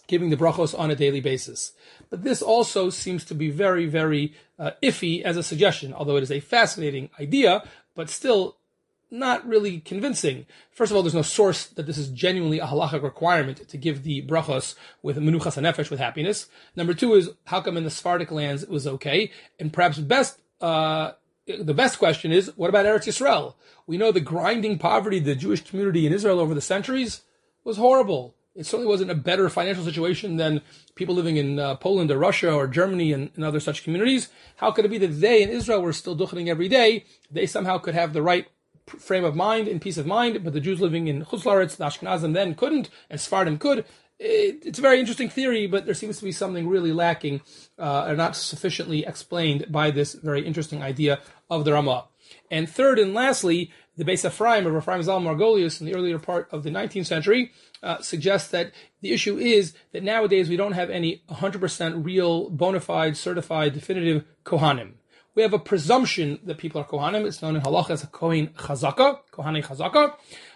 giving 0.07 0.29
the 0.29 0.37
brachos 0.37 0.77
on 0.77 0.91
a 0.91 0.95
daily 0.95 1.19
basis. 1.19 1.73
But 2.09 2.23
this 2.23 2.41
also 2.41 2.91
seems 2.91 3.25
to 3.25 3.33
be 3.33 3.49
very, 3.49 3.87
very 3.87 4.35
uh, 4.59 4.71
iffy 4.83 5.23
as 5.23 5.35
a 5.35 5.43
suggestion, 5.43 5.93
although 5.93 6.17
it 6.17 6.23
is 6.23 6.31
a 6.31 6.39
fascinating 6.39 7.09
idea, 7.19 7.63
but 7.95 8.09
still 8.09 8.57
not 9.11 9.47
really 9.47 9.79
convincing. 9.79 10.45
First 10.71 10.91
of 10.91 10.95
all, 10.95 11.03
there's 11.03 11.13
no 11.13 11.21
source 11.21 11.67
that 11.67 11.85
this 11.85 11.97
is 11.97 12.09
genuinely 12.09 12.59
a 12.59 12.65
halachic 12.65 13.03
requirement 13.03 13.67
to 13.69 13.77
give 13.77 14.03
the 14.03 14.21
brachos 14.23 14.75
with 15.01 15.17
menuchas 15.17 15.61
nefesh 15.61 15.89
with 15.89 15.99
happiness. 15.99 16.47
Number 16.75 16.93
two 16.93 17.13
is 17.13 17.29
how 17.45 17.61
come 17.61 17.77
in 17.77 17.83
the 17.83 17.89
Sephardic 17.89 18.31
lands 18.31 18.63
it 18.63 18.69
was 18.69 18.87
okay? 18.87 19.31
And 19.59 19.71
perhaps 19.71 19.99
best, 19.99 20.39
uh, 20.61 21.11
the 21.45 21.73
best 21.73 21.99
question 21.99 22.31
is 22.31 22.51
what 22.55 22.69
about 22.69 22.85
Eretz 22.85 23.07
Yisrael? 23.07 23.55
We 23.87 23.97
know 23.97 24.11
the 24.11 24.19
grinding 24.19 24.79
poverty 24.79 25.19
of 25.19 25.25
the 25.25 25.35
Jewish 25.35 25.63
community 25.63 26.07
in 26.07 26.13
Israel 26.13 26.39
over 26.39 26.53
the 26.53 26.61
centuries 26.61 27.21
was 27.63 27.77
horrible. 27.77 28.35
It 28.55 28.65
certainly 28.65 28.87
wasn't 28.87 29.11
a 29.11 29.15
better 29.15 29.49
financial 29.49 29.83
situation 29.83 30.37
than 30.37 30.61
people 30.95 31.13
living 31.13 31.35
in 31.35 31.59
uh, 31.59 31.75
Poland 31.75 32.09
or 32.09 32.17
Russia 32.17 32.53
or 32.53 32.67
Germany 32.67 33.11
and, 33.11 33.29
and, 33.35 33.43
other 33.43 33.59
such 33.59 33.83
communities. 33.83 34.29
How 34.55 34.71
could 34.71 34.85
it 34.85 34.91
be 34.91 34.97
that 34.99 35.19
they 35.19 35.43
in 35.43 35.49
Israel 35.49 35.81
were 35.81 35.91
still 35.91 36.15
duchening 36.15 36.47
every 36.47 36.69
day? 36.69 37.03
They 37.29 37.47
somehow 37.47 37.79
could 37.79 37.95
have 37.95 38.13
the 38.13 38.21
right 38.21 38.47
frame 38.87 39.23
of 39.23 39.35
mind 39.35 39.67
and 39.67 39.81
peace 39.81 39.97
of 39.97 40.05
mind, 40.05 40.43
but 40.43 40.53
the 40.53 40.59
Jews 40.59 40.81
living 40.81 41.07
in 41.07 41.25
Chutz 41.25 41.43
La'aretz, 41.43 41.77
the 41.77 41.85
Ashkenazim 41.85 42.33
then 42.33 42.55
couldn't, 42.55 42.89
and 43.09 43.19
Sephardim 43.19 43.57
could. 43.57 43.85
It, 44.19 44.63
it's 44.65 44.79
a 44.79 44.81
very 44.81 44.99
interesting 44.99 45.29
theory, 45.29 45.67
but 45.67 45.85
there 45.85 45.95
seems 45.95 46.19
to 46.19 46.23
be 46.23 46.31
something 46.31 46.67
really 46.67 46.93
lacking 46.93 47.41
uh, 47.77 48.05
or 48.07 48.15
not 48.15 48.35
sufficiently 48.35 49.05
explained 49.05 49.65
by 49.69 49.91
this 49.91 50.13
very 50.13 50.45
interesting 50.45 50.81
idea 50.81 51.19
of 51.49 51.65
the 51.65 51.73
Ramah. 51.73 52.05
And 52.49 52.69
third 52.69 52.97
and 52.99 53.13
lastly, 53.13 53.71
the 53.97 54.05
Beis 54.05 54.25
Ephraim 54.25 54.65
of 54.65 54.75
Ephraim 54.75 55.01
Zalman 55.01 55.37
Margolius 55.37 55.79
in 55.79 55.85
the 55.85 55.95
earlier 55.95 56.19
part 56.19 56.47
of 56.51 56.63
the 56.63 56.69
19th 56.69 57.05
century 57.05 57.51
uh, 57.83 58.01
suggests 58.01 58.49
that 58.49 58.71
the 59.01 59.11
issue 59.11 59.37
is 59.37 59.73
that 59.91 60.03
nowadays 60.03 60.49
we 60.49 60.57
don't 60.57 60.73
have 60.73 60.89
any 60.89 61.23
100% 61.29 62.05
real, 62.05 62.49
bona 62.49 62.79
fide, 62.79 63.15
certified, 63.17 63.73
definitive 63.73 64.25
Kohanim 64.43 64.93
we 65.35 65.41
have 65.41 65.53
a 65.53 65.59
presumption 65.59 66.39
that 66.43 66.57
people 66.57 66.81
are 66.81 66.85
Kohanim. 66.85 67.25
It's 67.25 67.41
known 67.41 67.55
in 67.55 67.61
Halacha 67.61 67.91
as 67.91 68.03
a 68.03 68.07
Kohen 68.07 68.47
Chazaka, 68.47 69.19
Kohane 69.31 69.63
Chazaka. 69.63 70.15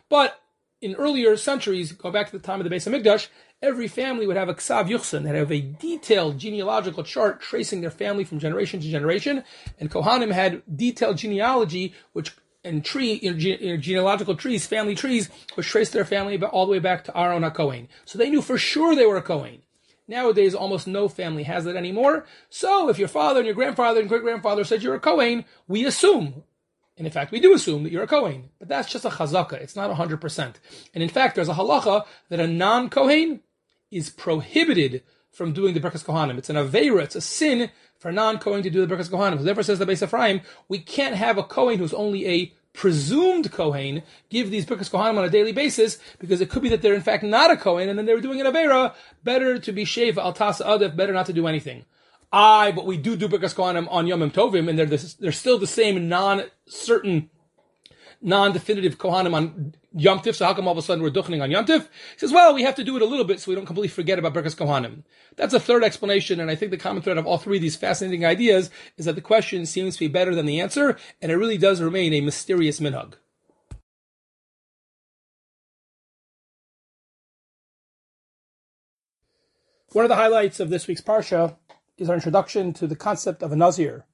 But 0.10 0.42
in 0.82 0.96
earlier 0.96 1.36
centuries, 1.36 1.92
go 1.92 2.10
back 2.10 2.32
to 2.32 2.38
the 2.38 2.44
time 2.44 2.62
of 2.62 2.70
the 2.70 2.74
Beis 2.74 2.90
Hamikdash, 2.90 3.28
every 3.62 3.90
family 3.90 4.26
would 4.26 4.38
have 4.38 4.48
a 4.48 4.54
Ksav 4.54 4.90
Yuchsin, 4.90 5.24
that 5.24 5.36
have 5.36 5.52
a 5.52 5.60
detailed 5.60 6.38
genealogical 6.38 7.04
chart 7.04 7.42
tracing 7.42 7.82
their 7.82 7.92
family 7.92 8.24
from 8.24 8.40
generation 8.40 8.80
to 8.80 8.90
generation. 8.90 9.44
And 9.80 9.92
Kohanim 9.92 10.32
had 10.32 10.64
detailed 10.74 11.18
genealogy, 11.18 11.94
which 12.14 12.34
and 12.64 12.84
tree, 12.84 13.20
genealogical 13.20 14.36
trees, 14.36 14.68
family 14.68 14.94
trees, 14.94 15.30
which 15.56 15.68
traced 15.68 15.94
their 15.94 16.04
family 16.04 16.42
all 16.44 16.66
the 16.66 16.72
way 16.72 16.80
back 16.80 17.06
to 17.06 17.18
Aaron 17.18 17.44
HaKohen. 17.44 17.88
So 18.04 18.18
they 18.18 18.30
knew 18.30 18.42
for 18.42 18.58
sure 18.58 18.96
they 18.96 19.06
were 19.06 19.16
a 19.16 19.22
Kohen. 19.22 19.62
Nowadays, 20.10 20.56
almost 20.56 20.88
no 20.88 21.08
family 21.08 21.44
has 21.44 21.66
that 21.66 21.76
anymore. 21.76 22.26
So 22.50 22.90
if 22.90 22.98
your 22.98 23.08
father 23.08 23.42
and 23.42 23.46
your 23.46 23.54
grandfather 23.54 24.00
and 24.00 24.10
great 24.10 24.24
grandfather 24.24 24.64
said 24.64 24.82
you're 24.82 24.96
a 24.96 25.00
Kohen, 25.00 25.46
we 25.68 25.86
assume, 25.86 26.44
and 26.98 27.06
in 27.06 27.14
fact, 27.14 27.32
we 27.32 27.40
do 27.40 27.54
assume 27.54 27.84
that 27.84 27.92
you're 27.92 28.04
a 28.04 28.08
Kohen. 28.08 28.50
But 28.58 28.70
that's 28.70 28.92
just 28.92 29.06
a 29.06 29.10
chazaka. 29.10 29.54
It's 29.54 29.76
not 29.76 29.96
100%. 29.96 30.56
And 30.96 31.04
in 31.04 31.10
fact, 31.10 31.36
there's 31.36 31.48
a 31.48 31.54
halacha 31.54 32.06
that 32.30 32.40
a 32.40 32.48
non-Kohen 32.48 33.42
is 33.92 34.10
prohibited 34.10 35.04
from 35.32 35.54
doing 35.54 35.76
the 35.76 35.80
Birkas 35.80 36.04
Kohanim. 36.04 36.40
It's 36.40 36.50
an 36.50 36.56
Aveira, 36.56 37.04
it's 37.04 37.16
a 37.16 37.22
sin 37.22 37.70
for 38.00 38.10
a 38.10 38.12
non-Kohen 38.12 38.64
to 38.64 38.72
do 38.72 38.84
the 38.84 38.94
Birkas 38.94 39.12
Kohanim. 39.12 39.44
Therefore 39.44 39.62
says 39.62 39.78
the 39.78 39.86
Beis 39.86 40.02
Ephraim, 40.02 40.42
we 40.68 40.80
can't 40.80 41.16
have 41.16 41.38
a 41.38 41.44
Kohen 41.44 41.78
who's 41.78 41.94
only 41.94 42.28
a 42.28 42.52
presumed 42.74 43.52
Kohen 43.52 44.04
give 44.30 44.52
these 44.52 44.66
Birkas 44.66 44.90
Kohanim 44.90 45.18
on 45.18 45.26
a 45.26 45.30
daily 45.30 45.52
basis 45.52 45.98
because 46.20 46.42
it 46.42 46.50
could 46.50 46.62
be 46.62 46.70
that 46.70 46.82
they're 46.82 46.94
in 46.94 47.02
fact 47.02 47.24
not 47.24 47.52
a 47.52 47.58
Kohen 47.58 47.90
and 47.90 47.98
then 47.98 48.06
they 48.06 48.14
were 48.14 48.22
doing 48.22 48.40
an 48.40 48.48
Avera. 48.48 48.94
Better 49.24 49.60
to 49.60 49.72
be 49.72 49.86
Shev 49.86 50.14
V'al 50.14 50.36
Ta'aseh 50.36 50.66
Adif, 50.66 50.96
better 50.96 51.14
not 51.14 51.26
to 51.26 51.34
do 51.34 51.48
anything. 51.48 51.86
I, 52.32 52.72
but 52.72 52.86
we 52.86 52.98
do 52.98 53.16
do 53.16 53.28
Birkas 53.28 53.56
Kohanim 53.56 53.88
on 53.90 54.08
Yom 54.08 54.22
Tovim 54.32 54.70
and 54.70 54.78
they're, 54.78 54.86
the, 54.86 55.16
they're 55.20 55.32
still 55.32 55.58
the 55.58 55.68
same 55.68 56.08
non-certain 56.08 57.30
non-definitive 58.22 58.98
Kohanim 58.98 59.34
on 59.34 59.74
Yom 59.94 60.20
Tif, 60.20 60.36
so 60.36 60.46
how 60.46 60.54
come 60.54 60.68
all 60.68 60.74
of 60.74 60.78
a 60.78 60.82
sudden 60.82 61.04
we're 61.04 61.10
duchening 61.10 61.42
on 61.42 61.52
Yom 61.52 61.66
Tif? 61.66 61.84
He 61.84 62.20
says, 62.20 62.32
well, 62.32 62.54
we 62.54 62.64
have 62.64 62.76
to 62.76 62.84
do 62.84 62.96
it 62.96 63.02
a 63.02 63.06
little 63.06 63.26
bit 63.26 63.40
so 63.40 63.50
we 63.50 63.56
don't 63.56 63.66
completely 63.66 63.88
forget 63.88 64.20
about 64.20 64.34
Birkas 64.34 64.56
Kohanim. 64.56 65.04
That's 65.36 65.54
a 65.54 65.60
third 65.60 65.84
explanation, 65.84 66.40
and 66.40 66.52
I 66.52 66.56
think 66.56 66.72
the 66.72 66.78
common 66.78 67.02
thread 67.02 67.18
of 67.18 67.26
all 67.26 67.38
three 67.38 67.58
of 67.58 67.62
these 67.62 67.76
fascinating 67.78 68.26
ideas 68.26 68.70
is 68.98 69.06
that 69.06 69.16
the 69.16 69.22
question 69.22 69.66
seems 69.66 69.96
to 69.96 70.02
be 70.02 70.08
better 70.08 70.36
than 70.36 70.46
the 70.46 70.60
answer, 70.60 70.98
and 71.22 71.32
it 71.32 71.38
really 71.38 71.58
does 71.58 71.82
remain 71.82 72.14
a 72.14 72.22
mysterious 72.22 72.80
minhag. 72.80 73.14
One 79.92 80.06
of 80.06 80.10
the 80.10 80.16
highlights 80.16 80.60
of 80.60 80.70
this 80.70 80.88
week's 80.88 81.02
Parsha 81.02 81.56
is 81.98 82.10
our 82.10 82.16
introduction 82.16 82.74
to 82.74 82.86
the 82.86 82.96
concept 82.96 83.42
of 83.42 83.52
a 83.52 83.56
Nazir, 83.56 84.06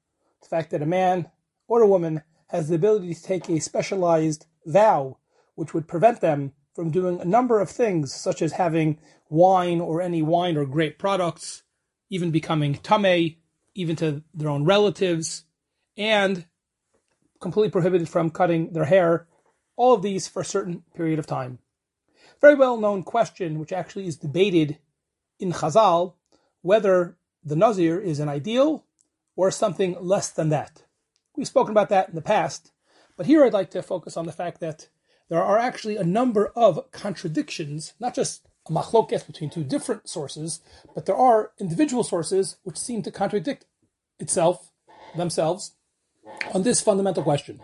the 0.41 0.47
fact 0.47 0.71
that 0.71 0.81
a 0.81 0.85
man 0.85 1.29
or 1.67 1.81
a 1.81 1.87
woman 1.87 2.23
has 2.47 2.69
the 2.69 2.75
ability 2.75 3.13
to 3.13 3.23
take 3.23 3.49
a 3.49 3.59
specialized 3.59 4.45
vow 4.65 5.17
which 5.55 5.73
would 5.73 5.87
prevent 5.87 6.21
them 6.21 6.53
from 6.73 6.91
doing 6.91 7.19
a 7.19 7.25
number 7.25 7.59
of 7.59 7.69
things, 7.69 8.13
such 8.13 8.41
as 8.41 8.53
having 8.53 8.99
wine 9.29 9.79
or 9.79 10.01
any 10.01 10.21
wine 10.21 10.57
or 10.57 10.65
grape 10.65 10.99
products, 10.99 11.63
even 12.09 12.31
becoming 12.31 12.75
tamei, 12.75 13.37
even 13.73 13.95
to 13.95 14.21
their 14.33 14.49
own 14.49 14.65
relatives, 14.65 15.45
and 15.97 16.45
completely 17.39 17.71
prohibited 17.71 18.09
from 18.09 18.29
cutting 18.29 18.73
their 18.73 18.85
hair, 18.85 19.27
all 19.75 19.93
of 19.93 20.01
these 20.01 20.27
for 20.27 20.41
a 20.41 20.45
certain 20.45 20.83
period 20.95 21.19
of 21.19 21.25
time. 21.25 21.59
Very 22.41 22.55
well 22.55 22.77
known 22.77 23.03
question, 23.03 23.59
which 23.59 23.71
actually 23.71 24.07
is 24.07 24.17
debated 24.17 24.77
in 25.39 25.51
Chazal, 25.51 26.13
whether 26.61 27.17
the 27.43 27.55
Nazir 27.55 27.99
is 27.99 28.19
an 28.19 28.29
ideal 28.29 28.85
or 29.35 29.51
something 29.51 29.95
less 30.01 30.29
than 30.29 30.49
that. 30.49 30.83
We've 31.35 31.47
spoken 31.47 31.71
about 31.71 31.89
that 31.89 32.09
in 32.09 32.15
the 32.15 32.21
past, 32.21 32.71
but 33.17 33.25
here 33.25 33.43
I'd 33.43 33.53
like 33.53 33.71
to 33.71 33.83
focus 33.83 34.15
on 34.15 34.25
the 34.25 34.31
fact 34.31 34.59
that 34.61 34.89
there 35.29 35.43
are 35.43 35.57
actually 35.57 35.97
a 35.97 36.03
number 36.03 36.47
of 36.55 36.91
contradictions, 36.91 37.93
not 37.99 38.15
just 38.15 38.47
a 38.67 38.71
machloket 38.71 39.27
between 39.27 39.49
two 39.49 39.63
different 39.63 40.07
sources, 40.07 40.61
but 40.93 41.05
there 41.05 41.15
are 41.15 41.51
individual 41.59 42.03
sources 42.03 42.57
which 42.63 42.77
seem 42.77 43.01
to 43.03 43.11
contradict 43.11 43.65
itself, 44.19 44.71
themselves, 45.15 45.73
on 46.53 46.63
this 46.63 46.81
fundamental 46.81 47.23
question. 47.23 47.59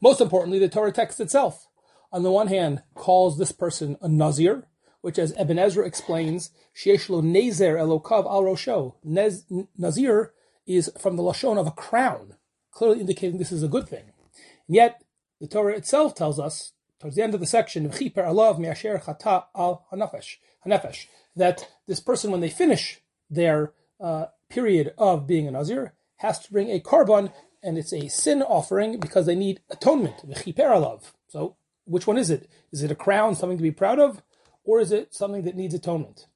Most 0.00 0.20
importantly, 0.20 0.58
the 0.58 0.68
Torah 0.68 0.92
text 0.92 1.20
itself, 1.20 1.66
on 2.12 2.22
the 2.22 2.30
one 2.30 2.46
hand, 2.46 2.82
calls 2.94 3.38
this 3.38 3.52
person 3.52 3.96
a 4.00 4.08
Nazir, 4.08 4.66
which, 5.00 5.18
as 5.18 5.34
Ibn 5.38 5.58
Ezra 5.58 5.86
explains, 5.86 6.50
Shieshlo 6.74 7.22
Nazir 7.22 7.76
Elokav 7.76 8.24
al 8.26 8.42
Rosho. 8.42 8.94
Nazir 9.76 10.32
is 10.66 10.90
from 10.98 11.16
the 11.16 11.22
Lashon 11.22 11.58
of 11.58 11.66
a 11.66 11.72
crown, 11.72 12.34
clearly 12.70 13.00
indicating 13.00 13.38
this 13.38 13.52
is 13.52 13.62
a 13.62 13.68
good 13.68 13.88
thing. 13.88 14.04
And 14.66 14.76
yet, 14.76 15.02
the 15.40 15.46
Torah 15.46 15.76
itself 15.76 16.14
tells 16.14 16.38
us, 16.38 16.72
towards 16.98 17.16
the 17.16 17.22
end 17.22 17.34
of 17.34 17.40
the 17.40 17.46
section, 17.46 17.90
that 21.36 21.68
this 21.86 22.00
person, 22.00 22.30
when 22.30 22.40
they 22.40 22.50
finish 22.50 23.00
their 23.30 23.72
uh, 24.00 24.26
period 24.48 24.92
of 24.98 25.26
being 25.26 25.48
a 25.48 25.50
Nazir, 25.50 25.94
has 26.16 26.38
to 26.40 26.52
bring 26.52 26.70
a 26.70 26.80
korban, 26.80 27.32
and 27.62 27.78
it's 27.78 27.92
a 27.92 28.08
sin 28.08 28.42
offering 28.42 28.98
because 29.00 29.26
they 29.26 29.34
need 29.34 29.60
atonement. 29.70 30.22
So, 31.28 31.56
which 31.84 32.06
one 32.06 32.18
is 32.18 32.30
it? 32.30 32.48
Is 32.72 32.82
it 32.82 32.90
a 32.90 32.94
crown, 32.94 33.34
something 33.34 33.58
to 33.58 33.62
be 33.62 33.70
proud 33.70 33.98
of? 33.98 34.22
or 34.64 34.80
is 34.80 34.92
it 34.92 35.14
something 35.14 35.42
that 35.42 35.56
needs 35.56 35.74
atonement? 35.74 36.26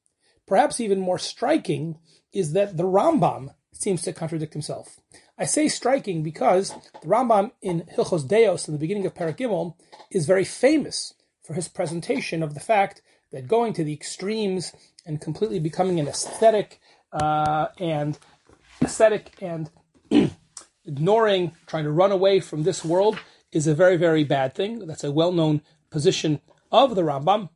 Perhaps 0.46 0.80
even 0.80 1.00
more 1.00 1.18
striking 1.18 1.98
is 2.32 2.52
that 2.52 2.76
the 2.76 2.84
Rambam 2.84 3.54
seems 3.72 4.02
to 4.02 4.12
contradict 4.12 4.52
himself. 4.52 5.00
I 5.38 5.46
say 5.46 5.68
striking 5.68 6.22
because 6.22 6.70
the 7.02 7.08
Rambam 7.08 7.52
in 7.60 7.82
Hilchos 7.96 8.26
Deos, 8.26 8.68
in 8.68 8.74
the 8.74 8.78
beginning 8.78 9.06
of 9.06 9.14
Parak 9.14 9.36
Gimel, 9.36 9.74
is 10.10 10.26
very 10.26 10.44
famous 10.44 11.14
for 11.42 11.54
his 11.54 11.68
presentation 11.68 12.42
of 12.42 12.54
the 12.54 12.60
fact 12.60 13.02
that 13.32 13.48
going 13.48 13.72
to 13.72 13.84
the 13.84 13.92
extremes 13.92 14.72
and 15.04 15.20
completely 15.20 15.58
becoming 15.58 15.98
an 15.98 16.06
ascetic 16.06 16.80
uh, 17.12 17.68
and 17.78 18.18
ascetic 18.80 19.32
and 19.40 19.70
ignoring, 20.86 21.52
trying 21.66 21.84
to 21.84 21.90
run 21.90 22.12
away 22.12 22.40
from 22.40 22.62
this 22.62 22.84
world 22.84 23.18
is 23.52 23.66
a 23.66 23.74
very, 23.74 23.96
very 23.96 24.24
bad 24.24 24.54
thing. 24.54 24.86
That's 24.86 25.04
a 25.04 25.12
well-known 25.12 25.62
position 25.90 26.40
of 26.70 26.94
the 26.94 27.02
Rambam 27.02 27.48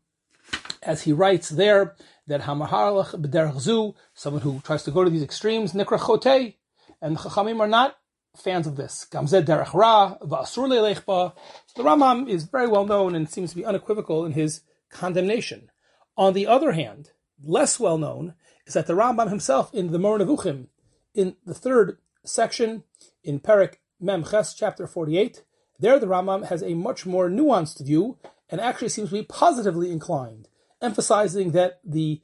as 0.82 1.02
he 1.02 1.12
writes 1.12 1.50
there, 1.50 1.94
that 2.26 2.42
Hamaharlach 2.42 3.14
b'derech 3.20 3.94
someone 4.14 4.42
who 4.42 4.60
tries 4.60 4.82
to 4.84 4.90
go 4.90 5.04
to 5.04 5.10
these 5.10 5.22
extremes, 5.22 5.72
nikra 5.72 5.98
chote, 5.98 6.54
and 7.00 7.16
the 7.16 7.20
Chachamim 7.20 7.60
are 7.60 7.68
not 7.68 7.96
fans 8.36 8.66
of 8.66 8.76
this. 8.76 9.06
Gamzed 9.10 9.44
derech 9.44 9.74
ra, 9.74 10.16
v'asur 10.18 10.68
leilechba. 10.68 11.32
So 11.66 11.82
the 11.82 11.88
Rambam 11.88 12.28
is 12.28 12.44
very 12.44 12.68
well 12.68 12.86
known 12.86 13.14
and 13.14 13.28
seems 13.28 13.50
to 13.50 13.56
be 13.56 13.64
unequivocal 13.64 14.24
in 14.24 14.32
his 14.32 14.62
condemnation. 14.90 15.70
On 16.16 16.32
the 16.32 16.46
other 16.46 16.72
hand, 16.72 17.10
less 17.42 17.78
well 17.78 17.98
known 17.98 18.34
is 18.66 18.74
that 18.74 18.86
the 18.86 18.94
Rambam 18.94 19.28
himself 19.28 19.72
in 19.74 19.92
the 19.92 19.98
Moreh 19.98 20.20
Nevuchim, 20.20 20.66
in 21.14 21.36
the 21.44 21.54
third 21.54 21.98
section, 22.24 22.84
in 23.22 23.40
Perik 23.40 23.76
Mem 24.00 24.24
Ches, 24.24 24.54
chapter 24.54 24.86
48, 24.86 25.44
there 25.78 25.98
the 25.98 26.06
Rambam 26.06 26.46
has 26.48 26.62
a 26.62 26.74
much 26.74 27.06
more 27.06 27.28
nuanced 27.28 27.84
view 27.84 28.18
and 28.48 28.60
actually 28.60 28.88
seems 28.88 29.10
to 29.10 29.16
be 29.16 29.22
positively 29.22 29.90
inclined 29.90 30.48
emphasizing 30.80 31.52
that 31.52 31.80
the 31.84 32.22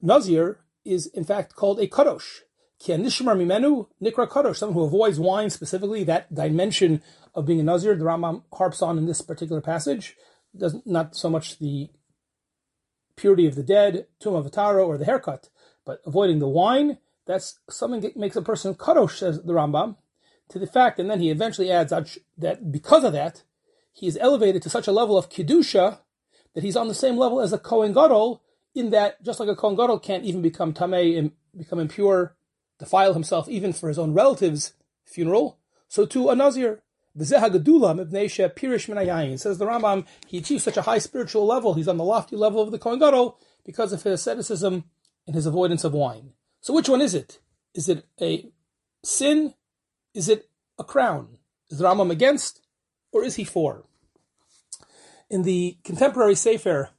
Nazir 0.00 0.60
is 0.84 1.06
in 1.06 1.24
fact 1.24 1.54
called 1.54 1.80
a 1.80 1.86
kadosh. 1.86 2.40
Nishmar 2.86 3.36
mimenu 3.36 3.86
nikra 4.02 4.28
kadosh, 4.28 4.56
someone 4.56 4.74
who 4.74 4.84
avoids 4.84 5.20
wine 5.20 5.50
specifically, 5.50 6.04
that 6.04 6.32
dimension 6.34 7.02
of 7.34 7.46
being 7.46 7.60
a 7.60 7.62
Nazir, 7.62 7.96
the 7.96 8.04
Rambam 8.04 8.42
harps 8.52 8.82
on 8.82 8.98
in 8.98 9.06
this 9.06 9.22
particular 9.22 9.60
passage, 9.60 10.16
does 10.56 10.76
not 10.84 11.14
so 11.16 11.30
much 11.30 11.58
the 11.58 11.90
purity 13.16 13.46
of 13.46 13.54
the 13.54 13.62
dead, 13.62 14.06
tum 14.20 14.34
avatara, 14.34 14.86
or 14.86 14.98
the 14.98 15.04
haircut, 15.04 15.48
but 15.84 16.00
avoiding 16.04 16.38
the 16.38 16.48
wine, 16.48 16.98
that's 17.26 17.60
something 17.70 18.00
that 18.00 18.16
makes 18.16 18.36
a 18.36 18.42
person 18.42 18.74
kadosh, 18.74 19.18
says 19.18 19.42
the 19.42 19.52
Rambam, 19.52 19.96
to 20.48 20.58
the 20.58 20.66
fact, 20.66 20.98
and 20.98 21.10
then 21.10 21.20
he 21.20 21.30
eventually 21.30 21.70
adds 21.70 21.92
that 22.36 22.72
because 22.72 23.04
of 23.04 23.12
that, 23.12 23.44
he 23.92 24.06
is 24.06 24.18
elevated 24.20 24.62
to 24.62 24.70
such 24.70 24.86
a 24.86 24.92
level 24.92 25.16
of 25.16 25.30
kedusha 25.30 26.00
that 26.54 26.64
he's 26.64 26.76
on 26.76 26.88
the 26.88 26.94
same 26.94 27.16
level 27.16 27.40
as 27.40 27.52
a 27.52 27.58
Kohen 27.58 27.92
Gadol, 27.92 28.42
in 28.74 28.90
that 28.90 29.22
just 29.22 29.38
like 29.38 29.48
a 29.48 29.56
Kohen 29.56 29.76
Gadol 29.76 29.98
can't 29.98 30.24
even 30.24 30.42
become 30.42 30.72
tamei 30.72 31.18
and 31.18 31.32
become 31.56 31.78
impure, 31.78 32.36
defile 32.82 33.14
himself 33.14 33.48
even 33.48 33.72
for 33.72 33.86
his 33.86 33.98
own 33.98 34.12
relative's 34.12 34.72
funeral, 35.04 35.56
so 35.86 36.04
too 36.04 36.28
a 36.28 36.34
Nazir. 36.34 36.82
Says 37.16 37.30
the 37.30 37.60
Rambam, 39.66 40.06
he 40.26 40.38
achieves 40.38 40.64
such 40.64 40.76
a 40.76 40.82
high 40.82 40.98
spiritual 40.98 41.46
level, 41.46 41.74
he's 41.74 41.86
on 41.86 41.96
the 41.96 42.02
lofty 42.02 42.34
level 42.34 42.60
of 42.60 42.72
the 42.72 42.80
Kohen 42.80 42.98
Gadol 42.98 43.38
because 43.64 43.92
of 43.92 44.02
his 44.02 44.14
asceticism 44.14 44.84
and 45.28 45.36
his 45.36 45.46
avoidance 45.46 45.84
of 45.84 45.92
wine. 45.92 46.32
So 46.60 46.74
which 46.74 46.88
one 46.88 47.00
is 47.00 47.14
it? 47.14 47.38
Is 47.72 47.88
it 47.88 48.04
a 48.20 48.50
sin? 49.04 49.54
Is 50.12 50.28
it 50.28 50.48
a 50.76 50.82
crown? 50.82 51.38
Is 51.70 51.78
the 51.78 51.84
Rambam 51.84 52.10
against 52.10 52.62
or 53.12 53.22
is 53.22 53.36
he 53.36 53.44
for? 53.44 53.84
In 55.30 55.42
the 55.42 55.78
contemporary 55.84 56.34
Sefer 56.34 56.90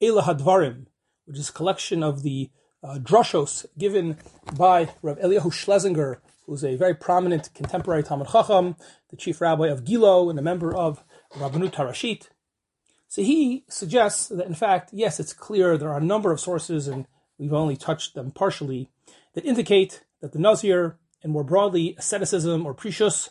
Eila 0.00 0.22
Hadvarim, 0.22 0.86
which 1.24 1.38
is 1.38 1.48
a 1.48 1.52
collection 1.52 2.04
of 2.04 2.22
the 2.22 2.50
uh, 2.84 2.98
droshos 2.98 3.64
given 3.78 4.18
by 4.56 4.90
Rav 5.02 5.18
Eliyahu 5.18 5.52
Schlesinger, 5.52 6.20
who's 6.46 6.62
a 6.62 6.76
very 6.76 6.94
prominent 6.94 7.52
contemporary 7.54 8.02
Talmud 8.02 8.28
Chacham, 8.28 8.76
the 9.10 9.16
chief 9.16 9.40
rabbi 9.40 9.68
of 9.68 9.84
Gilo 9.84 10.28
and 10.28 10.38
a 10.38 10.42
member 10.42 10.74
of 10.74 11.02
Rabbanut 11.32 11.72
Harashit. 11.72 12.28
So 13.08 13.22
he 13.22 13.64
suggests 13.68 14.28
that, 14.28 14.46
in 14.46 14.54
fact, 14.54 14.90
yes, 14.92 15.18
it's 15.18 15.32
clear 15.32 15.78
there 15.78 15.90
are 15.90 15.98
a 15.98 16.04
number 16.04 16.32
of 16.32 16.40
sources, 16.40 16.86
and 16.88 17.06
we've 17.38 17.52
only 17.52 17.76
touched 17.76 18.14
them 18.14 18.30
partially, 18.30 18.90
that 19.34 19.44
indicate 19.44 20.04
that 20.20 20.32
the 20.32 20.38
Nazir, 20.38 20.98
and 21.22 21.32
more 21.32 21.44
broadly 21.44 21.94
asceticism 21.98 22.66
or 22.66 22.74
prishus, 22.74 23.30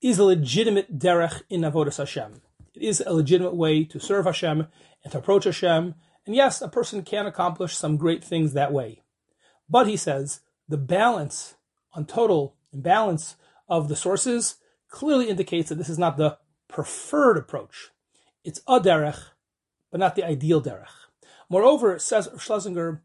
is 0.00 0.18
a 0.18 0.24
legitimate 0.24 0.98
derech 0.98 1.42
in 1.50 1.62
Avodas 1.62 1.98
Hashem. 1.98 2.40
It 2.74 2.82
is 2.82 3.02
a 3.04 3.12
legitimate 3.12 3.56
way 3.56 3.84
to 3.84 3.98
serve 3.98 4.24
Hashem 4.24 4.68
and 5.02 5.12
to 5.12 5.18
approach 5.18 5.44
Hashem. 5.44 5.94
And 6.28 6.36
yes, 6.36 6.60
a 6.60 6.68
person 6.68 7.04
can 7.04 7.24
accomplish 7.24 7.74
some 7.74 7.96
great 7.96 8.22
things 8.22 8.52
that 8.52 8.70
way. 8.70 9.00
But 9.66 9.86
he 9.86 9.96
says 9.96 10.40
the 10.68 10.76
balance 10.76 11.54
on 11.94 12.04
total 12.04 12.54
imbalance 12.70 13.36
of 13.66 13.88
the 13.88 13.96
sources 13.96 14.56
clearly 14.90 15.30
indicates 15.30 15.70
that 15.70 15.76
this 15.76 15.88
is 15.88 15.98
not 15.98 16.18
the 16.18 16.36
preferred 16.68 17.38
approach. 17.38 17.92
It's 18.44 18.60
a 18.68 18.78
derech, 18.78 19.18
but 19.90 20.00
not 20.00 20.16
the 20.16 20.22
ideal 20.22 20.60
derech. 20.60 20.90
Moreover, 21.48 21.98
says 21.98 22.28
Schlesinger, 22.38 23.02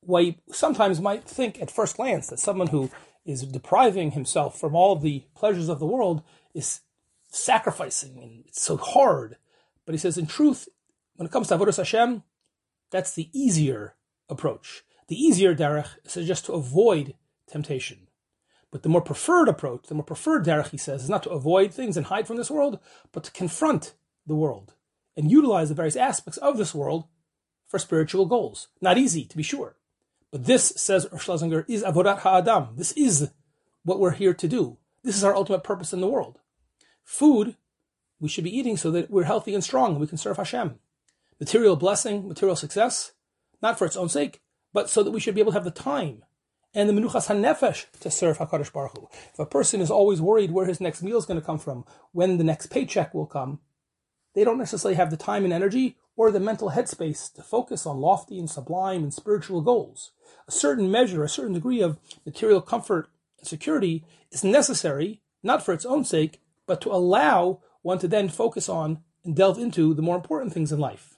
why 0.00 0.38
sometimes 0.50 1.00
might 1.00 1.22
think 1.22 1.62
at 1.62 1.70
first 1.70 1.94
glance 1.94 2.26
that 2.26 2.40
someone 2.40 2.66
who 2.66 2.90
is 3.24 3.42
depriving 3.42 4.10
himself 4.10 4.58
from 4.58 4.74
all 4.74 4.96
the 4.96 5.22
pleasures 5.36 5.68
of 5.68 5.78
the 5.78 5.86
world 5.86 6.24
is 6.54 6.80
sacrificing 7.28 8.18
and 8.20 8.46
it's 8.48 8.60
so 8.60 8.76
hard. 8.76 9.36
But 9.86 9.94
he 9.94 9.98
says, 10.00 10.18
in 10.18 10.26
truth, 10.26 10.68
when 11.14 11.26
it 11.26 11.30
comes 11.30 11.46
to 11.48 11.56
Avodah 11.56 11.76
Hashem, 11.76 12.24
that's 12.90 13.14
the 13.14 13.28
easier 13.32 13.94
approach. 14.28 14.84
The 15.08 15.20
easier 15.20 15.54
derech 15.54 15.88
is 16.04 16.26
just 16.26 16.46
to 16.46 16.52
avoid 16.52 17.14
temptation. 17.46 18.08
But 18.70 18.82
the 18.82 18.88
more 18.88 19.00
preferred 19.00 19.48
approach, 19.48 19.86
the 19.86 19.94
more 19.94 20.04
preferred 20.04 20.44
derech, 20.44 20.68
he 20.68 20.76
says, 20.76 21.04
is 21.04 21.10
not 21.10 21.22
to 21.22 21.30
avoid 21.30 21.72
things 21.72 21.96
and 21.96 22.06
hide 22.06 22.26
from 22.26 22.36
this 22.36 22.50
world, 22.50 22.78
but 23.12 23.24
to 23.24 23.30
confront 23.30 23.94
the 24.26 24.34
world 24.34 24.74
and 25.16 25.30
utilize 25.30 25.70
the 25.70 25.74
various 25.74 25.96
aspects 25.96 26.36
of 26.38 26.58
this 26.58 26.74
world 26.74 27.04
for 27.66 27.78
spiritual 27.78 28.26
goals. 28.26 28.68
Not 28.80 28.98
easy, 28.98 29.24
to 29.24 29.36
be 29.36 29.42
sure. 29.42 29.76
But 30.30 30.44
this, 30.44 30.74
says 30.76 31.06
Schlesinger, 31.18 31.64
is 31.68 31.82
avodat 31.82 32.20
ha'adam. 32.20 32.74
This 32.76 32.92
is 32.92 33.30
what 33.84 33.98
we're 33.98 34.12
here 34.12 34.34
to 34.34 34.48
do. 34.48 34.76
This 35.02 35.16
is 35.16 35.24
our 35.24 35.34
ultimate 35.34 35.64
purpose 35.64 35.94
in 35.94 36.00
the 36.00 36.08
world. 36.08 36.38
Food, 37.02 37.56
we 38.20 38.28
should 38.28 38.44
be 38.44 38.56
eating 38.56 38.76
so 38.76 38.90
that 38.90 39.10
we're 39.10 39.24
healthy 39.24 39.54
and 39.54 39.64
strong 39.64 39.92
and 39.92 40.00
we 40.00 40.06
can 40.06 40.18
serve 40.18 40.36
Hashem. 40.36 40.78
Material 41.40 41.76
blessing, 41.76 42.28
material 42.28 42.56
success, 42.56 43.12
not 43.62 43.78
for 43.78 43.86
its 43.86 43.96
own 43.96 44.08
sake, 44.08 44.40
but 44.72 44.90
so 44.90 45.02
that 45.02 45.10
we 45.10 45.20
should 45.20 45.34
be 45.34 45.40
able 45.40 45.52
to 45.52 45.56
have 45.56 45.64
the 45.64 45.70
time 45.70 46.22
and 46.74 46.88
the 46.88 46.92
menuchas 46.92 47.28
hanefesh 47.28 47.86
to 48.00 48.10
serve 48.10 48.38
Hakadosh 48.38 48.72
Baruch 48.72 48.96
Hu. 48.96 49.08
If 49.32 49.38
a 49.38 49.46
person 49.46 49.80
is 49.80 49.90
always 49.90 50.20
worried 50.20 50.50
where 50.50 50.66
his 50.66 50.80
next 50.80 51.02
meal 51.02 51.18
is 51.18 51.24
going 51.24 51.40
to 51.40 51.46
come 51.46 51.58
from, 51.58 51.84
when 52.12 52.38
the 52.38 52.44
next 52.44 52.66
paycheck 52.66 53.14
will 53.14 53.26
come, 53.26 53.60
they 54.34 54.44
don't 54.44 54.58
necessarily 54.58 54.96
have 54.96 55.10
the 55.10 55.16
time 55.16 55.44
and 55.44 55.52
energy 55.52 55.96
or 56.16 56.30
the 56.30 56.40
mental 56.40 56.70
headspace 56.70 57.32
to 57.34 57.42
focus 57.42 57.86
on 57.86 58.00
lofty 58.00 58.38
and 58.38 58.50
sublime 58.50 59.02
and 59.02 59.14
spiritual 59.14 59.60
goals. 59.60 60.12
A 60.46 60.52
certain 60.52 60.90
measure, 60.90 61.24
a 61.24 61.28
certain 61.28 61.54
degree 61.54 61.80
of 61.80 61.98
material 62.26 62.60
comfort 62.60 63.08
and 63.38 63.46
security 63.46 64.04
is 64.30 64.44
necessary, 64.44 65.22
not 65.42 65.64
for 65.64 65.72
its 65.72 65.86
own 65.86 66.04
sake, 66.04 66.40
but 66.66 66.80
to 66.82 66.92
allow 66.92 67.60
one 67.82 67.98
to 67.98 68.08
then 68.08 68.28
focus 68.28 68.68
on 68.68 68.98
and 69.24 69.34
delve 69.34 69.58
into 69.58 69.94
the 69.94 70.02
more 70.02 70.16
important 70.16 70.52
things 70.52 70.70
in 70.70 70.78
life. 70.78 71.17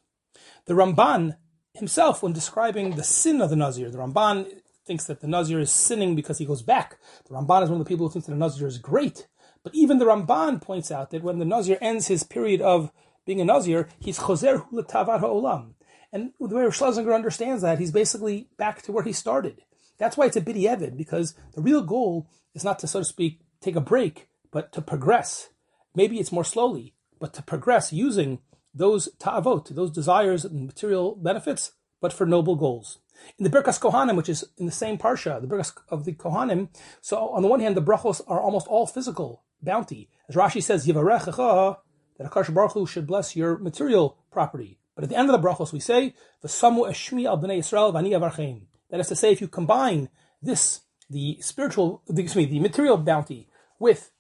The 0.66 0.74
Ramban 0.74 1.36
himself, 1.74 2.22
when 2.22 2.32
describing 2.32 2.96
the 2.96 3.04
sin 3.04 3.40
of 3.40 3.50
the 3.50 3.56
Nazir, 3.56 3.90
the 3.90 3.98
Ramban 3.98 4.46
thinks 4.86 5.04
that 5.04 5.20
the 5.20 5.28
Nazir 5.28 5.60
is 5.60 5.70
sinning 5.70 6.14
because 6.14 6.38
he 6.38 6.44
goes 6.44 6.62
back. 6.62 6.98
The 7.28 7.34
Ramban 7.34 7.64
is 7.64 7.70
one 7.70 7.80
of 7.80 7.86
the 7.86 7.88
people 7.88 8.06
who 8.06 8.12
thinks 8.12 8.26
that 8.26 8.34
the 8.34 8.38
Nazir 8.38 8.66
is 8.66 8.78
great. 8.78 9.28
But 9.62 9.74
even 9.74 9.98
the 9.98 10.06
Ramban 10.06 10.62
points 10.62 10.90
out 10.90 11.10
that 11.10 11.22
when 11.22 11.38
the 11.38 11.44
Nazir 11.44 11.78
ends 11.80 12.08
his 12.08 12.22
period 12.22 12.60
of 12.60 12.90
being 13.26 13.40
a 13.40 13.44
Nazir, 13.44 13.88
he's 13.98 14.18
choser 14.18 14.68
hulatavar 14.70 15.20
ha'olam. 15.20 15.74
And 16.12 16.32
the 16.40 16.56
way 16.56 16.68
Schlesinger 16.70 17.12
understands 17.12 17.62
that, 17.62 17.78
he's 17.78 17.92
basically 17.92 18.48
back 18.56 18.82
to 18.82 18.92
where 18.92 19.04
he 19.04 19.12
started. 19.12 19.62
That's 19.98 20.16
why 20.16 20.26
it's 20.26 20.36
a 20.36 20.40
bidi 20.40 20.96
because 20.96 21.34
the 21.54 21.60
real 21.60 21.82
goal 21.82 22.28
is 22.54 22.64
not 22.64 22.78
to, 22.80 22.86
so 22.86 23.00
to 23.00 23.04
speak, 23.04 23.40
take 23.60 23.76
a 23.76 23.80
break, 23.80 24.28
but 24.50 24.72
to 24.72 24.82
progress. 24.82 25.50
Maybe 25.94 26.18
it's 26.18 26.32
more 26.32 26.44
slowly, 26.44 26.94
but 27.20 27.34
to 27.34 27.42
progress 27.42 27.92
using 27.92 28.40
those 28.74 29.08
ta'avot, 29.18 29.74
those 29.74 29.90
desires 29.90 30.44
and 30.44 30.66
material 30.66 31.16
benefits, 31.16 31.72
but 32.00 32.12
for 32.12 32.26
noble 32.26 32.56
goals. 32.56 32.98
In 33.38 33.44
the 33.44 33.50
Birkas 33.50 33.78
Kohanim, 33.78 34.16
which 34.16 34.28
is 34.28 34.44
in 34.56 34.66
the 34.66 34.72
same 34.72 34.96
parsha, 34.96 35.40
the 35.40 35.46
Birkas 35.46 35.72
of 35.88 36.04
the 36.04 36.12
Kohanim, 36.12 36.68
so 37.00 37.28
on 37.28 37.42
the 37.42 37.48
one 37.48 37.60
hand, 37.60 37.76
the 37.76 37.82
brachos 37.82 38.20
are 38.26 38.40
almost 38.40 38.66
all 38.66 38.86
physical 38.86 39.42
bounty. 39.62 40.08
As 40.28 40.36
Rashi 40.36 40.62
says, 40.62 40.86
Yivarechecha, 40.86 41.76
that 42.16 42.30
Akash 42.30 42.52
Baruch 42.52 42.72
Hu 42.72 42.86
should 42.86 43.06
bless 43.06 43.36
your 43.36 43.58
material 43.58 44.16
property. 44.30 44.78
But 44.94 45.04
at 45.04 45.10
the 45.10 45.16
end 45.16 45.30
of 45.30 45.40
the 45.40 45.46
brachos, 45.46 45.72
we 45.72 45.80
say, 45.80 46.14
V'samu 46.44 46.88
eshmi 46.88 47.26
al 47.26 47.38
b'nei 47.38 47.58
Yisrael 47.58 47.92
v'ani 47.92 48.10
avarchein. 48.10 48.62
That 48.90 49.00
is 49.00 49.08
to 49.08 49.16
say, 49.16 49.32
if 49.32 49.40
you 49.40 49.48
combine 49.48 50.08
this, 50.42 50.80
the 51.08 51.38
spiritual, 51.40 52.02
excuse 52.08 52.36
me, 52.36 52.44
the 52.46 52.60
material 52.60 52.96
bounty 52.96 53.48
with 53.78 54.10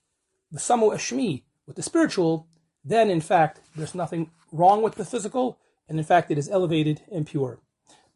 the 0.50 0.58
samu 0.58 0.94
eshmi, 0.94 1.42
with 1.66 1.76
the 1.76 1.82
spiritual, 1.82 2.48
then 2.84 3.10
in 3.10 3.20
fact, 3.20 3.60
there's 3.76 3.94
nothing 3.94 4.30
wrong 4.52 4.82
with 4.82 4.96
the 4.96 5.04
physical, 5.04 5.58
and 5.88 5.98
in 5.98 6.04
fact, 6.04 6.30
it 6.30 6.38
is 6.38 6.48
elevated 6.48 7.02
and 7.12 7.26
pure. 7.26 7.60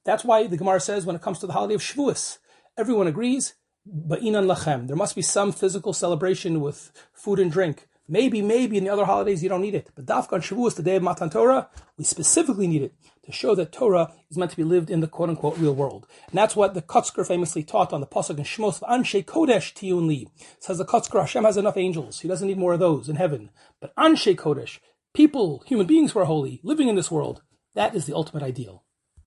That's 0.05 0.25
why 0.25 0.47
the 0.47 0.57
Gemara 0.57 0.81
says 0.81 1.07
when 1.07 1.17
it 1.17 1.23
comes 1.23 1.39
to 1.39 1.47
the 1.47 1.55
holiday 1.55 1.75
of 1.75 1.81
Shavuos, 1.81 2.39
everyone 2.77 3.07
agrees, 3.07 3.55
ba'inan 3.87 4.47
lachem. 4.47 4.87
There 4.87 4.97
must 4.97 5.17
be 5.17 5.23
some 5.23 5.53
physical 5.53 5.93
celebration 5.93 6.61
with 6.61 6.93
food 7.13 7.39
and 7.39 7.51
drink. 7.51 7.89
Maybe, 8.07 8.43
maybe 8.43 8.77
in 8.77 8.85
the 8.85 8.91
other 8.91 9.07
holidays 9.07 9.43
you 9.43 9.49
don't 9.49 9.63
need 9.63 9.75
it. 9.75 9.89
But 9.95 10.05
Dafka 10.05 10.35
on 10.35 10.43
Shavuos, 10.43 10.77
the 10.77 10.83
day 10.83 10.97
of 10.97 11.03
Matan 11.03 11.31
Torah, 11.31 11.71
we 11.97 12.05
specifically 12.05 12.67
need 12.67 12.83
it 12.83 12.95
to 13.25 13.33
show 13.33 13.55
that 13.55 13.73
Torah 13.73 14.13
is 14.31 14.37
meant 14.37 14.51
to 14.51 14.59
be 14.59 14.65
lived 14.65 14.91
in 14.91 15.01
the 15.01 15.09
quote 15.09 15.31
unquote 15.31 15.57
real 15.57 15.75
world. 15.75 16.07
And 16.29 16.37
that's 16.37 16.55
what 16.55 16.75
the 16.75 16.83
Kotzker 16.83 17.27
famously 17.27 17.63
taught 17.63 17.95
on 17.95 18.03
the 18.03 18.07
Pasuk 18.07 18.37
in 18.37 18.45
Shmos, 18.45 18.83
Anshe 18.83 19.25
Kodesh 19.25 19.73
Tihyun 19.73 20.07
Li. 20.07 20.29
Says 20.59 20.77
the 20.77 20.85
Kotzker, 20.85 21.21
Hashem 21.21 21.45
has 21.45 21.57
enough 21.57 21.79
angels. 21.79 22.21
He 22.21 22.29
doesn't 22.29 22.47
need 22.47 22.59
more 22.59 22.75
of 22.75 22.81
those 22.81 23.09
in 23.09 23.17
heaven. 23.17 23.49
But 23.81 23.97
Anshe 23.97 24.37
Kodesh, 24.37 24.81
people, 25.15 25.63
human 25.67 25.87
beings 25.87 26.13
who 26.13 26.19
are 26.19 26.25
holy, 26.25 26.61
living 26.63 26.89
in 26.89 26.97
this 26.97 27.11
world, 27.11 27.43
that 27.75 27.95
is 27.95 28.05
the 28.05 28.15
ultimate 28.15 28.43
ideal. 28.43 28.84